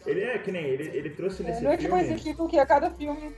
Ele 0.07 0.21
é 0.23 0.39
que 0.39 0.53
nem 0.53 0.65
ele, 0.65 0.97
ele 0.97 1.11
trouxe 1.11 1.43
É, 1.43 1.47
nesse 1.47 1.65
não 1.65 1.73
é 1.73 1.77
tipo 1.77 1.89
filme. 1.89 2.03
Resident 2.03 2.27
Evil 2.35 2.47
que 2.47 2.59
a 2.59 2.67
cada 2.67 2.91
filme. 2.91 3.35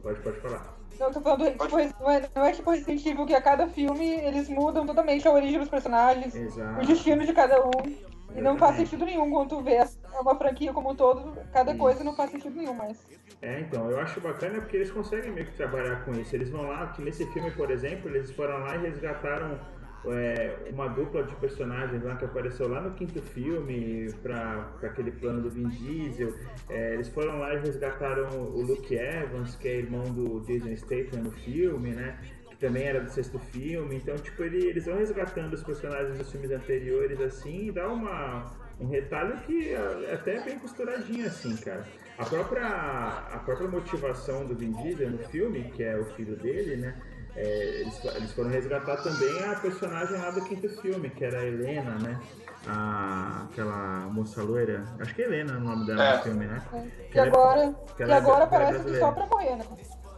Pode, 0.00 0.20
pode 0.20 0.40
falar. 0.40 0.76
Não, 1.00 1.06
eu 1.08 1.12
tô 1.12 1.20
falando, 1.20 1.50
tipo, 1.50 1.76
não, 2.00 2.10
é, 2.10 2.28
não 2.36 2.44
é 2.44 2.52
tipo 2.52 2.70
Resident 2.70 3.04
Evil 3.04 3.26
que 3.26 3.34
a 3.34 3.42
cada 3.42 3.66
filme 3.66 4.08
eles 4.08 4.48
mudam 4.48 4.86
totalmente 4.86 5.26
a 5.26 5.32
origem 5.32 5.58
dos 5.58 5.68
personagens, 5.68 6.32
Exato. 6.36 6.80
o 6.82 6.86
destino 6.86 7.26
de 7.26 7.32
cada 7.32 7.66
um. 7.66 8.13
E 8.34 8.40
não 8.40 8.58
faz 8.58 8.76
sentido 8.76 9.04
nenhum 9.04 9.30
quando 9.30 9.50
tu 9.50 9.62
vê 9.62 9.74
é 9.74 10.20
uma 10.20 10.36
franquia 10.36 10.72
como 10.72 10.90
um 10.90 10.94
todo, 10.94 11.36
cada 11.52 11.72
Isso. 11.72 11.80
coisa 11.80 12.04
não 12.04 12.14
faz 12.14 12.30
sentido 12.30 12.56
nenhum, 12.56 12.74
mas. 12.74 13.04
É, 13.42 13.60
então, 13.60 13.90
eu 13.90 13.98
acho 14.00 14.20
bacana 14.20 14.60
porque 14.60 14.76
eles 14.76 14.90
conseguem 14.90 15.32
meio 15.32 15.46
que 15.46 15.56
trabalhar 15.56 16.04
com 16.04 16.12
isso. 16.12 16.34
Eles 16.34 16.50
vão 16.50 16.62
lá, 16.62 16.86
que 16.88 17.02
nesse 17.02 17.26
filme, 17.32 17.50
por 17.50 17.70
exemplo, 17.70 18.08
eles 18.08 18.30
foram 18.30 18.58
lá 18.60 18.76
e 18.76 18.80
resgataram 18.80 19.58
é, 20.06 20.56
uma 20.70 20.88
dupla 20.88 21.24
de 21.24 21.34
personagens 21.36 22.02
lá 22.02 22.16
que 22.16 22.24
apareceu 22.24 22.68
lá 22.68 22.80
no 22.80 22.92
quinto 22.92 23.20
filme, 23.22 24.12
pra, 24.22 24.68
pra 24.78 24.90
aquele 24.90 25.10
plano 25.12 25.42
do 25.42 25.50
Vin 25.50 25.68
Diesel. 25.68 26.34
É, 26.68 26.94
eles 26.94 27.08
foram 27.08 27.38
lá 27.38 27.54
e 27.54 27.58
resgataram 27.58 28.28
o 28.28 28.60
Luke 28.62 28.94
Evans, 28.94 29.56
que 29.56 29.68
é 29.68 29.76
irmão 29.76 30.04
do 30.04 30.40
Jason 30.40 30.76
Statham 30.76 31.22
no 31.22 31.30
filme, 31.30 31.90
né? 31.90 32.18
Também 32.64 32.84
era 32.84 33.00
do 33.00 33.10
sexto 33.10 33.38
filme. 33.38 33.96
Então, 33.96 34.16
tipo, 34.16 34.42
ele- 34.42 34.66
eles 34.68 34.86
vão 34.86 34.96
resgatando 34.96 35.52
os 35.52 35.62
personagens 35.62 36.16
dos 36.16 36.30
filmes 36.32 36.50
anteriores, 36.50 37.20
assim, 37.20 37.66
e 37.66 37.70
dá 37.72 37.86
uma, 37.88 38.46
um 38.80 38.88
retalho 38.88 39.36
que 39.42 39.68
é 39.68 40.06
é 40.08 40.14
até 40.14 40.40
bem 40.42 40.58
costuradinho, 40.58 41.26
assim, 41.26 41.54
cara. 41.56 41.84
A 42.16 42.24
própria, 42.24 42.66
a 42.66 43.38
própria 43.44 43.68
motivação 43.68 44.46
do 44.46 44.54
Vin 44.54 44.72
Diesel 44.72 45.10
no 45.10 45.18
filme, 45.18 45.64
que 45.74 45.82
é 45.82 45.94
o 45.98 46.06
filho 46.14 46.36
dele, 46.36 46.76
né? 46.76 46.94
é, 47.36 47.80
eles, 47.80 48.02
eles 48.14 48.32
foram 48.32 48.48
resgatar 48.48 48.96
também 48.98 49.42
a 49.44 49.56
personagem 49.56 50.16
lá 50.18 50.30
do 50.30 50.40
quinto 50.44 50.68
filme, 50.80 51.10
que 51.10 51.24
era 51.24 51.40
a 51.40 51.44
Helena, 51.44 51.98
né? 51.98 52.20
A, 52.64 53.46
aquela 53.50 54.06
moça 54.10 54.40
loira. 54.40 54.84
Acho 55.00 55.12
que 55.16 55.22
é 55.22 55.24
Helena 55.26 55.56
o 55.58 55.60
nome 55.60 55.84
dela 55.84 56.02
É. 56.04 56.16
no 56.16 56.22
filme, 56.22 56.46
né? 56.46 56.62
E 56.72 57.08
Que 57.10 57.18
ela 57.18 57.26
é- 57.26 57.30
agora, 57.30 57.74
que 57.96 58.02
e 58.02 58.04
ela 58.04 58.14
é 58.14 58.16
agora 58.18 58.46
bra- 58.46 58.58
parece 58.60 58.84
que 58.84 58.98
só 59.00 59.10
pra 59.10 59.26
morrer, 59.26 59.56
né? 59.56 59.64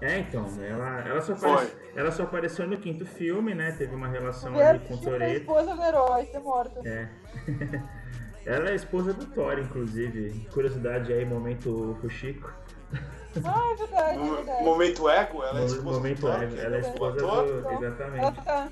É, 0.00 0.18
então, 0.18 0.46
ela, 0.62 1.00
ela, 1.08 1.20
só 1.22 1.32
apareceu, 1.32 1.78
ela 1.96 2.10
só 2.12 2.22
apareceu 2.24 2.66
no 2.66 2.76
quinto 2.76 3.06
filme, 3.06 3.54
né? 3.54 3.72
Teve 3.72 3.94
uma 3.94 4.08
relação 4.08 4.54
ali 4.58 4.78
com 4.80 4.94
o 4.94 4.98
filme 4.98 5.18
da 5.18 5.24
Toreto. 5.26 5.40
esposa 5.40 5.74
do 5.74 5.82
herói 5.82 6.26
ser 6.26 6.38
morta. 6.40 6.80
É. 6.86 7.08
ela 8.44 8.70
é 8.70 8.74
esposa 8.74 9.12
do 9.14 9.24
Thor, 9.26 9.58
inclusive. 9.58 10.46
Curiosidade 10.52 11.12
aí, 11.12 11.24
momento 11.24 11.96
Fuxico. 12.00 12.52
Ah, 13.44 13.72
é 13.72 13.76
verdade, 13.76 14.18
é 14.18 14.22
No 14.22 14.36
verdade. 14.36 14.64
momento 14.64 15.08
ego, 15.08 15.42
ela 15.42 15.60
é 15.60 15.64
esposa 15.64 15.96
momento 15.98 16.20
do 16.20 16.26
Thor, 16.26 16.42
é, 16.42 16.64
ela 16.64 16.76
é 16.76 16.80
esposa 16.80 17.16
ator. 17.16 17.46
do. 17.46 17.68
Ela 17.68 17.78
Exatamente. 17.86 18.44
tá, 18.44 18.68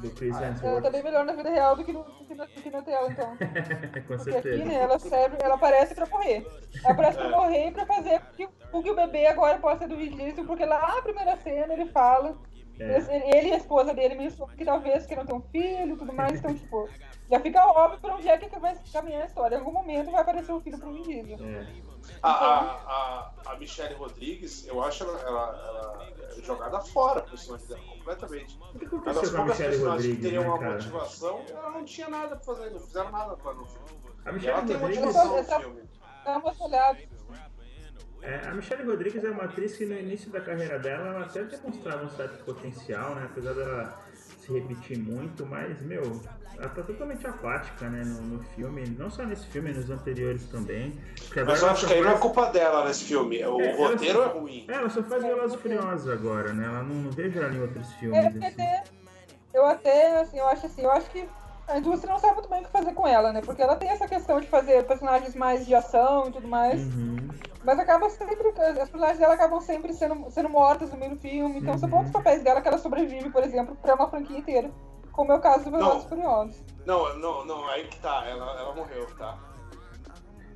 Do 0.00 0.10
Chris 0.10 0.36
ela 0.36 0.46
Hemsworth. 0.48 0.82
tá 0.82 0.90
bem 0.90 1.02
melhor 1.02 1.24
na 1.24 1.32
vida 1.32 1.50
real 1.50 1.76
do 1.76 1.84
que, 1.84 1.92
no, 1.92 2.04
do 2.04 2.24
que, 2.26 2.34
na, 2.34 2.44
do 2.44 2.50
que 2.50 2.70
na 2.70 2.82
tela, 2.82 3.10
então. 3.10 3.36
Com 3.36 4.16
Porque 4.16 4.30
aqui, 4.30 4.32
certeza. 4.32 4.64
né, 4.64 4.74
ela 4.74 4.98
serve, 4.98 5.36
ela 5.40 5.54
aparece 5.54 5.94
pra 5.94 6.06
morrer. 6.06 6.46
Ela 6.84 6.92
aparece 6.92 7.18
pra 7.18 7.26
É. 7.26 7.30
morrer 7.30 7.68
e 7.68 7.70
pra 7.72 7.86
fazer 7.86 8.20
com 8.36 8.48
que, 8.68 8.72
com 8.72 8.82
que 8.82 8.90
o 8.90 8.94
bebê 8.96 9.26
agora 9.26 9.58
possa 9.58 9.78
ser 9.80 9.88
do 9.88 9.96
Vin 9.96 10.10
Diesel, 10.16 10.44
porque 10.46 10.64
lá 10.64 10.94
na 10.96 11.02
primeira 11.02 11.36
cena 11.36 11.72
ele 11.72 11.86
fala, 11.86 12.36
É. 12.80 13.36
ele 13.36 13.48
e 13.48 13.52
a 13.52 13.56
esposa 13.56 13.92
dele 13.94 14.14
mencionam 14.14 14.54
que 14.56 14.64
talvez 14.64 15.04
queiram 15.06 15.26
ter 15.26 15.32
um 15.34 15.40
filho 15.42 15.94
e 15.94 15.96
tudo 15.98 16.12
mais, 16.12 16.38
então, 16.38 16.54
tipo, 16.54 16.88
já 17.30 17.40
fica 17.40 17.66
óbvio 17.66 17.98
pra 18.00 18.14
onde 18.16 18.28
é 18.28 18.38
que 18.38 18.58
vai 18.58 18.76
caminhar 18.92 19.22
a 19.22 19.26
história. 19.26 19.56
Em 19.56 19.58
algum 19.58 19.72
momento 19.72 20.10
vai 20.10 20.20
aparecer 20.20 20.52
um 20.52 20.60
filho 20.60 20.78
pro 20.78 20.92
Diesel. 21.02 21.38
É. 21.46 21.66
A, 22.22 22.30
a, 22.30 22.60
a, 22.62 23.32
a 23.52 23.56
Michelle 23.56 23.94
Rodrigues, 23.96 24.66
eu 24.66 24.82
acho 24.82 25.04
ela, 25.04 25.20
ela, 25.20 25.68
ela 25.68 26.08
é 26.38 26.40
jogada 26.42 26.80
fora 26.80 27.20
pro 27.20 27.30
personagem 27.32 27.66
dela, 27.68 27.80
completamente. 27.98 28.56
Uma 28.56 28.72
das 29.12 29.16
a 29.18 29.36
poucas 29.36 29.44
Michelle 29.58 29.70
personagens 29.70 30.16
que 30.16 30.22
teriam 30.22 30.42
né, 30.44 30.48
uma 30.48 30.58
cara? 30.58 30.72
motivação, 30.74 31.42
ela 31.50 31.70
não 31.70 31.84
tinha 31.84 32.08
nada 32.08 32.36
pra 32.36 32.44
fazer, 32.54 32.70
não 32.70 32.80
fizeram 32.80 33.10
nada 33.10 33.36
pra 33.36 33.52
no 33.54 33.66
filme. 33.66 33.88
A 34.24 34.30
E 34.30 34.46
ela 34.48 34.62
Michelle 34.62 34.66
tem 34.66 34.76
Rodrigues. 34.76 35.04
motivação 35.04 35.36
no 35.36 35.44
filme. 35.44 35.88
Dá 36.24 36.38
uma 36.38 36.64
olhada. 36.64 36.98
É, 38.22 38.40
a 38.48 38.52
Michelle 38.52 38.84
Rodrigues 38.84 39.22
é 39.24 39.30
uma 39.30 39.44
atriz 39.44 39.76
que 39.76 39.86
no 39.86 39.96
início 39.98 40.30
da 40.30 40.40
carreira 40.40 40.78
dela 40.78 41.08
ela 41.08 41.24
até 41.24 41.44
demonstrava 41.44 42.04
um 42.04 42.10
certo 42.10 42.44
potencial, 42.44 43.14
né? 43.14 43.28
Apesar 43.30 43.52
dela 43.54 44.02
se 44.40 44.52
repetir 44.52 44.98
muito, 44.98 45.46
mas, 45.46 45.80
meu, 45.82 46.20
ela 46.56 46.68
tá 46.68 46.82
totalmente 46.82 47.24
apática, 47.26 47.88
né? 47.88 48.02
No, 48.04 48.20
no 48.22 48.42
filme, 48.54 48.84
não 48.98 49.08
só 49.08 49.22
nesse 49.24 49.46
filme, 49.46 49.72
nos 49.72 49.88
anteriores 49.88 50.44
também. 50.46 50.98
Mas 51.46 51.62
eu 51.62 51.70
acho 51.70 51.86
que 51.86 51.92
aí 51.94 52.00
não 52.02 52.10
é 52.10 52.18
culpa 52.18 52.50
dela 52.50 52.84
nesse 52.86 53.04
filme. 53.04 53.44
O 53.44 53.60
É, 53.60 53.70
ela 53.70 53.88
roteiro 53.88 54.18
só- 54.18 54.24
é 54.24 54.28
ruim. 54.38 54.64
É, 54.68 54.72
ela 54.74 54.90
só 54.90 55.02
faz 55.04 55.22
Velozes 55.22 55.56
e 55.56 55.62
Furiosos 55.62 56.08
agora, 56.10 56.52
né? 56.52 56.64
Ela 56.66 56.82
não, 56.82 56.94
não 56.96 57.10
vejo 57.12 57.38
ela 57.38 57.54
em 57.54 57.60
outros 57.60 57.92
filmes. 57.94 58.18
É, 58.42 58.46
assim. 58.46 58.88
eu 59.54 59.64
até, 59.64 60.20
assim, 60.20 60.38
eu 60.38 60.46
acho 60.48 60.66
assim, 60.66 60.82
eu 60.82 60.90
acho 60.90 61.08
que 61.10 61.28
a 61.68 61.78
indústria 61.78 62.12
não 62.12 62.18
sabe 62.18 62.34
muito 62.34 62.48
bem 62.48 62.60
o 62.60 62.64
que 62.64 62.70
fazer 62.70 62.92
com 62.94 63.06
ela, 63.06 63.32
né? 63.32 63.42
Porque 63.42 63.62
ela 63.62 63.76
tem 63.76 63.90
essa 63.90 64.08
questão 64.08 64.40
de 64.40 64.46
fazer 64.48 64.84
personagens 64.86 65.34
mais 65.34 65.66
de 65.66 65.74
ação 65.74 66.28
e 66.28 66.32
tudo 66.32 66.48
mais, 66.48 66.82
Uhum. 66.82 67.28
mas 67.62 67.78
acaba 67.78 68.08
sempre, 68.08 68.48
as 68.48 68.88
personagens 68.88 69.18
dela 69.18 69.34
acabam 69.34 69.60
sempre 69.60 69.92
sendo, 69.92 70.30
sendo 70.30 70.48
mortas 70.48 70.90
no 70.90 70.96
meio 70.98 71.12
do 71.14 71.20
filme, 71.20 71.58
então 71.60 71.76
são 71.76 71.88
Uhum. 71.88 71.94
poucos 71.96 72.10
papéis 72.12 72.42
dela 72.42 72.60
que 72.60 72.68
ela 72.68 72.78
sobrevive, 72.78 73.30
por 73.30 73.42
exemplo, 73.44 73.76
pra 73.76 73.94
uma 73.94 74.08
franquia 74.08 74.38
inteira. 74.38 74.70
Como 75.12 75.32
é 75.32 75.34
o 75.36 75.40
caso 75.40 75.64
do 75.64 75.70
Velozes 75.72 76.04
Furiosos. 76.08 76.62
Não, 76.86 77.16
não, 77.18 77.44
não, 77.44 77.68
aí 77.68 77.86
que 77.88 77.98
tá, 77.98 78.24
ela, 78.24 78.58
ela 78.60 78.74
morreu, 78.74 79.06
tá? 79.18 79.36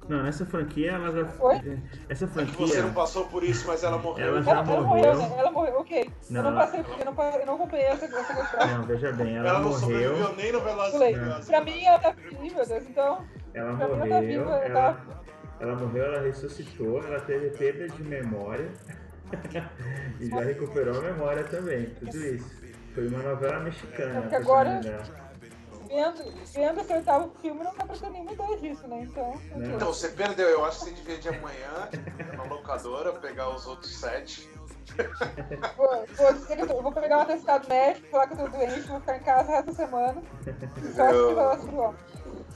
Não, 0.09 0.22
nessa 0.22 0.44
franquia 0.44 0.92
ela 0.92 1.12
já. 1.12 1.28
Oi? 1.44 1.78
Essa 2.09 2.24
É 2.24 2.28
que 2.28 2.34
você 2.34 2.55
franquia. 2.55 2.82
não 2.82 2.92
passou 2.92 3.26
por 3.26 3.44
isso, 3.44 3.66
mas 3.66 3.84
ela 3.84 3.98
morreu. 3.98 4.26
Ela 4.26 4.42
já 4.42 4.50
Ela, 4.50 4.61
ela 4.61 4.66
morreu. 4.80 4.86
morreu, 4.86 5.16
né? 5.16 5.34
Ela 5.38 5.50
morreu, 5.53 5.78
ok. 5.78 6.11
Não, 6.30 6.40
eu 6.40 6.42
não 6.44 6.50
ela- 6.50 6.61
passei, 6.61 6.80
eu 6.80 7.05
não, 7.05 7.22
eu 7.40 7.46
não 7.46 7.55
acompanhei 7.55 7.86
essa, 7.86 8.05
essa 8.07 8.34
questão. 8.34 8.66
Não, 8.66 8.82
veja 8.84 9.12
bem, 9.12 9.36
ela, 9.36 9.48
Ela 9.48 9.59
não 9.61 9.68
morreu. 9.68 9.80
sobreviveu 9.80 10.36
nem 10.36 10.53
no. 10.53 10.61
Furiosos. 10.61 11.46
Pra 11.46 11.61
mim, 11.61 11.84
ela 11.84 11.98
tá 11.98 12.11
viva, 12.11 12.40
meu 12.57 12.66
Deus, 12.66 12.84
então. 12.88 13.24
Ela 13.55 13.76
Pra 13.76 13.86
mim, 13.86 13.92
ela 13.92 13.98
tá 14.00 14.07
morreu, 14.07 14.20
viva, 14.44 14.50
ela, 14.57 14.92
tá? 14.92 15.00
ela 15.61 15.76
morreu, 15.76 16.05
ela 16.05 16.20
ressuscitou, 16.22 17.03
ela 17.05 17.20
teve 17.20 17.50
perda 17.50 17.88
de 17.88 18.03
memória 18.03 18.68
e 20.20 20.26
já 20.28 20.40
recuperou 20.40 20.98
a 20.98 21.03
memória 21.03 21.44
também, 21.44 21.86
tudo 22.00 22.16
isso. 22.16 22.62
Foi 22.94 23.07
uma 23.09 23.22
novela 23.22 23.61
mexicana. 23.61 24.18
É 24.18 24.20
porque 24.20 24.34
a 24.34 24.38
agora-. 24.38 24.80
Vendo, 25.93 26.32
vendo 26.55 26.80
esse 26.80 26.93
oitavo 26.95 27.30
filme, 27.43 27.62
não 27.62 27.74
dá 27.74 27.84
pra 27.84 27.95
ter 27.95 28.09
nenhuma 28.09 28.32
ideia 28.32 28.57
disso, 28.57 28.88
né? 28.88 29.01
Então. 29.03 29.28
ok. 29.30 29.74
Então, 29.74 29.88
você 29.88 30.09
perdeu. 30.09 30.49
Eu 30.49 30.64
acho 30.64 30.78
que 30.78 30.84
você 30.86 30.90
devia 30.93 31.18
de 31.18 31.28
amanhã 31.28 31.90
ir 31.93 32.34
na 32.34 32.45
locadora, 32.45 33.12
pegar 33.12 33.51
os 33.51 33.66
outros 33.66 33.95
sete. 33.95 34.49
Vou, 35.76 36.82
vou 36.82 36.93
pegar 36.93 37.18
um 37.18 37.20
atestado 37.20 37.68
médico, 37.68 38.09
falar 38.09 38.26
que 38.26 38.32
eu 38.32 38.38
tô 38.38 38.49
doente, 38.49 38.80
vou 38.80 39.01
ficar 39.01 39.16
em 39.18 39.22
casa 39.22 39.53
essa 39.53 39.72
semana. 39.74 40.22
Só 40.97 41.11
Eu- 41.11 41.28
assistir 41.28 41.34
Velozes 41.34 41.64
e 41.64 41.66
Furiosos. 41.66 42.01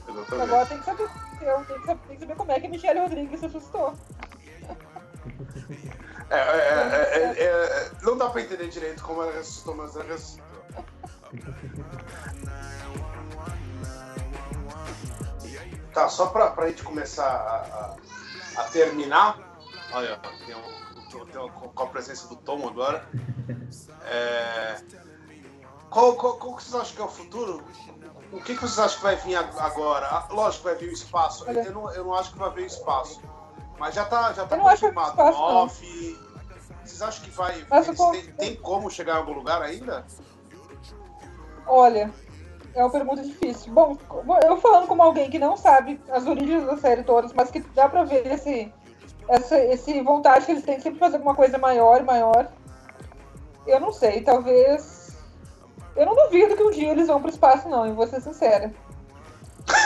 Exatamente. 0.07 0.41
Agora 0.41 0.65
tem 0.65 0.79
que 0.79 0.85
saber. 0.85 1.09
Tenho 1.39 1.63
que 1.65 1.85
saber, 1.85 2.07
tem 2.07 2.15
que 2.15 2.19
saber 2.21 2.35
como 2.35 2.51
é 2.51 2.59
que 2.59 2.65
a 2.65 2.69
Michelle 2.69 2.99
Rodrigues 3.01 3.39
se 3.39 3.45
assustou. 3.45 3.93
É, 6.29 6.37
é, 6.37 6.39
é, 6.39 7.43
é, 7.43 7.43
é, 7.43 7.91
não 8.01 8.17
dá 8.17 8.29
pra 8.29 8.41
entender 8.41 8.67
direito 8.67 9.03
como 9.03 9.21
ela 9.21 9.31
ressuscitou, 9.31 9.75
mas 9.75 9.95
ela 9.95 10.05
ressuscitou. 10.05 10.47
Tá, 15.97 16.07
só 16.09 16.27
pra, 16.27 16.51
pra 16.51 16.67
gente 16.67 16.83
começar 16.83 17.25
a, 17.25 17.95
a, 18.59 18.61
a 18.61 18.63
terminar. 18.65 19.39
Olha, 19.91 20.15
tem, 20.45 20.55
um, 20.55 21.25
tem 21.25 21.41
um- 21.41 21.49
com 21.49 21.83
a 21.83 21.87
presença 21.87 22.27
do 22.27 22.35
Tom 22.35 22.67
agora. 22.67 23.03
É, 24.05 24.79
qual, 25.89 26.13
qual, 26.15 26.37
qual 26.37 26.55
que 26.55 26.61
vocês 26.63 26.75
acham 26.79 26.95
que 26.95 27.01
é 27.01 27.05
o 27.05 27.07
futuro? 27.07 27.63
O 28.31 28.37
que, 28.39 28.53
que 28.53 28.61
vocês 28.61 28.77
acham 28.77 28.97
que 28.97 29.03
vai 29.05 29.15
vir 29.15 29.37
ag- 29.37 29.57
agora? 29.57 30.05
Ah, 30.05 30.27
Lógico 30.29 30.65
que 30.65 30.69
vai 30.69 30.75
vir 30.77 30.89
o 30.89 30.93
espaço. 30.93 31.49
Eu 31.49 31.71
não, 31.73 31.91
eu 31.91 32.03
não 32.03 32.13
acho 32.13 32.31
que 32.31 32.37
vai 32.37 32.51
vir 32.51 32.63
o 32.65 32.67
espaço. 32.67 33.19
Mas 33.79 33.95
já 33.95 34.05
tá, 34.05 34.33
já 34.33 34.45
tá 34.45 34.55
confirmado. 34.55 35.17
não. 35.17 35.31
Nove. 35.31 36.19
Vocês 36.85 37.01
acham 37.01 37.23
que 37.23 37.31
vai. 37.31 37.65
Tem, 38.11 38.31
tem 38.33 38.55
como 38.57 38.87
chegar 38.91 39.15
em 39.15 39.17
algum 39.17 39.33
lugar 39.33 39.63
ainda? 39.63 40.05
Olha, 41.65 42.13
é 42.77 42.83
uma 42.83 42.91
pergunta 42.91 43.23
difícil. 43.23 43.73
Bom, 43.73 43.97
eu 44.45 44.57
falando 44.57 44.87
como 44.87 45.01
alguém 45.01 45.29
que 45.29 45.39
não 45.39 45.57
sabe 45.57 45.99
as 46.09 46.25
origens 46.27 46.65
da 46.65 46.77
série 46.77 47.03
todas, 47.03 47.33
mas 47.33 47.49
que 47.49 47.59
dá 47.59 47.89
pra 47.89 48.03
ver 48.03 48.25
esse, 48.27 48.71
essa 49.27 49.57
esse 49.57 49.99
vontade 50.01 50.45
que 50.45 50.51
eles 50.51 50.63
têm 50.63 50.77
de 50.77 50.83
sempre 50.83 50.99
fazer 50.99 51.15
alguma 51.15 51.35
coisa 51.35 51.57
maior 51.57 51.99
e 51.99 52.03
maior. 52.03 52.47
Eu 53.65 53.79
não 53.79 53.91
sei, 53.91 54.21
talvez. 54.21 55.17
Eu 55.95 56.05
não 56.05 56.15
duvido 56.15 56.55
que 56.55 56.63
um 56.63 56.71
dia 56.71 56.91
eles 56.91 57.07
vão 57.07 57.19
pro 57.19 57.31
espaço, 57.31 57.67
não, 57.67 57.85
eu 57.85 57.95
vou 57.95 58.05
ser 58.05 58.21
sincera. 58.21 58.71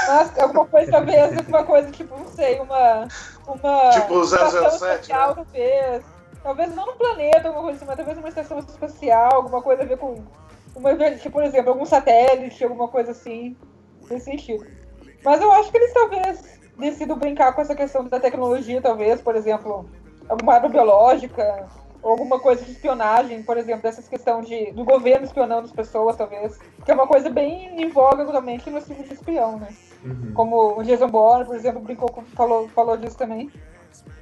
Mas 0.08 0.38
alguma 0.38 0.68
coisa, 0.68 0.92
talvez, 0.92 1.38
alguma 1.38 1.64
coisa, 1.64 1.90
tipo, 1.92 2.18
não 2.18 2.28
sei, 2.28 2.60
uma. 2.60 3.08
uma 3.48 3.90
Tipo 3.92 4.16
o 4.16 4.24
estação 4.24 4.70
007, 4.70 4.74
espacial, 4.74 5.30
né? 5.30 5.36
talvez. 5.36 6.04
Talvez 6.44 6.76
não 6.76 6.88
no 6.88 6.94
planeta, 6.94 7.48
alguma 7.48 7.66
coisa 7.66 7.78
assim, 7.78 7.86
mas 7.86 7.96
talvez 7.96 8.18
uma 8.18 8.30
estação 8.30 8.60
espacial, 8.60 9.36
alguma 9.36 9.62
coisa 9.62 9.84
a 9.84 9.86
ver 9.86 9.98
com. 9.98 10.16
Uma, 10.76 10.96
tipo, 10.96 11.32
por 11.32 11.44
exemplo, 11.44 11.72
algum 11.72 11.86
satélite, 11.86 12.64
alguma 12.64 12.88
coisa 12.88 13.12
assim, 13.12 13.56
nesse 14.10 14.26
sentido. 14.26 14.66
Mas 15.24 15.42
eu 15.42 15.52
acho 15.52 15.72
que 15.72 15.78
eles 15.78 15.94
talvez 15.94 16.60
decidam 16.78 17.18
brincar 17.18 17.54
com 17.54 17.62
essa 17.62 17.76
questão 17.76 18.06
da 18.06 18.20
tecnologia, 18.20 18.82
talvez, 18.82 19.22
por 19.22 19.36
exemplo, 19.36 19.90
alguma 20.28 20.56
arma 20.56 20.70
biológica, 20.70 21.68
ou 22.02 22.12
alguma 22.12 22.40
coisa 22.40 22.64
de 22.64 22.72
espionagem, 22.72 23.44
por 23.44 23.58
exemplo, 23.58 23.84
dessas 23.84 24.08
questão 24.08 24.42
de, 24.42 24.72
do 24.72 24.84
governo 24.84 25.26
espionando 25.26 25.66
as 25.66 25.72
pessoas, 25.72 26.16
talvez. 26.16 26.58
Que 26.84 26.92
é 26.92 26.94
uma 26.94 27.06
coisa 27.06 27.30
bem 27.30 27.80
em 27.80 27.90
voga 27.90 28.24
atualmente 28.24 28.70
nos 28.70 28.86
filmes 28.88 29.08
de 29.08 29.14
espião, 29.14 29.60
né? 29.60 29.68
Uhum. 30.04 30.32
Como 30.34 30.80
o 30.80 30.84
Jason 30.84 31.08
Bourne, 31.10 31.46
por 31.46 31.56
exemplo, 31.56 31.80
brincou, 31.82 32.10
com- 32.10 32.24
falou, 32.26 32.68
falou 32.70 32.98
disso 32.98 33.18
também. 33.18 33.52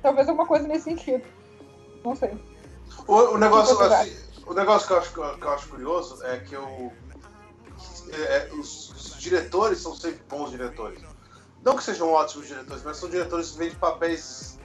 Talvez 0.02 0.28
alguma 0.28 0.46
coisa 0.46 0.68
nesse 0.68 0.86
sentido. 0.86 1.24
Não 2.04 2.16
sei. 2.16 2.32
O, 3.08 3.14
o 3.14 3.38
negócio, 3.38 3.80
assim, 3.82 4.14
o 4.50 4.54
negócio 4.54 4.88
que 4.88 4.94
eu, 4.94 4.98
acho, 4.98 5.14
que 5.14 5.46
eu 5.46 5.50
acho 5.52 5.68
curioso 5.70 6.26
é 6.26 6.40
que 6.40 6.56
eu, 6.56 6.92
é, 8.12 8.50
os, 8.54 8.90
os 8.90 9.20
diretores 9.20 9.80
são 9.80 9.96
sempre 9.96 10.24
bons 10.28 10.50
diretores. 10.50 11.00
Não 11.64 11.76
que 11.76 11.84
sejam 11.84 12.12
ótimos 12.12 12.48
diretores, 12.48 12.82
mas 12.84 12.98
são 12.98 13.10
diretores 13.10 13.52
que 13.52 13.58
vêm 13.60 13.70
de 13.70 13.76
papéis, 13.76 14.58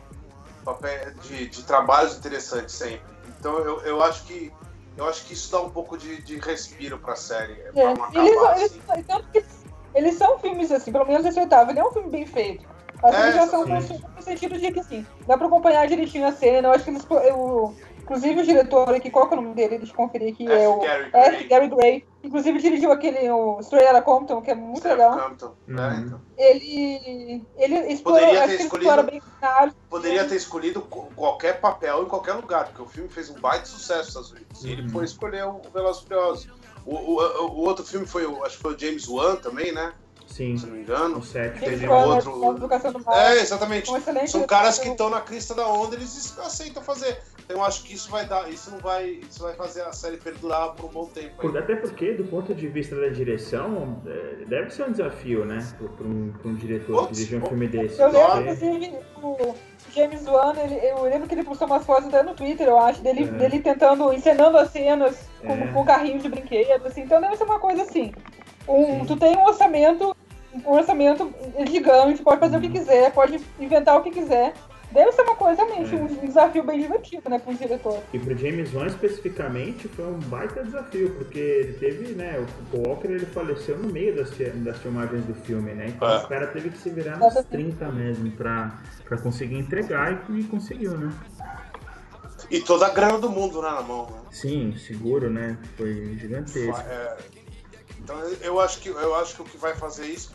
papéis 0.64 1.14
de, 1.22 1.49
de 1.49 1.62
trabalhos 1.64 2.16
interessantes 2.16 2.74
sempre. 2.74 3.05
Então 3.39 3.59
eu, 3.59 3.80
eu 3.82 4.03
acho 4.03 4.24
que 4.24 4.51
eu 4.97 5.07
acho 5.07 5.26
que 5.26 5.35
isso 5.35 5.51
dá 5.51 5.61
um 5.61 5.70
pouco 5.70 5.99
de, 5.99 6.22
de 6.22 6.39
respiro 6.39 6.99
pra 6.99 7.16
série. 7.16 7.53
É, 7.61 7.70
pra 7.72 7.82
É, 7.82 7.91
eles, 8.14 8.37
acabar 8.37 8.57
eles, 8.57 8.72
assim. 8.89 9.03
tanto 9.03 9.28
que 9.32 9.45
eles, 9.95 10.14
são 10.16 10.39
filmes 10.39 10.72
assim, 10.72 10.93
pelo 10.93 11.05
menos 11.05 11.26
esse 11.26 11.39
oitavo, 11.39 11.72
ele 11.72 11.80
é 11.80 11.85
um 11.85 11.93
filme 11.93 12.11
bem 12.11 12.26
feito. 12.26 12.64
As 13.03 13.14
É, 13.14 13.32
já 13.32 13.47
são 13.49 13.66
no 13.66 14.22
sentido 14.22 14.59
de 14.59 14.72
que 14.72 14.80
assim, 14.80 15.07
dá 15.26 15.37
pra 15.37 15.47
acompanhar 15.47 15.87
direitinho 15.87 16.26
a 16.26 16.32
cena. 16.32 16.68
Eu 16.68 16.72
acho 16.72 16.85
que 16.85 16.91
eles. 16.91 17.07
Eu, 17.11 17.76
inclusive 18.05 18.40
o 18.40 18.44
diretor 18.44 18.94
aqui, 18.94 19.11
qual 19.11 19.26
que 19.28 19.34
é 19.34 19.38
o 19.38 19.40
nome 19.40 19.55
dele? 19.55 19.78
Deixa 19.78 19.92
eu 19.92 19.96
conferir 19.96 20.32
aqui. 20.32 20.44
F. 20.46 20.52
É 20.62 20.68
o 20.68 20.78
Gary 20.80 21.11
F. 21.12 21.30
Gray. 21.36 21.48
Gary 21.48 21.68
Gray. 21.68 22.05
Inclusive 22.22 22.59
dirigiu 22.59 22.90
aquele 22.92 23.28
o 23.30 23.59
Outta 23.61 24.02
Compton, 24.02 24.40
que 24.40 24.50
é 24.50 24.55
muito 24.55 24.86
legal. 24.86 25.18
Compton, 25.28 25.46
Uhum. 25.68 25.74
né, 25.74 26.05
então. 26.07 26.20
Ele. 26.38 27.44
Ele 27.57 27.78
explora, 27.92 28.20
Poderia 28.26 28.46
ter 28.48 28.55
escolhido- 28.62 28.76
explora 28.78 29.02
bem. 29.02 29.22
Poderia 29.90 30.24
ter 30.28 30.36
escolhido 30.36 30.80
co- 30.82 31.09
qualquer 31.14 31.61
papel 31.61 32.02
em 32.02 32.07
qualquer 32.07 32.32
lugar, 32.34 32.66
porque 32.66 32.82
o 32.82 32.86
filme 32.86 33.09
fez 33.11 33.28
um 33.30 33.34
baita 33.34 33.66
sucesso 33.66 33.98
nos 33.98 34.09
Estados 34.09 34.30
Unidos. 34.32 34.64
E 34.64 34.70
ele 34.72 34.82
Uhum. 34.82 34.88
foi 34.90 35.05
escolher 35.05 35.44
o 35.46 35.61
Velozes 35.72 36.02
e 36.02 36.05
Furiosos. 36.07 36.48
O, 36.86 36.94
o, 36.94 37.46
o- 37.46 37.61
outro 37.61 37.84
filme 37.84 38.07
foi, 38.07 38.24
acho 38.44 38.57
que 38.57 38.62
foi 38.62 38.74
o 38.74 38.78
James 38.78 39.07
Wan 39.09 39.36
também, 39.36 39.72
né? 39.72 39.92
Sim, 40.35 40.57
Se 40.59 40.66
não 40.66 40.74
me 40.74 40.80
engano. 40.80 41.18
o 41.18 41.22
7 41.22 41.45
James 41.45 41.61
teve 41.61 41.70
teve 41.76 41.87
Wan, 41.89 42.07
outro- 42.16 42.66
né. 42.68 43.05
É, 43.14 43.41
exatamente. 43.41 43.89
Um 43.89 44.26
São 44.26 44.43
caras 44.49 44.80
que 44.80 44.89
estão 44.89 45.09
na 45.09 45.20
crista 45.20 45.55
da 45.55 45.68
onda, 45.68 45.95
eles 45.95 46.37
aceitam 46.41 46.82
fazer. 46.82 47.18
Então 47.45 47.59
eu 47.59 47.62
acho 47.64 47.85
que 47.85 47.95
isso 47.95 48.11
vai 48.11 48.26
dar, 48.26 48.51
isso 48.51 48.68
não 48.72 48.78
vai, 48.78 49.20
isso 49.30 49.41
vai 49.45 49.55
fazer 49.55 49.82
a 49.82 49.93
série 49.93 50.16
perdurar 50.16 50.72
por 50.72 50.87
um 50.87 50.89
bom 50.89 51.07
tempo. 51.07 51.41
Ainda. 51.47 51.61
Até 51.61 51.76
porque, 51.76 52.14
do 52.14 52.24
ponto 52.24 52.53
de 52.53 52.66
vista 52.66 52.97
da 52.97 53.07
direção, 53.11 54.03
é, 54.07 54.45
deve 54.47 54.70
ser 54.70 54.89
um 54.89 54.91
desafio, 54.91 55.45
né? 55.45 55.64
Para 55.78 56.05
um, 56.07 56.32
pra 56.32 56.51
um 56.51 56.55
diretor 56.57 57.03
Putz, 57.07 57.16
dirigir 57.16 57.41
um 57.41 57.47
filme 57.47 57.68
desse. 57.68 58.01
Eu 58.03 58.11
lembro, 58.11 58.41
inclusive, 58.41 58.99
o 59.22 59.55
James 59.95 60.26
Wan, 60.26 60.53
ele, 60.57 60.74
eu 60.85 61.03
lembro 61.05 61.28
que 61.28 61.35
ele 61.37 61.45
postou 61.45 61.68
umas 61.68 61.87
fotos 61.87 62.07
até 62.09 62.24
no 62.24 62.35
Twitter, 62.35 62.66
eu 62.66 62.80
acho, 62.80 63.01
dele, 63.03 63.22
É. 63.22 63.26
dele 63.28 63.61
tentando, 63.61 64.12
encenando 64.12 64.59
as 64.59 64.70
cenas 64.72 65.16
com, 65.41 65.53
É. 65.53 65.66
com 65.68 65.85
carrinhos 65.85 66.24
de 66.24 66.28
brinquedo, 66.28 66.87
assim, 66.89 67.03
então 67.03 67.20
deve 67.20 67.37
ser 67.37 67.45
uma 67.45 67.61
coisa 67.61 67.82
assim. 67.82 68.12
Um, 68.66 69.01
Sim. 69.01 69.05
tu 69.07 69.16
tem 69.18 69.37
um 69.37 69.45
orçamento, 69.45 70.16
um 70.66 70.70
orçamento 70.72 71.32
gigante, 71.70 72.22
pode 72.22 72.40
fazer 72.40 72.57
o 72.57 72.61
que 72.61 72.66
Uhum. 72.68 72.72
quiser, 72.72 73.12
pode 73.12 73.40
inventar 73.59 73.96
o 73.98 74.02
que 74.02 74.11
quiser. 74.11 74.52
Deve 74.92 75.11
ser 75.11 75.22
uma 75.22 75.34
coisa 75.34 75.64
realmente, 75.64 75.92
É. 75.92 75.98
um 75.98 76.26
desafio 76.26 76.62
bem 76.62 76.80
divertido, 76.80 77.28
né, 77.28 77.40
para 77.40 77.52
um 77.52 77.57
diretor. 77.57 77.98
E 78.12 78.18
pro 78.18 78.36
James 78.38 78.72
Wan 78.72 78.86
especificamente 78.86 79.88
foi 79.88 80.05
um 80.07 80.20
baita 80.20 80.62
desafio, 80.62 81.11
porque 81.16 81.38
ele 81.40 81.72
teve, 81.72 82.14
né, 82.14 82.46
o 82.72 82.88
Walker 82.88 83.09
ele 83.09 83.26
faleceu 83.26 83.76
no 83.76 83.92
meio 83.92 84.14
das, 84.14 84.30
das 84.38 84.78
filmagens 84.78 85.24
do 85.24 85.34
filme, 85.34 85.72
né? 85.74 85.86
Então 85.88 86.09
É. 86.09 86.18
o 86.18 86.28
cara 86.28 86.46
teve 86.46 86.70
que 86.70 86.78
se 86.78 86.90
virar 86.90 87.16
nos 87.18 87.26
Exatamente. 87.34 87.76
30 87.76 87.88
mesmo 87.90 88.30
pra, 88.32 88.78
pra 89.05 89.18
conseguir 89.18 89.59
entregar 89.59 90.24
e, 90.30 90.40
e 90.40 90.44
conseguiu, 90.44 90.96
né? 90.96 91.12
E 92.50 92.61
toda 92.61 92.86
a 92.86 92.90
grana 92.90 93.18
do 93.18 93.30
mundo 93.30 93.61
né, 93.62 93.70
na 93.70 93.82
mão, 93.82 94.07
né? 94.07 94.18
Sim, 94.30 94.70
o 94.70 94.78
seguro, 94.78 95.30
né? 95.30 95.57
Foi 95.76 96.14
gigantesco. 96.18 96.80
É, 96.88 97.16
então 98.05 98.18
eu 98.18 98.61
acho 98.61 98.80
que 98.80 98.90
eu 98.90 99.14
acho 99.14 99.34
que 99.34 99.42
o 99.42 99.44
que 99.46 99.57
vai 99.57 99.74
fazer 99.74 100.07
isso, 100.07 100.30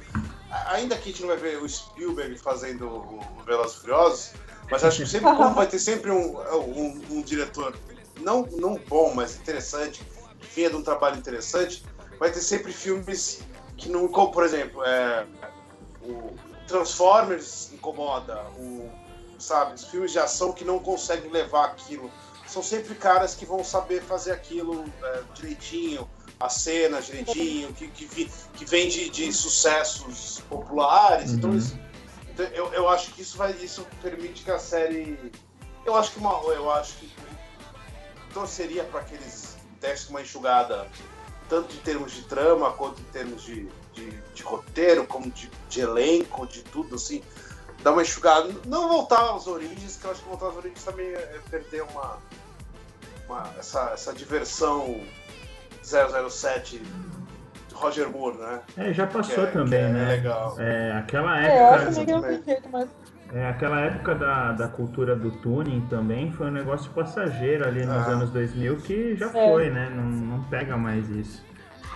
ainda 0.65 0.97
que 0.97 1.09
a 1.09 1.11
gente 1.11 1.21
não 1.21 1.29
vai 1.29 1.37
ver 1.37 1.61
o 1.61 1.69
Spielberg 1.69 2.35
fazendo 2.37 2.87
o 2.87 3.43
Velozes 3.45 3.77
Furiosos, 3.77 4.31
mas 4.71 4.83
acho 4.83 5.03
que 5.03 5.07
sempre 5.07 5.29
como 5.35 5.53
vai 5.53 5.67
ter 5.67 5.77
sempre 5.77 6.09
um, 6.09 6.37
um, 6.37 7.01
um 7.11 7.21
diretor 7.21 7.77
não 8.19 8.41
não 8.53 8.75
bom, 8.87 9.13
mas 9.13 9.35
interessante, 9.37 10.03
que 10.41 10.47
venha 10.55 10.71
de 10.71 10.77
um 10.77 10.83
trabalho 10.83 11.17
interessante, 11.17 11.85
vai 12.17 12.31
ter 12.31 12.41
sempre 12.41 12.73
filmes 12.73 13.41
que 13.77 13.87
não, 13.87 14.07
como 14.07 14.31
por 14.31 14.43
exemplo, 14.43 14.83
é, 14.83 15.27
o 16.01 16.33
Transformers 16.67 17.71
incomoda, 17.71 18.43
o 18.57 18.89
sabe, 19.37 19.75
os 19.75 19.85
filmes 19.85 20.11
de 20.11 20.19
ação 20.19 20.51
que 20.51 20.65
não 20.65 20.79
conseguem 20.79 21.31
levar 21.31 21.65
aquilo. 21.65 22.11
São 22.45 22.63
sempre 22.63 22.95
caras 22.95 23.35
que 23.35 23.45
vão 23.45 23.63
saber 23.63 24.01
fazer 24.01 24.31
aquilo 24.31 24.83
é, 25.03 25.21
direitinho, 25.35 26.09
a 26.39 26.47
cena 26.49 27.01
direitinho, 27.01 27.73
que, 27.73 27.87
que, 27.89 28.31
que 28.53 28.65
vem 28.65 28.87
de, 28.87 29.09
de 29.09 29.31
sucessos 29.33 30.41
populares. 30.49 31.31
Então, 31.31 31.49
Uhum. 31.49 31.57
isso- 31.57 31.77
então, 32.29 32.45
eu, 32.47 32.73
eu 32.73 32.87
acho 32.87 33.11
que 33.11 33.21
isso 33.21 33.37
vai 33.37 33.51
isso 33.53 33.85
permite 34.01 34.43
que 34.43 34.51
a 34.51 34.57
série. 34.59 35.31
Eu 35.85 35.95
acho 35.95 36.11
que 36.11 36.19
uma, 36.19 36.31
eu 36.53 36.71
acho 36.71 36.95
que 36.95 37.11
torceria 38.33 38.83
para 38.85 39.03
que 39.03 39.15
eles 39.15 39.57
dessem 39.81 40.09
uma 40.11 40.21
enxugada, 40.21 40.87
tanto 41.49 41.75
em 41.75 41.79
termos 41.79 42.13
de 42.13 42.21
trama 42.23 42.71
quanto 42.73 43.01
em 43.01 43.05
termos 43.05 43.43
de, 43.43 43.67
de, 43.93 44.09
de 44.33 44.43
roteiro, 44.43 45.05
como 45.07 45.29
de, 45.31 45.49
de 45.67 45.81
elenco, 45.81 46.47
de 46.47 46.63
tudo 46.63 46.95
assim. 46.95 47.21
Dar 47.83 47.91
uma 47.93 48.01
enxugada, 48.01 48.53
não 48.65 48.87
voltar 48.89 49.33
às 49.35 49.47
origens, 49.47 49.95
que 49.97 50.05
eu 50.05 50.11
acho 50.11 50.21
que 50.21 50.27
voltar 50.29 50.49
às 50.49 50.55
origens 50.57 50.83
também 50.83 51.07
é 51.07 51.17
é 51.35 51.41
perder 51.49 51.83
uma, 51.83 52.17
uma- 53.27 53.53
essa, 53.57 53.91
essa 53.93 54.13
diversão 54.13 55.01
007 55.89 56.81
Roger 57.73 58.09
Moore, 58.09 58.37
né? 58.37 58.59
É, 58.77 58.93
já 58.93 59.07
passou 59.07 59.35
Que 59.35 59.41
é- 59.41 59.45
também, 59.51 59.69
que 59.79 59.85
é 59.85 59.89
né? 59.89 60.07
legal. 60.09 60.55
É, 60.59 60.91
aquela 60.93 61.41
É, 61.41 61.59
eu 61.59 61.65
acho 61.67 61.83
época. 61.83 61.91
que 62.05 62.11
não 62.11 62.17
exatamente. 62.19 62.43
tem 62.43 62.53
jeito, 62.55 62.69
mas 62.69 62.89
É, 63.31 63.47
aquela 63.47 63.79
época 63.81 64.15
da, 64.15 64.51
da 64.53 64.67
cultura 64.67 65.15
do 65.15 65.29
tuning 65.29 65.81
também 65.87 66.31
foi 66.31 66.47
um 66.47 66.51
negócio 66.51 66.89
passageiro 66.91 67.67
ali 67.67 67.85
nos 67.85 68.07
Ah. 68.07 68.11
anos 68.11 68.31
2000 68.31 68.77
que 68.77 69.15
já 69.15 69.27
É. 69.27 69.29
foi, 69.51 69.69
né? 69.69 69.87
Não, 69.95 70.03
não 70.03 70.43
pega 70.45 70.75
mais 70.75 71.07
isso. 71.09 71.45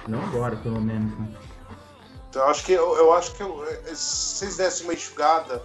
Não 0.08 0.22
agora, 0.24 0.56
pelo 0.58 0.80
menos. 0.80 1.12
Né? 1.18 1.28
Então 2.30 2.44
eu 2.44 2.50
acho 2.50 2.64
que 2.64 2.72
eu, 2.74 2.96
eu 2.98 3.14
acho 3.14 3.34
que 3.34 3.42
eu- 3.42 3.66
eh, 3.68 3.96
se 3.96 4.36
vocês 4.36 4.58
dessem 4.58 4.86
uma 4.86 4.94
enxugada, 4.94 5.62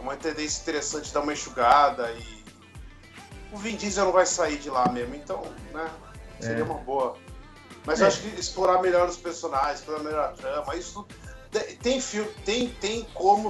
uma 0.00 0.16
tendência 0.16 0.60
interessante 0.62 1.14
dar 1.14 1.20
uma 1.20 1.32
enxugada 1.32 2.10
e 2.12 2.44
o 3.52 3.56
Vin 3.56 3.76
Diesel 3.76 4.06
não 4.06 4.12
vai 4.12 4.26
sair 4.26 4.58
de 4.58 4.68
lá 4.68 4.88
mesmo, 4.90 5.14
então, 5.14 5.42
né? 5.72 5.88
Seria 6.40 6.62
É. 6.62 6.64
uma 6.64 6.74
boa. 6.80 7.16
Mas 7.86 8.00
eu 8.00 8.06
É. 8.06 8.08
acho 8.08 8.20
que 8.22 8.40
explorar 8.40 8.80
melhor 8.80 9.08
os 9.08 9.16
personagens, 9.16 9.80
explorar 9.80 10.02
melhor 10.02 10.24
a 10.24 10.28
trama, 10.28 10.74
isso 10.76 11.06
tem 11.82 12.00
filme, 12.00 12.30
tem 12.44 12.68
tem 12.80 13.06
como 13.14 13.48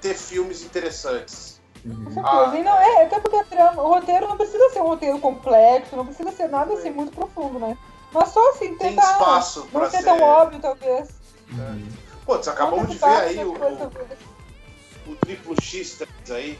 ter 0.00 0.14
filmes 0.14 0.62
interessantes. 0.62 1.60
Uhum. 1.84 2.14
Ah. 2.24 2.52
E 2.56 2.62
não 2.62 2.76
é, 2.78 3.04
até 3.04 3.20
porque 3.20 3.36
a 3.36 3.44
trama, 3.44 3.82
o 3.82 3.88
roteiro 3.94 4.26
não 4.28 4.36
precisa 4.36 4.70
ser 4.70 4.80
um 4.80 4.86
roteiro 4.86 5.18
complexo, 5.20 5.94
não 5.96 6.06
precisa 6.06 6.32
ser 6.32 6.48
nada 6.48 6.74
assim 6.74 6.90
muito 6.90 7.12
profundo, 7.12 7.58
né? 7.58 7.76
Mas 8.12 8.28
só 8.30 8.50
assim, 8.50 8.76
Tem 8.76 8.90
tentar. 8.90 9.12
espaço 9.12 9.60
não 9.72 9.80
pra 9.80 9.90
ser 9.90 9.98
ser. 9.98 10.04
tão 10.04 10.20
óbvio, 10.20 10.60
talvez. 10.60 11.08
Uhum. 11.52 11.88
Putz, 12.24 12.48
acabamos 12.48 12.88
de 12.88 12.96
ver 12.96 13.04
aí 13.06 13.44
o, 13.44 13.52
o, 13.52 15.12
o 15.12 15.16
triplo 15.16 15.54
X 15.60 15.98
aí. 16.30 16.58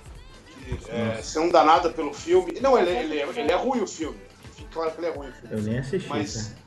Que, 0.65 0.91
é, 0.91 1.21
você 1.23 1.39
não 1.39 1.49
dá 1.49 1.65
nada 1.65 1.91
pelo 1.91 2.13
filme. 2.13 2.59
Não, 2.61 2.79
ele, 2.79 2.91
ele, 2.91 3.19
é- 3.21 3.29
ele 3.29 3.53
é 3.53 3.55
ruim 3.57 3.81
o 3.81 3.87
filme. 3.87 4.19
Fica 4.55 4.69
claro 4.73 4.91
que 4.93 4.99
ele 4.99 5.07
é 5.07 5.11
ruim 5.11 5.29
o 5.29 5.33
filme. 5.33 5.57
Eu 5.57 5.63
nem 5.63 5.79
assisti, 5.79 6.09
Mas- 6.09 6.35
cara. 6.49 6.64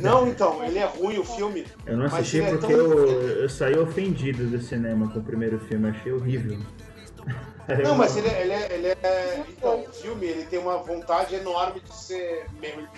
Não, 0.00 0.26
então, 0.28 0.64
ele 0.64 0.78
é 0.78 0.84
ruim 0.86 1.18
o 1.18 1.24
filme. 1.24 1.66
Eu 1.86 1.96
não 1.96 2.06
assisti 2.06 2.40
é 2.40 2.50
porque 2.50 2.66
tão- 2.66 2.76
eu, 2.76 3.42
eu 3.42 3.48
saí 3.48 3.78
ofendido 3.78 4.46
do 4.46 4.60
cinema 4.60 5.08
com 5.10 5.18
o 5.18 5.22
primeiro 5.22 5.58
filme, 5.60 5.90
achei 5.90 6.12
horrível. 6.12 6.58
Não, 7.84 7.94
mas 7.94 8.16
ele, 8.16 8.28
ele, 8.28 8.52
é, 8.52 8.72
ele 8.72 8.88
é. 8.88 9.44
Então, 9.48 9.82
o 9.82 9.92
filme 9.92 10.26
ele 10.26 10.44
tem 10.46 10.58
uma 10.58 10.78
vontade 10.78 11.34
enorme 11.36 11.80
de 11.80 11.94
ser 11.94 12.46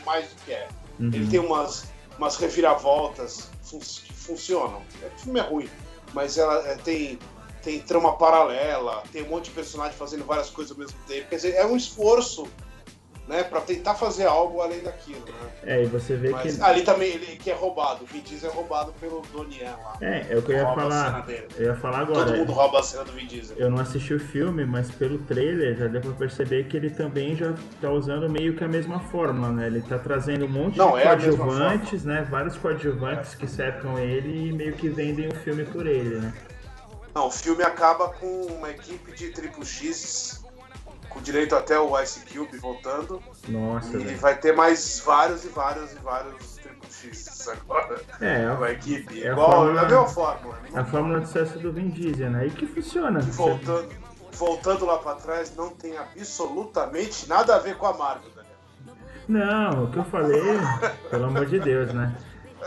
mais 0.07 0.25
do 0.27 0.35
que 0.45 0.53
é. 0.53 0.69
Uhum. 0.99 1.11
Ele 1.13 1.27
tem 1.29 1.39
umas, 1.39 1.85
umas 2.17 2.37
reviravoltas 2.37 3.51
fun 3.63 3.79
que 3.79 4.13
funcionam. 4.13 4.81
O 5.03 5.21
filme 5.21 5.41
é 5.41 5.43
ruim, 5.43 5.69
mas 6.15 6.39
ela 6.39 6.67
é, 6.67 6.77
tem, 6.77 7.19
tem 7.63 7.81
trama 7.81 8.17
paralela, 8.17 9.03
tem 9.13 9.23
um 9.23 9.29
monte 9.29 9.47
de 9.47 9.51
personagem 9.51 9.97
fazendo 9.97 10.25
várias 10.25 10.49
coisas 10.49 10.73
ao 10.73 10.79
mesmo 10.79 10.97
tempo. 11.07 11.29
Quer 11.29 11.37
dizer, 11.37 11.55
é 11.57 11.67
um 11.67 11.77
esforço 11.77 12.47
né, 13.27 13.43
para 13.43 13.61
tentar 13.61 13.95
fazer 13.95 14.27
algo 14.27 14.61
além 14.61 14.81
daquilo, 14.81 15.21
né? 15.21 15.51
É, 15.63 15.83
e 15.83 15.87
você 15.87 16.15
vê 16.17 16.31
Mas 16.31 16.57
que. 16.57 16.63
ali 16.63 16.83
também 16.83 17.11
ele 17.11 17.37
que 17.37 17.51
é 17.51 17.55
roubado, 17.55 18.05
o 18.05 18.07
Vin 18.07 18.21
Diesel 18.21 18.51
é 18.51 18.53
roubado 18.53 18.93
pelo 19.01 19.23
Donnie 19.33 19.63
lá. 19.63 19.97
É, 20.01 20.27
é 20.31 20.37
o 20.37 20.43
que 20.43 20.53
eu 20.53 20.57
ia 20.59 20.75
falar. 20.75 21.27
Eu 21.57 21.65
ia 21.67 21.75
falar 21.77 22.07
Todo 22.07 22.21
agora. 22.21 22.37
mundo 22.37 22.53
rouba 22.53 22.81
a 22.81 22.83
cena 22.83 23.05
do 23.05 23.13
Vin 23.13 23.27
Diesel. 23.27 23.57
Eu 23.57 23.71
não 23.71 23.81
assisti 23.81 24.13
o 24.13 24.21
filme, 24.21 24.67
mas 24.67 24.91
pelo 24.91 25.19
trailer 25.19 25.77
já 25.77 25.87
deu 25.87 26.03
pra 26.03 26.13
perceber 26.13 26.65
que 26.65 26.77
ele 26.77 26.91
também 26.91 27.35
já 27.35 27.55
tá 27.81 27.91
usando 27.91 28.29
meio 28.29 28.55
que 28.55 28.63
a 28.65 28.69
mesma 28.69 29.01
fórmula, 29.01 29.51
né? 29.51 29.67
Ele 29.69 29.81
tá 29.81 29.99
trazendo 29.99 30.45
um 30.45 30.49
monte 30.51 30.77
Não, 30.77 30.93
de 30.93 30.99
é 30.99 31.03
coadjuvantes, 31.05 32.05
né? 32.05 32.27
Vários 32.31 32.57
coadjuvantes 32.57 33.35
que 33.35 33.47
cercam 33.47 33.99
ele 33.99 34.49
e 34.49 34.53
meio 34.53 34.75
que 34.75 34.89
vendem 34.89 35.29
o 35.29 35.35
filme 35.35 35.65
por 35.65 35.87
ele, 35.87 36.19
né? 36.21 36.33
Não, 37.15 37.29
o 37.29 37.31
filme 37.31 37.63
acaba 37.63 38.09
com 38.09 38.27
uma 38.47 38.71
equipe 38.71 39.13
de 39.13 39.31
triplo 39.31 39.65
X, 39.65 40.44
com 41.15 41.21
direito 41.23 41.55
até 41.57 41.79
o 41.79 41.99
Ice 42.03 42.21
Cube 42.27 42.59
voltando. 42.59 43.23
Nossa, 43.49 43.97
E 43.97 44.05
velho. 44.05 44.19
vai 44.19 44.37
ter 44.37 44.55
mais 44.55 45.01
vários 45.05 45.45
e 45.45 45.49
vários 45.49 45.93
e 45.93 45.97
vários 46.01 46.57
triplo 46.57 46.91
X 46.93 47.49
agora. 47.49 48.01
É, 48.21 48.55
Com 48.57 48.65
a 48.65 48.67
a, 48.67 48.73
equipe. 48.73 49.23
É 49.23 49.29
a 49.29 49.33
Igual 49.33 49.51
fórmula- 49.51 49.81
a 49.81 49.85
mesma 49.85 50.07
fórmula. 50.09 50.59
né? 50.63 50.81
a 50.81 50.85
fórmula 50.85 51.21
de 51.21 51.27
sucesso 51.29 51.59
do 51.59 51.73
Vin 51.73 51.89
Diesel, 51.89 52.31
né? 52.31 52.47
E 52.47 52.51
que 52.51 52.67
funciona. 52.67 53.21
E 53.21 53.31
voltando, 53.31 53.89
voltando 54.33 54.85
lá 54.85 54.99
pra 54.99 55.15
trás, 55.15 55.55
não 55.57 55.71
tem 55.71 55.97
absolutamente 55.97 57.29
nada 57.29 57.55
a 57.55 57.59
ver 57.59 57.77
com 57.77 57.87
a 57.87 57.93
Marvel, 57.95 58.31
né? 58.37 58.43
Não, 59.29 59.85
o 59.85 59.91
que 59.91 59.99
eu 59.99 60.05
falei, 60.05 60.43
pelo 61.11 61.25
amor 61.27 61.47
de 61.47 61.59
Deus, 61.61 61.93
né? 61.95 62.15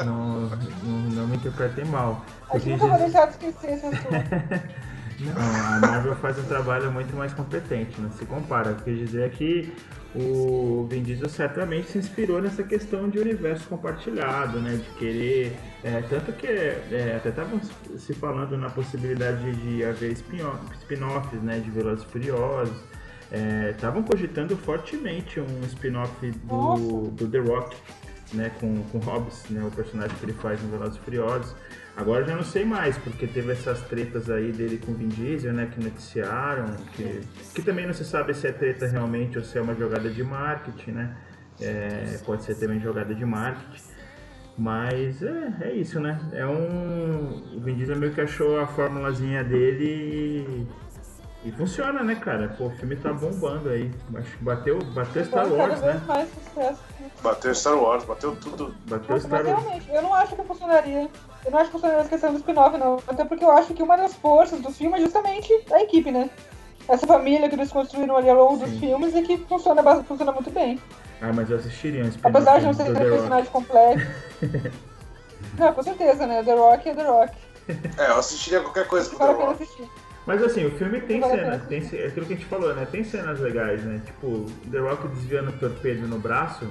Não, 0.04 0.42
não, 0.42 0.50
não 0.84 1.28
me 1.28 1.36
interpretem 1.38 1.86
mal. 1.86 2.22
A 2.50 2.56
Eu 2.56 2.60
gente 2.60 2.80
nunca 2.82 2.88
vai 2.88 3.00
deixar 3.00 3.26
de 3.26 3.32
esquecer 3.32 3.74
esse 3.74 3.86
assunto. 3.86 4.08
Não, 5.20 5.34
a 5.36 5.80
Marvel 5.80 6.16
faz 6.18 6.38
um 6.38 6.44
trabalho 6.44 6.92
muito 6.92 7.16
mais 7.16 7.34
competente, 7.34 8.00
não 8.00 8.12
se 8.12 8.26
compara. 8.26 8.72
O 8.72 8.76
que 8.76 8.82
eu 8.82 8.96
quis 8.96 9.00
dizer 9.08 9.24
é 9.26 9.30
que 9.30 9.74
o 10.16 10.88
Vin 10.90 11.02
Diesel 11.04 11.28
certamente 11.30 11.90
se 11.90 11.98
inspirou 11.98 12.42
nessa 12.42 12.64
questão 12.64 13.10
de 13.10 13.20
universo 13.20 13.68
compartilhado, 13.68 14.60
né? 14.60 14.76
De 14.76 14.90
querer. 15.00 15.58
é, 15.84 16.02
tanto 16.02 16.32
que 16.34 16.48
é, 16.48 17.16
até 17.18 17.30
estavam 17.30 17.60
se 17.98 18.14
falando 18.14 18.58
na 18.58 18.70
possibilidade 18.70 19.52
de 19.56 19.84
haver 19.84 20.12
spin-off- 20.14 20.74
spin-offs, 20.82 21.42
né? 21.42 21.60
De 21.60 21.70
Velozes 21.72 22.06
e 22.06 22.08
Furiosos. 22.08 22.78
Estavam 23.72 24.04
cogitando 24.04 24.56
fortemente 24.56 25.40
um 25.40 25.60
spin-off 25.66 26.32
do, 26.46 27.10
do 27.12 27.28
The 27.28 27.40
Rock, 27.40 27.76
né? 28.34 28.52
Com, 28.60 28.84
com 28.84 28.98
Hobbs, 29.00 29.46
né? 29.50 29.64
O 29.66 29.72
personagem 29.72 30.16
que 30.18 30.26
ele 30.26 30.34
faz 30.34 30.62
no 30.62 30.70
Velozes 30.70 30.98
e 30.98 31.00
Furiosos. 31.00 31.56
Agora 31.98 32.24
já 32.24 32.36
não 32.36 32.44
sei 32.44 32.64
mais, 32.64 32.96
porque 32.96 33.26
teve 33.26 33.52
essas 33.52 33.82
tretas 33.82 34.30
aí 34.30 34.52
dele 34.52 34.78
com 34.78 34.94
Vin 34.94 35.08
Diesel, 35.08 35.52
né, 35.52 35.66
que 35.66 35.84
noticiaram, 35.84 36.76
que, 36.94 37.22
que 37.56 37.62
também 37.64 37.88
não 37.88 37.94
se 37.94 38.06
sabe 38.06 38.36
se 38.36 38.46
é 38.46 38.52
treta 38.52 38.86
realmente 38.86 39.36
ou 39.36 39.44
se 39.44 39.58
é 39.58 39.62
uma 39.62 39.74
jogada 39.74 40.08
de 40.08 40.24
marketing, 40.24 40.92
né? 40.92 41.18
É, 41.60 42.20
pode 42.24 42.44
ser 42.44 42.54
também 42.54 42.80
jogada 42.80 43.16
de 43.16 43.26
marketing. 43.26 43.82
Mas 44.56 45.24
é, 45.24 45.54
é 45.62 45.74
isso, 45.74 46.00
né? 46.00 46.20
É 46.34 46.46
um. 46.46 47.56
O 47.56 47.60
Vin 47.62 47.76
Diesel 47.76 47.96
meio 47.96 48.14
que 48.14 48.22
achou 48.22 48.60
a 48.60 48.68
formulazinha 48.68 49.44
dele 49.44 49.86
e, 49.86 50.68
e 51.46 51.52
funciona, 51.52 52.04
né, 52.04 52.16
cara? 52.16 52.50
Pô, 52.58 52.66
o 52.66 52.72
filme 52.72 52.96
tá 52.96 53.14
bombando 53.14 53.70
aí. 53.70 53.92
Acho 54.16 54.38
que 54.38 54.44
bateu, 54.44 54.80
bateu 54.94 55.24
Star 55.24 55.48
Wars, 55.52 55.82
né? 55.82 56.02
mais 56.08 56.30
sucesso. 56.30 56.80
Bateu 57.22 57.56
Star 57.56 57.78
Wars, 57.78 58.04
bateu 58.06 58.36
tudo. 58.36 58.76
Bateu 58.88 59.16
Nossa, 59.16 59.28
Star 59.28 59.46
Wars. 59.46 59.64
realmente, 59.64 59.90
eu 59.92 60.02
não 60.02 60.14
acho 60.14 60.36
que 60.36 60.44
funcionaria. 60.44 61.10
Eu 61.46 61.52
não 61.52 61.60
acho 61.60 61.68
que 61.68 61.72
funcionaria 61.74 62.02
essa 62.02 62.10
questão 62.10 62.32
do 62.34 62.40
spin-off, 62.40 62.78
não. 62.78 62.98
Até 63.08 63.24
porque 63.24 63.46
eu 63.46 63.52
acho 63.52 63.74
que 63.74 63.84
uma 63.84 63.96
das 63.96 64.16
forças 64.16 64.60
do 64.62 64.72
filme 64.72 64.98
é 64.98 65.02
justamente 65.02 65.54
a 65.72 65.82
equipe, 65.82 66.12
né? 66.12 66.30
Essa 66.88 67.06
família 67.06 67.48
que 67.48 67.56
eles 67.56 67.72
construíram 67.72 68.18
ali 68.18 68.30
ao 68.30 68.36
longo 68.36 68.66
dos 68.66 68.78
filmes 68.80 69.14
e 69.14 69.22
que 69.22 69.38
funciona, 69.38 69.84
funciona 70.04 70.32
muito 70.32 70.50
bem. 70.50 70.82
Ah, 71.22 71.32
mas 71.34 71.50
eu 71.50 71.58
assistiria 71.58 72.04
um 72.04 72.08
spin-off 72.08 72.36
Apesar 72.36 72.60
de 72.60 72.66
não 72.66 72.74
ser 72.74 72.84
um 72.90 72.94
personagem 72.94 73.52
completo. 73.52 74.02
não, 75.58 75.74
com 75.74 75.84
certeza, 75.84 76.26
né? 76.26 76.42
The 76.44 76.56
Rock 76.56 76.90
é 76.90 76.96
The 76.96 77.04
Rock. 77.04 77.34
É, 77.98 78.10
eu 78.10 78.18
assistiria 78.18 78.62
qualquer 78.62 78.88
coisa 78.88 79.16
a 79.16 79.20
The 79.20 79.34
Rock. 79.34 79.64
assistir. 79.64 79.90
Mas 80.28 80.44
assim, 80.44 80.66
o 80.66 80.72
filme 80.72 81.00
tem 81.02 81.22
Vale 81.22 81.34
a 81.34 81.36
cena, 81.38 81.52
pena. 81.52 81.66
tem 81.68 82.00
é 82.00 82.08
aquilo 82.08 82.26
que 82.26 82.34
a 82.34 82.36
gente 82.36 82.46
falou, 82.48 82.76
né? 82.76 82.86
Tem 82.92 83.04
cenas 83.04 83.40
legais, 83.40 83.82
né? 83.84 84.02
Tipo, 84.06 84.46
The 84.70 84.78
Rock 84.80 85.08
desviando 85.08 85.50
o 85.50 85.54
torpedo 85.54 86.06
no 86.08 86.20
braço 86.20 86.68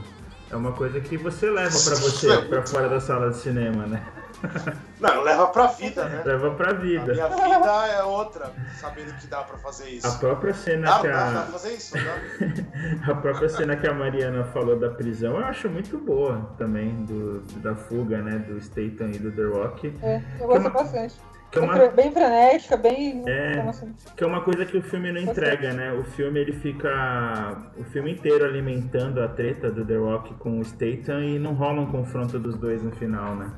é 0.51 0.55
uma 0.55 0.73
coisa 0.73 1.01
que 1.01 1.17
você 1.17 1.51
leva 1.51 1.71
pra 1.71 1.95
você, 1.97 2.43
pra 2.43 2.63
fora 2.67 2.89
da 2.89 3.01
sala 3.01 3.31
de 3.31 3.39
cinema, 3.39 3.87
né? 3.87 4.03
Não, 5.01 5.23
leva 5.23 5.47
pra 5.47 5.67
vida, 5.69 6.05
né? 6.07 6.23
Leva 6.25 6.51
pra 6.51 6.71
A 6.71 6.75
vida. 6.75 7.13
minha 7.15 7.29
vida 7.29 7.87
é 7.89 8.03
outra, 8.03 8.53
sabendo 8.79 9.15
que 9.19 9.27
dá 9.27 9.43
pra 9.43 9.57
fazer 9.57 9.89
isso. 9.89 10.07
A 10.07 10.13
própria 10.13 10.53
cena 10.53 10.87
Dá, 10.87 10.99
que 11.01 11.09
dá, 11.09 11.15
dá 11.25 11.31
pra 11.31 11.41
a, 11.41 11.47
fazer 11.47 11.73
isso, 11.73 11.95
dá. 11.95 13.11
a 13.13 13.15
própria 13.15 13.49
cena 13.49 13.77
que 13.77 13.87
a 13.87 13.95
Mariana 13.95 14.45
falou 14.45 14.79
da 14.79 14.91
prisão, 14.91 15.39
eu 15.39 15.45
acho 15.47 15.71
muito 15.71 15.97
boa 15.99 16.51
também, 16.59 17.05
do, 17.07 17.41
da 17.63 17.75
fuga, 17.75 18.19
né? 18.21 18.39
Do 18.39 18.61
Statham 18.61 19.09
e 19.15 19.19
do 19.19 19.33
The 19.33 19.45
Rock. 19.45 19.95
É, 20.03 20.17
eu 20.17 20.21
Que 20.21 20.43
é 20.43 20.47
gosto 20.47 20.61
uma- 20.61 20.71
bastante. 20.71 21.15
Que 21.61 21.65
é 21.65 21.69
Bem 21.69 21.83
uma, 21.83 21.89
Bem 21.89 22.13
frenética, 22.13 22.77
bem. 22.77 23.25
É. 23.27 23.71
Que 24.17 24.25
é 24.25 24.27
uma 24.27 24.43
coisa 24.43 24.65
que 24.65 24.77
o 24.77 24.83
filme 24.83 25.13
não 25.13 25.21
entrega, 25.21 25.73
né? 25.73 25.93
O 25.93 26.05
filme 26.05 26.41
ele 26.41 26.53
fica 26.53 27.71
o 27.77 27.85
filme 27.85 28.13
inteiro 28.13 28.45
alimentando 28.45 29.23
a 29.23 29.29
treta 29.29 29.71
do 29.71 29.85
The 29.85 29.97
Rock 29.97 30.35
com 30.35 30.59
o 30.59 30.65
Statham 30.65 31.23
e 31.23 31.39
não 31.39 31.55
rola 31.55 31.81
um 31.81 31.91
confronto 31.91 32.39
dos 32.39 32.57
dois 32.57 32.83
no 32.83 32.93
final, 32.93 33.35
né? 33.35 33.51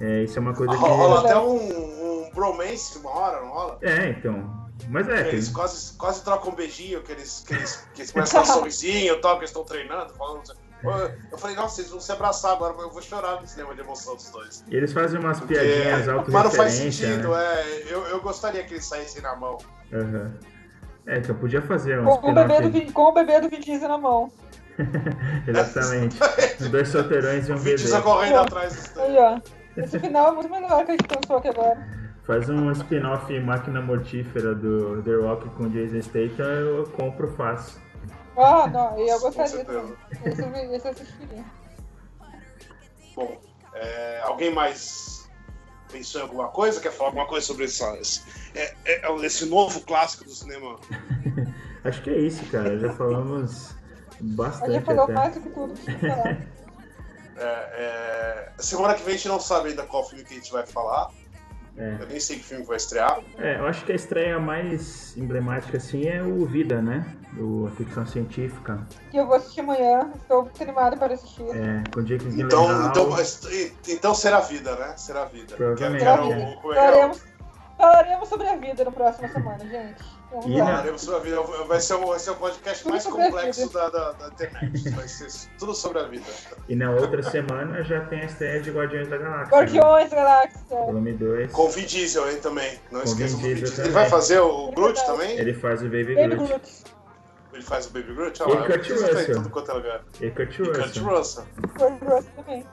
É, 0.00 0.22
isso 0.22 0.38
é 0.38 0.40
uma 0.42 0.54
coisa 0.54 0.72
que 0.72 0.78
Rola 0.78 1.20
até 1.20 1.36
um, 1.38 2.26
um 2.26 2.30
bromance 2.34 2.98
uma 2.98 3.10
hora, 3.10 3.40
não 3.40 3.48
rola? 3.50 3.78
É, 3.82 4.08
então. 4.10 4.68
Mas 4.88 5.08
é, 5.08 5.28
Eles 5.28 5.46
tem- 5.46 5.54
quase, 5.54 5.92
quase 5.98 6.24
trocam 6.24 6.52
um 6.52 6.54
beijinho, 6.54 7.02
que 7.02 7.12
eles, 7.12 7.44
que 7.46 7.52
eles, 7.54 7.88
que 7.94 8.00
eles 8.00 8.12
começam 8.12 8.40
a 8.40 8.44
dar 8.44 8.50
um 8.50 8.54
sorrisinho, 8.60 9.20
tal, 9.20 9.32
que 9.34 9.40
eles 9.40 9.50
estão 9.50 9.64
treinando, 9.64 10.14
falando. 10.14 10.42
Eu 11.30 11.36
falei, 11.38 11.54
nossa, 11.56 11.80
eles 11.80 11.90
vão 11.90 12.00
se 12.00 12.10
abraçar 12.10 12.52
agora, 12.52 12.74
eu 12.78 12.90
vou 12.90 13.02
chorar 13.02 13.40
no 13.40 13.46
cinema 13.46 13.74
de 13.74 13.80
emoção 13.80 14.14
dos 14.16 14.30
dois. 14.30 14.64
e 14.70 14.74
eles 14.76 14.92
fazem 14.92 15.20
umas 15.20 15.38
piadinhas 15.40 16.06
mas 16.06 16.06
não 16.06 16.24
faz 16.24 16.34
auto-referência, 16.46 17.08
sentido, 17.08 17.28
né? 17.28 17.44
é. 17.44 17.84
Eu, 17.92 18.02
eu 18.06 18.20
gostaria 18.22 18.64
que 18.64 18.74
eles 18.74 18.84
saíssem 18.86 19.20
na 19.22 19.36
mão. 19.36 19.58
Aham. 19.92 20.32
É, 21.06 21.18
então 21.18 21.34
podia 21.34 21.60
fazer 21.62 21.98
um 22.00 22.04
Com, 22.04 22.30
o 22.30 22.34
bebê 22.34 22.60
do. 22.60 22.70
Vin- 22.70 22.90
com 22.92 23.02
o 23.02 23.12
bebê 23.12 23.40
do 23.40 23.48
Vin 23.48 23.60
Diesel 23.60 23.88
na 23.88 23.98
mão. 23.98 24.30
Exatamente. 25.46 26.16
Dois 26.70 26.88
solteirões 26.88 27.48
e 27.48 27.52
um 27.52 27.56
O 27.56 27.58
bebê. 27.58 27.70
Vitiza 27.76 28.00
correndo 28.00 28.34
Pô. 28.34 28.40
atrás 28.40 28.74
dos 28.74 28.98
Aí, 28.98 29.12
dois. 29.14 29.18
ó. 29.18 29.40
Esse 29.76 29.98
final 29.98 30.28
é 30.28 30.32
muito 30.32 30.50
melhor 30.50 30.84
que 30.84 30.92
a 30.92 30.96
gente 30.96 31.06
pensou 31.08 31.36
aqui 31.38 31.48
agora. 31.48 31.78
Faz 32.26 32.48
um 32.48 32.70
spin-off 32.72 33.40
máquina 33.40 33.80
mortífera 33.80 34.54
do 34.54 35.02
The 35.02 35.14
Rock 35.16 35.48
com 35.50 35.68
Jason 35.68 36.00
Statham, 36.02 36.44
eu 36.44 36.84
compro 36.96 37.28
fácil. 37.36 37.80
Ah, 38.42 38.66
não, 38.66 38.98
e 38.98 39.08
eu 39.08 39.20
gostaria. 39.20 39.66
Esse, 40.24 40.42
esse 40.74 40.88
assistiria. 40.88 41.44
Bom, 43.14 43.40
é, 43.74 44.20
alguém 44.22 44.52
mais 44.52 45.28
pensou 45.90 46.20
em 46.20 46.24
alguma 46.24 46.48
coisa? 46.48 46.80
Quer 46.80 46.92
falar 46.92 47.10
alguma 47.10 47.26
coisa 47.26 47.46
sobre 47.46 47.64
essa, 47.64 47.96
esse, 47.98 48.22
é, 48.54 48.74
é, 48.84 49.16
esse 49.26 49.46
novo 49.46 49.80
clássico 49.82 50.24
do 50.24 50.30
cinema? 50.30 50.78
Acho 51.84 52.02
que 52.02 52.10
é 52.10 52.18
isso, 52.18 52.44
cara. 52.46 52.78
Já 52.78 52.92
falamos 52.94 53.70
A 53.70 53.74
bastante 54.20 54.72
gente 54.72 54.84
falou 54.84 55.04
até. 55.04 55.12
mais 55.12 55.34
do 55.34 55.40
que 55.40 55.50
tudo 55.50 55.74
que 55.74 55.82
tinha 55.82 55.98
que 55.98 56.08
falar. 56.08 56.38
É, 57.42 58.52
é, 58.58 58.62
semana 58.62 58.92
que 58.92 59.02
vem 59.02 59.14
a 59.14 59.16
gente 59.16 59.28
não 59.28 59.40
sabe 59.40 59.70
ainda 59.70 59.84
qual 59.84 60.06
filme 60.06 60.22
que 60.22 60.34
a 60.34 60.36
gente 60.36 60.52
vai 60.52 60.66
falar. 60.66 61.10
É. 61.80 61.96
Eu 62.02 62.06
nem 62.08 62.20
sei 62.20 62.36
que 62.36 62.44
filme 62.44 62.64
vai 62.64 62.76
estrear. 62.76 63.20
É, 63.38 63.58
eu 63.58 63.66
acho 63.66 63.84
que 63.86 63.92
a 63.92 63.94
estreia 63.94 64.38
mais 64.38 65.16
emblemática 65.16 65.78
assim 65.78 66.06
é 66.06 66.22
o 66.22 66.44
Vida, 66.44 66.82
né? 66.82 67.06
O, 67.38 67.66
a 67.66 67.70
ficção 67.70 68.04
científica. 68.06 68.86
Que 69.10 69.16
eu 69.16 69.26
vou 69.26 69.36
assistir 69.36 69.60
amanhã. 69.60 70.10
Estou 70.14 70.42
muito 70.42 70.62
animada 70.62 70.96
para 70.96 71.14
assistir. 71.14 71.42
É, 71.44 71.82
com 71.92 72.02
Jake 72.02 72.26
Então, 72.38 72.66
Gyllenhaal. 72.66 72.90
então, 72.90 73.16
então 73.88 74.14
será 74.14 74.40
vida, 74.40 74.76
né? 74.76 74.94
Será 74.98 75.24
vida. 75.24 75.56
Provavelmente. 75.56 76.04
Quero- 76.04 76.26
o- 76.28 76.72
é? 76.72 76.76
Falaremos, 76.76 77.22
falaremos 77.78 78.28
sobre 78.28 78.46
a 78.48 78.56
vida 78.56 78.84
na 78.84 78.90
próxima 78.92 79.28
semana, 79.28 79.58
gente. 79.60 80.19
Vamos 80.30 80.46
E 80.46 80.50
lá. 80.50 80.58
na- 80.58 80.70
Falaremos 80.70 81.02
sobre 81.02 81.16
a 81.16 81.22
vida. 81.22 81.40
Vai 81.66 81.80
ser, 81.80 81.94
o, 81.94 82.06
vai 82.06 82.18
ser 82.18 82.30
o 82.30 82.36
podcast 82.36 82.88
mais 82.88 83.04
complexo 83.06 83.72
da, 83.72 83.88
da, 83.90 84.12
da 84.12 84.26
internet. 84.28 84.90
Vai 84.90 85.08
ser 85.08 85.48
tudo 85.58 85.74
sobre 85.74 85.98
a 85.98 86.04
vida. 86.04 86.24
E 86.68 86.76
na 86.76 86.90
outra 86.92 87.22
semana 87.22 87.82
já 87.82 88.04
tem 88.06 88.20
a 88.20 88.24
estreia 88.26 88.60
de 88.60 88.70
Guardiões 88.70 89.08
da 89.08 89.16
Galáxia. 89.18 89.44
né? 89.44 89.50
Guardiões 89.50 90.10
da 90.10 90.16
Galáxia. 90.16 90.60
Volume 90.68 91.12
2. 91.14 91.52
Com 91.52 91.62
o 91.62 91.68
Vin 91.70 91.84
Diesel 91.84 92.24
aí 92.24 92.36
também. 92.36 92.78
Não 92.92 93.00
Com 93.00 93.06
esqueçam 93.06 93.38
Vin 93.38 93.48
do 93.50 93.54
Vin 93.56 93.64
Diesel. 93.64 93.84
Ele 93.86 93.92
vai 93.94 94.08
fazer 94.08 94.38
o 94.40 94.70
Groot 94.70 95.04
também? 95.04 95.36
Ele 95.38 95.52
faz 95.54 95.80
o 95.80 95.84
Baby 95.86 96.14
Baby 96.14 96.36
Groot. 96.36 96.48
Groot. 96.48 96.84
Ele 97.52 97.62
faz 97.64 97.86
o 97.86 97.90
Baby 97.90 98.14
Groot? 98.14 98.38
E 98.38 98.42
Olha 98.44 98.54
lá, 98.54 98.60
o 98.60 98.66
Kurt 98.66 98.86
tá 98.88 98.94
Russell. 98.94 99.34
é 99.68 99.72
lugar. 99.74 100.04
E 100.20 100.30
Kurt 100.30 100.54
E 100.54 100.62
Kurt 100.62 100.76
Russell. 100.76 101.04
Russell. 101.04 101.44
Kurt 101.76 102.02
Russell 102.02 102.32
também. 102.36 102.66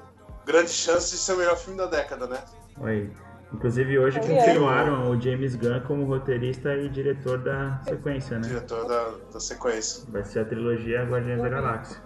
Grande 0.45 0.69
chance 0.69 1.11
de 1.11 1.17
ser 1.17 1.33
o 1.33 1.37
melhor 1.37 1.57
filme 1.57 1.77
da 1.77 1.87
década, 1.87 2.27
né? 2.27 2.37
Aí. 2.83 3.09
Inclusive 3.53 3.97
hoje 3.97 4.19
é. 4.19 4.21
confirmaram 4.21 5.09
o 5.09 5.21
James 5.21 5.55
Gunn 5.55 5.79
como 5.87 6.03
roteirista 6.05 6.75
e 6.75 6.89
diretor 6.89 7.37
da 7.39 7.81
sequência, 7.87 8.37
né? 8.39 8.47
Diretor 8.47 8.87
da, 8.87 9.13
da 9.33 9.39
sequência. 9.39 10.03
Vai 10.09 10.23
ser 10.25 10.39
a 10.39 10.45
trilogia 10.45 11.03
Guardiões 11.05 11.41
da 11.41 11.49
Galáxia. 11.49 11.97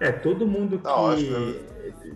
É, 0.00 0.10
todo 0.10 0.46
mundo 0.46 0.78
que. 0.78 0.84
Tá 0.84 0.96
ótimo, 0.96 1.54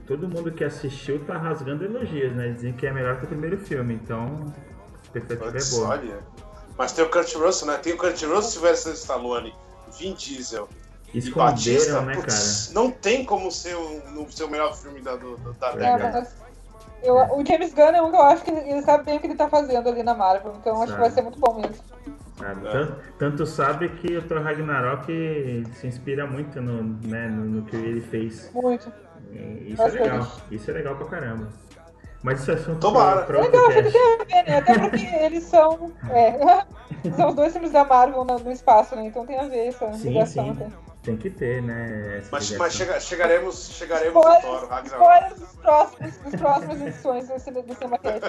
Todo 0.06 0.28
mundo 0.28 0.50
que 0.52 0.64
assistiu 0.64 1.24
tá 1.24 1.36
rasgando 1.38 1.84
elogios, 1.84 2.34
né? 2.34 2.48
Dizem 2.50 2.72
que 2.72 2.86
é 2.86 2.92
melhor 2.92 3.18
que 3.18 3.24
o 3.24 3.28
primeiro 3.28 3.56
filme, 3.58 3.94
então 3.94 4.52
a 4.98 5.02
expectativa 5.04 5.50
Putz, 5.52 5.72
é 5.72 5.76
boa. 5.76 5.88
olha. 5.90 6.18
Mas 6.76 6.92
tem 6.92 7.04
o 7.04 7.08
Kurt 7.10 7.34
Russell, 7.36 7.68
né? 7.68 7.76
Tem 7.78 7.92
o 7.92 7.96
Kurt 7.96 8.20
Russell, 8.22 8.42
Sylvester 8.42 8.92
Stallone, 8.94 9.54
Vin 9.98 10.14
Diesel 10.14 10.68
e 11.12 11.18
Esconderam, 11.18 11.52
Batista. 11.52 12.00
né, 12.02 12.14
putz, 12.16 12.72
Não 12.74 12.90
tem 12.90 13.24
como 13.24 13.50
ser 13.50 13.76
o, 13.76 14.02
no- 14.10 14.30
ser 14.30 14.44
o 14.44 14.50
melhor 14.50 14.76
filme 14.76 15.00
da, 15.00 15.14
do, 15.16 15.36
da 15.60 15.70
É, 15.70 15.76
década. 15.76 16.28
Eu- 17.04 17.38
o 17.38 17.44
James 17.46 17.72
Gunn 17.74 17.94
é 17.94 18.02
um 18.02 18.10
que 18.10 18.16
eu 18.16 18.22
acho 18.22 18.44
que 18.44 18.50
ele, 18.50 18.82
sabe 18.82 19.04
bem 19.04 19.16
o 19.16 19.20
que 19.20 19.26
ele 19.26 19.34
tá 19.34 19.48
fazendo 19.48 19.88
ali 19.88 20.02
na 20.02 20.14
Marvel, 20.14 20.54
então 20.60 20.82
acho 20.82 20.92
que 20.94 21.00
vai 21.00 21.10
ser 21.10 21.22
muito 21.22 21.38
bom 21.38 21.54
mesmo. 21.54 21.76
Sabe? 22.38 22.66
É. 22.66 22.70
Tanto, 22.72 22.96
tanto 23.18 23.46
sabe 23.46 23.88
que 23.90 24.16
o 24.16 24.22
Thor 24.22 24.42
Ragnarok 24.42 25.64
se 25.74 25.86
inspira 25.86 26.26
muito 26.26 26.60
no, 26.60 26.82
né, 27.08 27.28
no, 27.28 27.44
no 27.44 27.62
que 27.62 27.76
ele 27.76 28.00
fez. 28.00 28.50
Muito. 28.52 28.92
E 29.32 29.72
Isso 29.72 29.82
é 29.82 29.84
Bastante. 29.86 30.02
legal. 30.02 30.26
Isso 30.50 30.70
é 30.70 30.74
legal 30.74 30.96
pra 30.96 31.06
caramba. 31.06 31.48
Mas 32.22 32.40
isso 32.40 32.50
é 32.52 32.54
assunto 32.54 32.80
Tomara. 32.80 33.22
pra, 33.22 33.38
pra 33.38 33.40
Legal, 33.42 33.66
acho 33.66 33.82
que 33.82 33.90
tem 33.90 34.00
a 34.00 34.24
ver, 34.42 34.50
né? 34.50 34.56
Até 34.58 34.78
porque 34.78 35.04
eles 35.24 35.44
são. 35.44 35.92
É, 36.10 36.38
são 37.16 37.28
os 37.28 37.34
dois 37.34 37.52
filmes 37.52 37.70
da 37.70 37.84
Marvel 37.84 38.24
no, 38.24 38.38
no 38.38 38.50
espaço, 38.50 38.96
né? 38.96 39.04
Então 39.06 39.26
tem 39.26 39.38
a 39.38 39.44
ver 39.44 39.66
essa 39.68 39.92
Sim, 39.92 40.08
ligação. 40.08 40.44
sim. 40.44 40.50
até. 40.52 40.68
Tem 41.04 41.16
que 41.18 41.28
ter, 41.28 41.62
né? 41.62 42.22
Mas, 42.32 42.50
mas 42.52 42.72
chega- 42.72 42.98
chegaremos, 42.98 43.68
chegaremos 43.74 44.14
no 44.14 44.20
Spoilers, 44.20 44.42
Thor, 44.60 44.68
Ragnarok. 44.70 45.02
spoilers 45.04 45.38
dos 45.40 45.56
próximos, 45.60 46.16
dos 46.16 46.40
próximas 46.40 46.80
edições 46.80 47.28
do, 47.28 47.38
cine- 47.38 47.62
do 47.62 47.74
CinemaCast. 47.74 48.20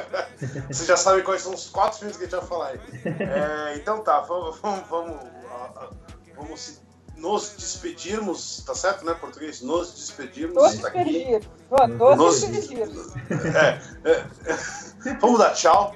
Vocês 0.68 0.86
já 0.86 0.98
sabem 0.98 1.24
quais 1.24 1.42
são 1.42 1.54
os 1.54 1.70
quatro 1.70 2.00
filmes 2.00 2.18
que 2.18 2.24
a 2.24 2.28
gente 2.28 2.36
vai 2.38 2.46
falar 2.48 2.68
aí. 2.68 2.80
É, 3.06 3.76
então 3.78 4.04
tá, 4.04 4.20
vamos, 4.22 4.60
vamos, 4.60 4.88
vamos, 4.90 5.16
vamos 6.36 6.82
nos 7.16 7.56
despedirmos, 7.56 8.62
tá 8.66 8.76
certo, 8.76 9.06
né, 9.06 9.14
português? 9.14 9.62
Nos 9.62 9.94
despedirmos 9.94 10.56
Nos 10.56 10.78
despedir. 10.78 11.42
Mano, 11.72 11.96
Nos 11.98 12.18
Nos- 12.18 12.42
despedir. 12.52 12.90
É, 13.56 14.10
é, 14.12 15.14
vamos 15.22 15.40
dar 15.40 15.54
tchau. 15.54 15.96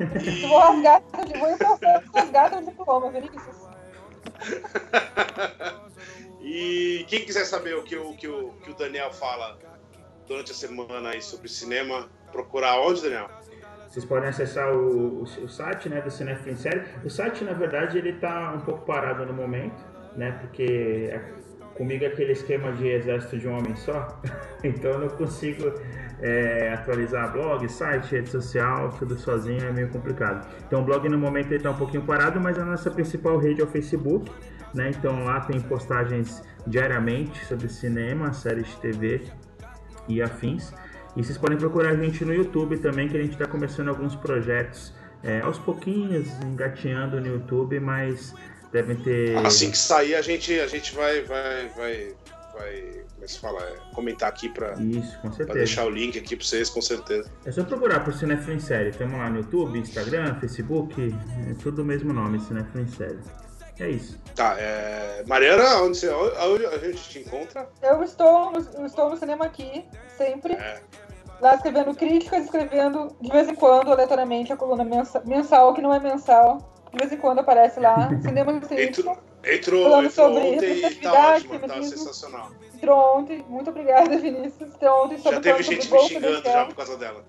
E- 0.00 0.46
Vou 0.48 0.58
rasgar, 0.58 1.02
vou 1.12 2.20
rasgar 2.20 2.50
teu 2.50 2.62
diploma, 2.62 3.10
Vinícius. 3.12 3.65
E 6.48 7.04
quem 7.08 7.24
quiser 7.24 7.44
saber 7.44 7.74
o 7.76 7.82
que 7.82 7.96
o, 7.96 8.14
que 8.14 8.28
o, 8.28 8.52
que 8.62 8.70
o 8.70 8.74
Daniel 8.74 9.12
fala 9.12 9.58
durante 10.28 10.52
a 10.52 10.54
semana 10.54 11.10
aí 11.10 11.20
sobre 11.20 11.48
cinema, 11.48 12.08
procurar 12.30 12.80
onde, 12.80 13.02
Daniel? 13.02 13.28
Vocês 13.88 14.04
podem 14.04 14.28
acessar 14.28 14.72
o, 14.72 15.20
o, 15.20 15.22
o 15.22 15.48
site 15.48 15.88
né, 15.88 16.00
do 16.00 16.10
Cinefilm 16.10 16.54
em 16.54 16.56
Série. 16.56 16.82
O 17.04 17.10
site, 17.10 17.42
na 17.42 17.52
verdade, 17.52 17.98
ele 17.98 18.12
tá 18.12 18.52
um 18.52 18.60
pouco 18.60 18.86
parado 18.86 19.26
no 19.26 19.32
momento, 19.32 19.84
né? 20.16 20.38
Porque 20.40 21.10
é- 21.10 21.34
comigo 21.74 22.04
é 22.04 22.08
aquele 22.08 22.32
esquema 22.32 22.72
de 22.72 22.86
exército 22.88 23.38
de 23.38 23.48
um 23.48 23.58
homem 23.58 23.74
só. 23.74 24.20
então 24.62 24.92
eu 24.92 24.98
não 25.00 25.08
consigo 25.08 25.72
é, 26.20 26.72
atualizar 26.72 27.32
blog, 27.32 27.68
site, 27.68 28.12
rede 28.12 28.30
social, 28.30 28.90
tudo 28.98 29.18
sozinho 29.18 29.64
é 29.64 29.72
meio 29.72 29.88
complicado. 29.88 30.46
Então 30.66 30.82
o 30.82 30.84
blog 30.84 31.08
no 31.08 31.18
momento 31.18 31.52
ele 31.52 31.62
tá 31.62 31.70
um 31.70 31.76
pouquinho 31.76 32.02
parado, 32.02 32.40
mas 32.40 32.58
a 32.58 32.64
nossa 32.64 32.90
principal 32.90 33.38
rede 33.38 33.60
é 33.60 33.64
o 33.64 33.66
Facebook. 33.66 34.30
Né? 34.74 34.90
Então 34.90 35.24
lá 35.24 35.40
tem 35.40 35.60
postagens 35.60 36.42
diariamente 36.66 37.44
sobre 37.46 37.68
cinema, 37.68 38.32
séries 38.32 38.66
de 38.66 38.76
TV 38.76 39.22
e 40.08 40.22
afins. 40.22 40.72
E 41.16 41.24
vocês 41.24 41.38
podem 41.38 41.56
procurar 41.56 41.90
a 41.90 41.96
gente 41.96 42.24
no 42.24 42.34
YouTube 42.34 42.78
também, 42.78 43.08
que 43.08 43.16
a 43.16 43.20
gente 43.20 43.32
está 43.32 43.46
começando 43.46 43.88
alguns 43.88 44.14
projetos 44.14 44.92
é, 45.22 45.40
aos 45.40 45.58
pouquinhos, 45.58 46.28
engateando 46.42 47.18
no 47.20 47.26
YouTube, 47.26 47.80
mas 47.80 48.34
devem 48.70 48.96
ter. 48.96 49.36
Assim 49.38 49.70
que 49.70 49.78
sair, 49.78 50.14
a 50.14 50.20
gente, 50.20 50.58
a 50.60 50.66
gente 50.66 50.94
vai, 50.94 51.22
vai, 51.22 51.68
vai, 51.68 52.14
vai, 52.58 52.80
como 53.12 53.22
é 53.22 53.26
que 53.26 53.32
se 53.32 53.38
fala? 53.40 53.60
É, 53.62 53.76
comentar 53.94 54.28
aqui 54.28 54.48
pra, 54.48 54.74
Isso, 54.74 55.14
com 55.16 55.28
pra 55.28 55.36
certeza. 55.36 55.58
deixar 55.58 55.84
o 55.86 55.90
link 55.90 56.18
aqui 56.18 56.36
pra 56.36 56.44
vocês, 56.46 56.68
com 56.70 56.80
certeza. 56.82 57.30
É 57.44 57.52
só 57.52 57.64
procurar 57.64 58.00
por 58.04 58.12
Cinefilm 58.14 58.56
em 58.56 58.60
Série. 58.60 58.90
Estamos 58.90 59.18
lá 59.18 59.28
no 59.30 59.38
YouTube, 59.38 59.78
Instagram, 59.78 60.34
Facebook, 60.40 61.14
é 61.50 61.54
tudo 61.62 61.82
o 61.82 61.84
mesmo 61.84 62.12
nome, 62.12 62.40
Cinefilm 62.40 62.84
em 62.84 62.88
Série. 62.88 63.18
É 63.78 63.90
isso. 63.90 64.18
Tá, 64.34 64.56
é... 64.58 65.22
Mariana, 65.26 65.82
onde, 65.82 65.98
você, 65.98 66.08
onde 66.10 66.64
a 66.66 66.78
gente 66.78 67.08
te 67.10 67.18
encontra? 67.18 67.68
Eu 67.82 68.02
estou 68.02 68.50
no, 68.52 68.58
eu 68.78 68.86
estou 68.86 69.10
no 69.10 69.16
cinema 69.16 69.44
aqui, 69.44 69.84
sempre. 70.16 70.54
É, 70.54 70.80
Lá 71.38 71.54
escrevendo 71.54 71.94
críticas, 71.94 72.44
escrevendo 72.46 73.14
de 73.20 73.30
vez 73.30 73.46
em 73.46 73.54
quando, 73.54 73.92
aleatoriamente, 73.92 74.50
a 74.54 74.56
coluna 74.56 74.82
mensa- 74.82 75.22
mensal, 75.26 75.74
que 75.74 75.82
não 75.82 75.92
é 75.92 76.00
mensal. 76.00 76.72
De 76.90 76.98
vez 76.98 77.12
em 77.12 77.18
quando 77.18 77.40
aparece 77.40 77.78
lá. 77.78 78.08
Cinema 78.22 78.58
crítico. 78.58 79.10
entrou, 79.10 79.18
entrou, 79.54 79.84
Falando 79.90 80.06
entrou 80.06 80.28
sobre 80.34 80.48
ontem 80.48 80.86
e 80.86 80.94
tá 80.96 81.34
ótimo, 81.34 81.58
tá 81.60 81.82
sensacional. 81.82 82.50
Entrou 82.74 83.18
ontem. 83.18 83.44
Muito 83.48 83.70
obrigada, 83.70 84.16
Vinícius. 84.18 84.74
Entrou 84.74 85.04
ontem 85.04 85.16
Já 85.18 85.22
sobre 85.24 85.40
teve 85.40 85.62
sobre 85.62 85.80
gente 85.80 85.92
me 85.92 85.98
xingando 86.08 86.42
do 86.42 86.50
já 86.50 86.64
por 86.66 86.74
causa 86.76 86.96
dela. 86.96 87.24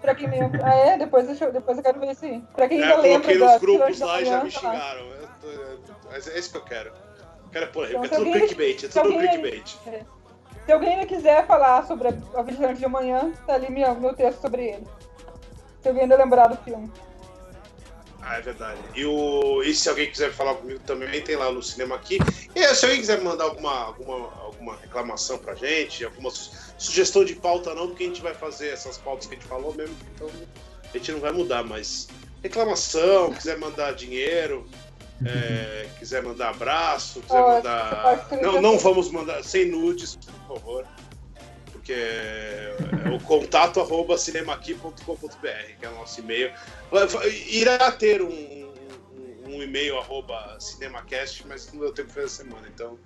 Pra 0.00 0.14
quem 0.14 0.28
me... 0.28 0.38
Ah, 0.64 0.74
é? 0.74 0.98
Depois, 0.98 1.26
deixa 1.26 1.44
eu, 1.44 1.52
depois 1.52 1.76
eu 1.78 1.84
quero 1.84 2.00
ver 2.00 2.10
isso 2.12 2.24
aí. 2.24 2.42
Pra 2.54 2.68
quem 2.68 2.80
É, 2.80 2.82
ainda 2.82 2.94
eu 2.96 3.02
lembra 3.02 3.20
coloquei 3.20 3.38
da 3.38 3.52
nos 3.52 3.60
grupos 3.60 4.00
lá 4.00 4.20
e 4.20 4.24
já 4.24 4.44
me 4.44 4.50
xingaram. 4.50 5.00
Eu 5.06 5.28
tô- 5.40 6.08
Mas 6.10 6.26
é 6.28 6.38
isso 6.38 6.50
que 6.50 6.56
eu 6.56 6.64
quero. 6.64 6.88
Eu 6.88 7.50
Quero 7.52 7.66
polêmica, 7.70 8.06
Então, 8.06 8.18
é 8.18 8.24
tudo 8.24 8.32
clickbait, 8.32 8.76
é 8.76 8.80
se 8.80 8.88
tudo 8.88 9.12
alguém- 9.14 9.28
clickbait. 9.28 9.76
Se 10.66 10.72
alguém 10.72 10.94
ainda 10.94 11.06
quiser 11.06 11.46
falar 11.46 11.84
sobre 11.86 12.08
a, 12.08 12.12
a 12.38 12.42
Vigilante 12.42 12.78
de 12.78 12.84
Amanhã, 12.84 13.32
tá 13.46 13.54
ali 13.54 13.70
meu, 13.70 13.94
meu 13.96 14.14
texto 14.14 14.40
sobre 14.40 14.64
ele. 14.70 14.86
Se 15.82 15.88
alguém 15.88 16.04
ainda 16.04 16.16
lembrar 16.16 16.46
do 16.48 16.56
filme. 16.58 16.90
Ah, 18.24 18.36
é 18.36 18.40
verdade. 18.40 18.80
E, 18.94 19.04
o... 19.04 19.62
e 19.64 19.74
se 19.74 19.88
alguém 19.88 20.08
quiser 20.08 20.32
falar 20.32 20.54
comigo 20.54 20.78
também, 20.86 21.20
tem 21.22 21.34
lá 21.36 21.50
no 21.50 21.60
cinema 21.62 21.96
aqui. 21.96 22.18
E 22.54 22.74
se 22.74 22.84
alguém 22.84 23.00
quiser 23.00 23.20
mandar 23.20 23.44
alguma, 23.44 23.72
alguma, 23.86 24.32
alguma 24.42 24.76
reclamação 24.76 25.38
pra 25.38 25.54
gente, 25.56 26.04
alguma 26.04 26.30
su- 26.30 26.52
sugestão 26.78 27.24
de 27.24 27.34
pauta 27.34 27.74
não, 27.74 27.88
porque 27.88 28.04
a 28.04 28.06
gente 28.06 28.22
vai 28.22 28.32
fazer 28.32 28.68
essas 28.68 28.96
pautas 28.96 29.26
que 29.26 29.34
a 29.34 29.38
gente 29.38 29.48
falou 29.48 29.74
mesmo, 29.74 29.96
então 30.14 30.30
a 30.84 30.96
gente 30.96 31.10
não 31.10 31.18
vai 31.20 31.32
mudar, 31.32 31.64
mas 31.64 32.06
reclamação, 32.42 33.32
quiser 33.32 33.58
mandar 33.58 33.92
dinheiro, 33.92 34.68
é, 35.26 35.88
quiser 35.98 36.22
mandar 36.22 36.50
abraço, 36.50 37.20
quiser 37.22 37.42
Pode, 37.42 37.56
mandar. 37.56 38.28
Não, 38.40 38.62
não 38.62 38.78
vamos 38.78 39.10
mandar 39.10 39.42
sem 39.42 39.64
nudes, 39.68 40.16
por 40.46 40.56
favor. 40.56 40.86
Porque 41.82 41.92
é 41.94 43.10
o 43.12 43.18
contato 43.20 43.80
arroba 43.80 44.16
cinemaqui.com.br, 44.16 45.48
que 45.80 45.84
é 45.84 45.88
o 45.88 45.94
nosso 45.96 46.20
e-mail. 46.20 46.52
Irá 47.48 47.90
ter 47.90 48.22
um, 48.22 48.28
um- 48.28 48.72
um 49.56 49.62
e-mail 49.62 49.98
arroba 49.98 50.56
cinemacast, 50.60 51.44
mas 51.48 51.72
não 51.72 51.80
deu 51.80 51.92
tempo 51.92 52.08
de 52.08 52.14
fazer 52.14 52.26
essa 52.26 52.44
semana. 52.44 52.68
Então, 52.72 52.96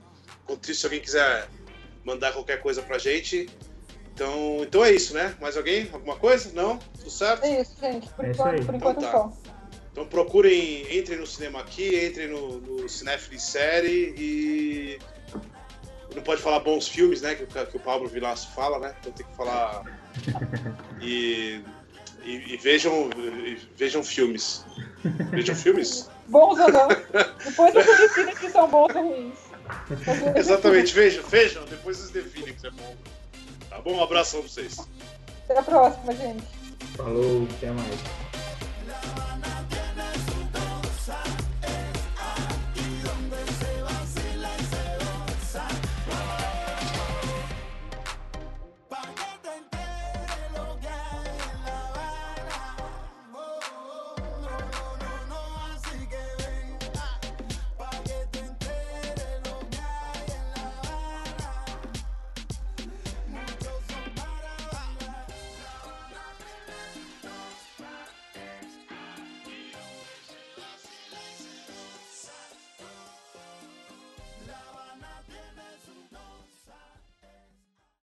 enquanto 0.44 0.68
isso, 0.70 0.80
se 0.80 0.86
alguém 0.86 1.00
quiser 1.00 1.48
mandar 2.04 2.32
qualquer 2.34 2.60
coisa 2.60 2.82
pra 2.82 2.98
gente. 2.98 3.48
Então, 4.12 4.58
então 4.62 4.84
é 4.84 4.92
isso, 4.92 5.14
né? 5.14 5.34
Mais 5.40 5.56
alguém? 5.56 5.88
Alguma 5.92 6.16
coisa? 6.16 6.50
Não? 6.52 6.76
Tudo 6.98 7.10
certo? 7.10 7.44
É 7.44 7.62
isso, 7.62 7.76
gente. 7.80 8.08
Por 8.10 8.24
É 8.26 8.30
isso 8.30 8.42
por 8.42 8.74
enquanto 8.74 8.98
Então 8.98 9.08
é 9.08 9.12
tá. 9.12 9.12
só. 9.12 9.32
Então 9.92 10.06
procurem, 10.06 10.82
entrem 10.98 11.18
no 11.18 11.26
cinema 11.26 11.60
aqui, 11.60 12.04
entrem 12.06 12.28
no, 12.28 12.58
no 12.60 12.88
Cinefili 12.90 13.40
Série 13.40 14.14
e. 14.18 14.98
Não 16.16 16.22
pode 16.22 16.40
falar 16.42 16.60
bons 16.60 16.88
filmes, 16.88 17.20
né? 17.22 17.34
Que, 17.34 17.42
o- 17.44 17.66
que 17.66 17.76
o 17.76 17.80
Pablo 17.80 18.08
Vilaço 18.08 18.48
fala, 18.54 18.78
né? 18.80 18.94
Então 19.00 19.12
tem 19.12 19.24
que 19.26 19.36
falar. 19.36 19.84
E, 21.00 21.60
e, 22.24 22.54
e 22.54 22.56
vejam, 22.56 23.10
e 23.16 23.58
vejam 23.76 24.02
filmes. 24.02 24.64
Vejam 25.30 25.54
filmes? 25.54 26.08
Bons 26.26 26.58
ou 26.58 26.72
não. 26.72 26.88
Depois 26.88 27.74
vocês 27.74 27.98
decidem 27.98 28.34
se 28.36 28.50
são 28.50 28.66
bons 28.68 28.94
ou 28.96 29.02
ruins. 29.08 29.38
Exatamente, 30.36 30.94
vejam, 30.94 31.22
vejam, 31.24 31.64
depois 31.66 31.96
vocês 31.98 32.10
definem 32.10 32.54
que 32.54 32.66
é 32.66 32.70
bom. 32.70 32.96
Tá 33.68 33.80
bom? 33.80 33.92
Um 33.98 34.02
abraço 34.02 34.38
pra 34.38 34.48
vocês. 34.48 34.78
Até 35.44 35.58
a 35.58 35.62
próxima, 35.62 36.12
gente. 36.14 36.44
Falou, 36.96 37.46
até 37.56 37.70
mais. 37.70 38.25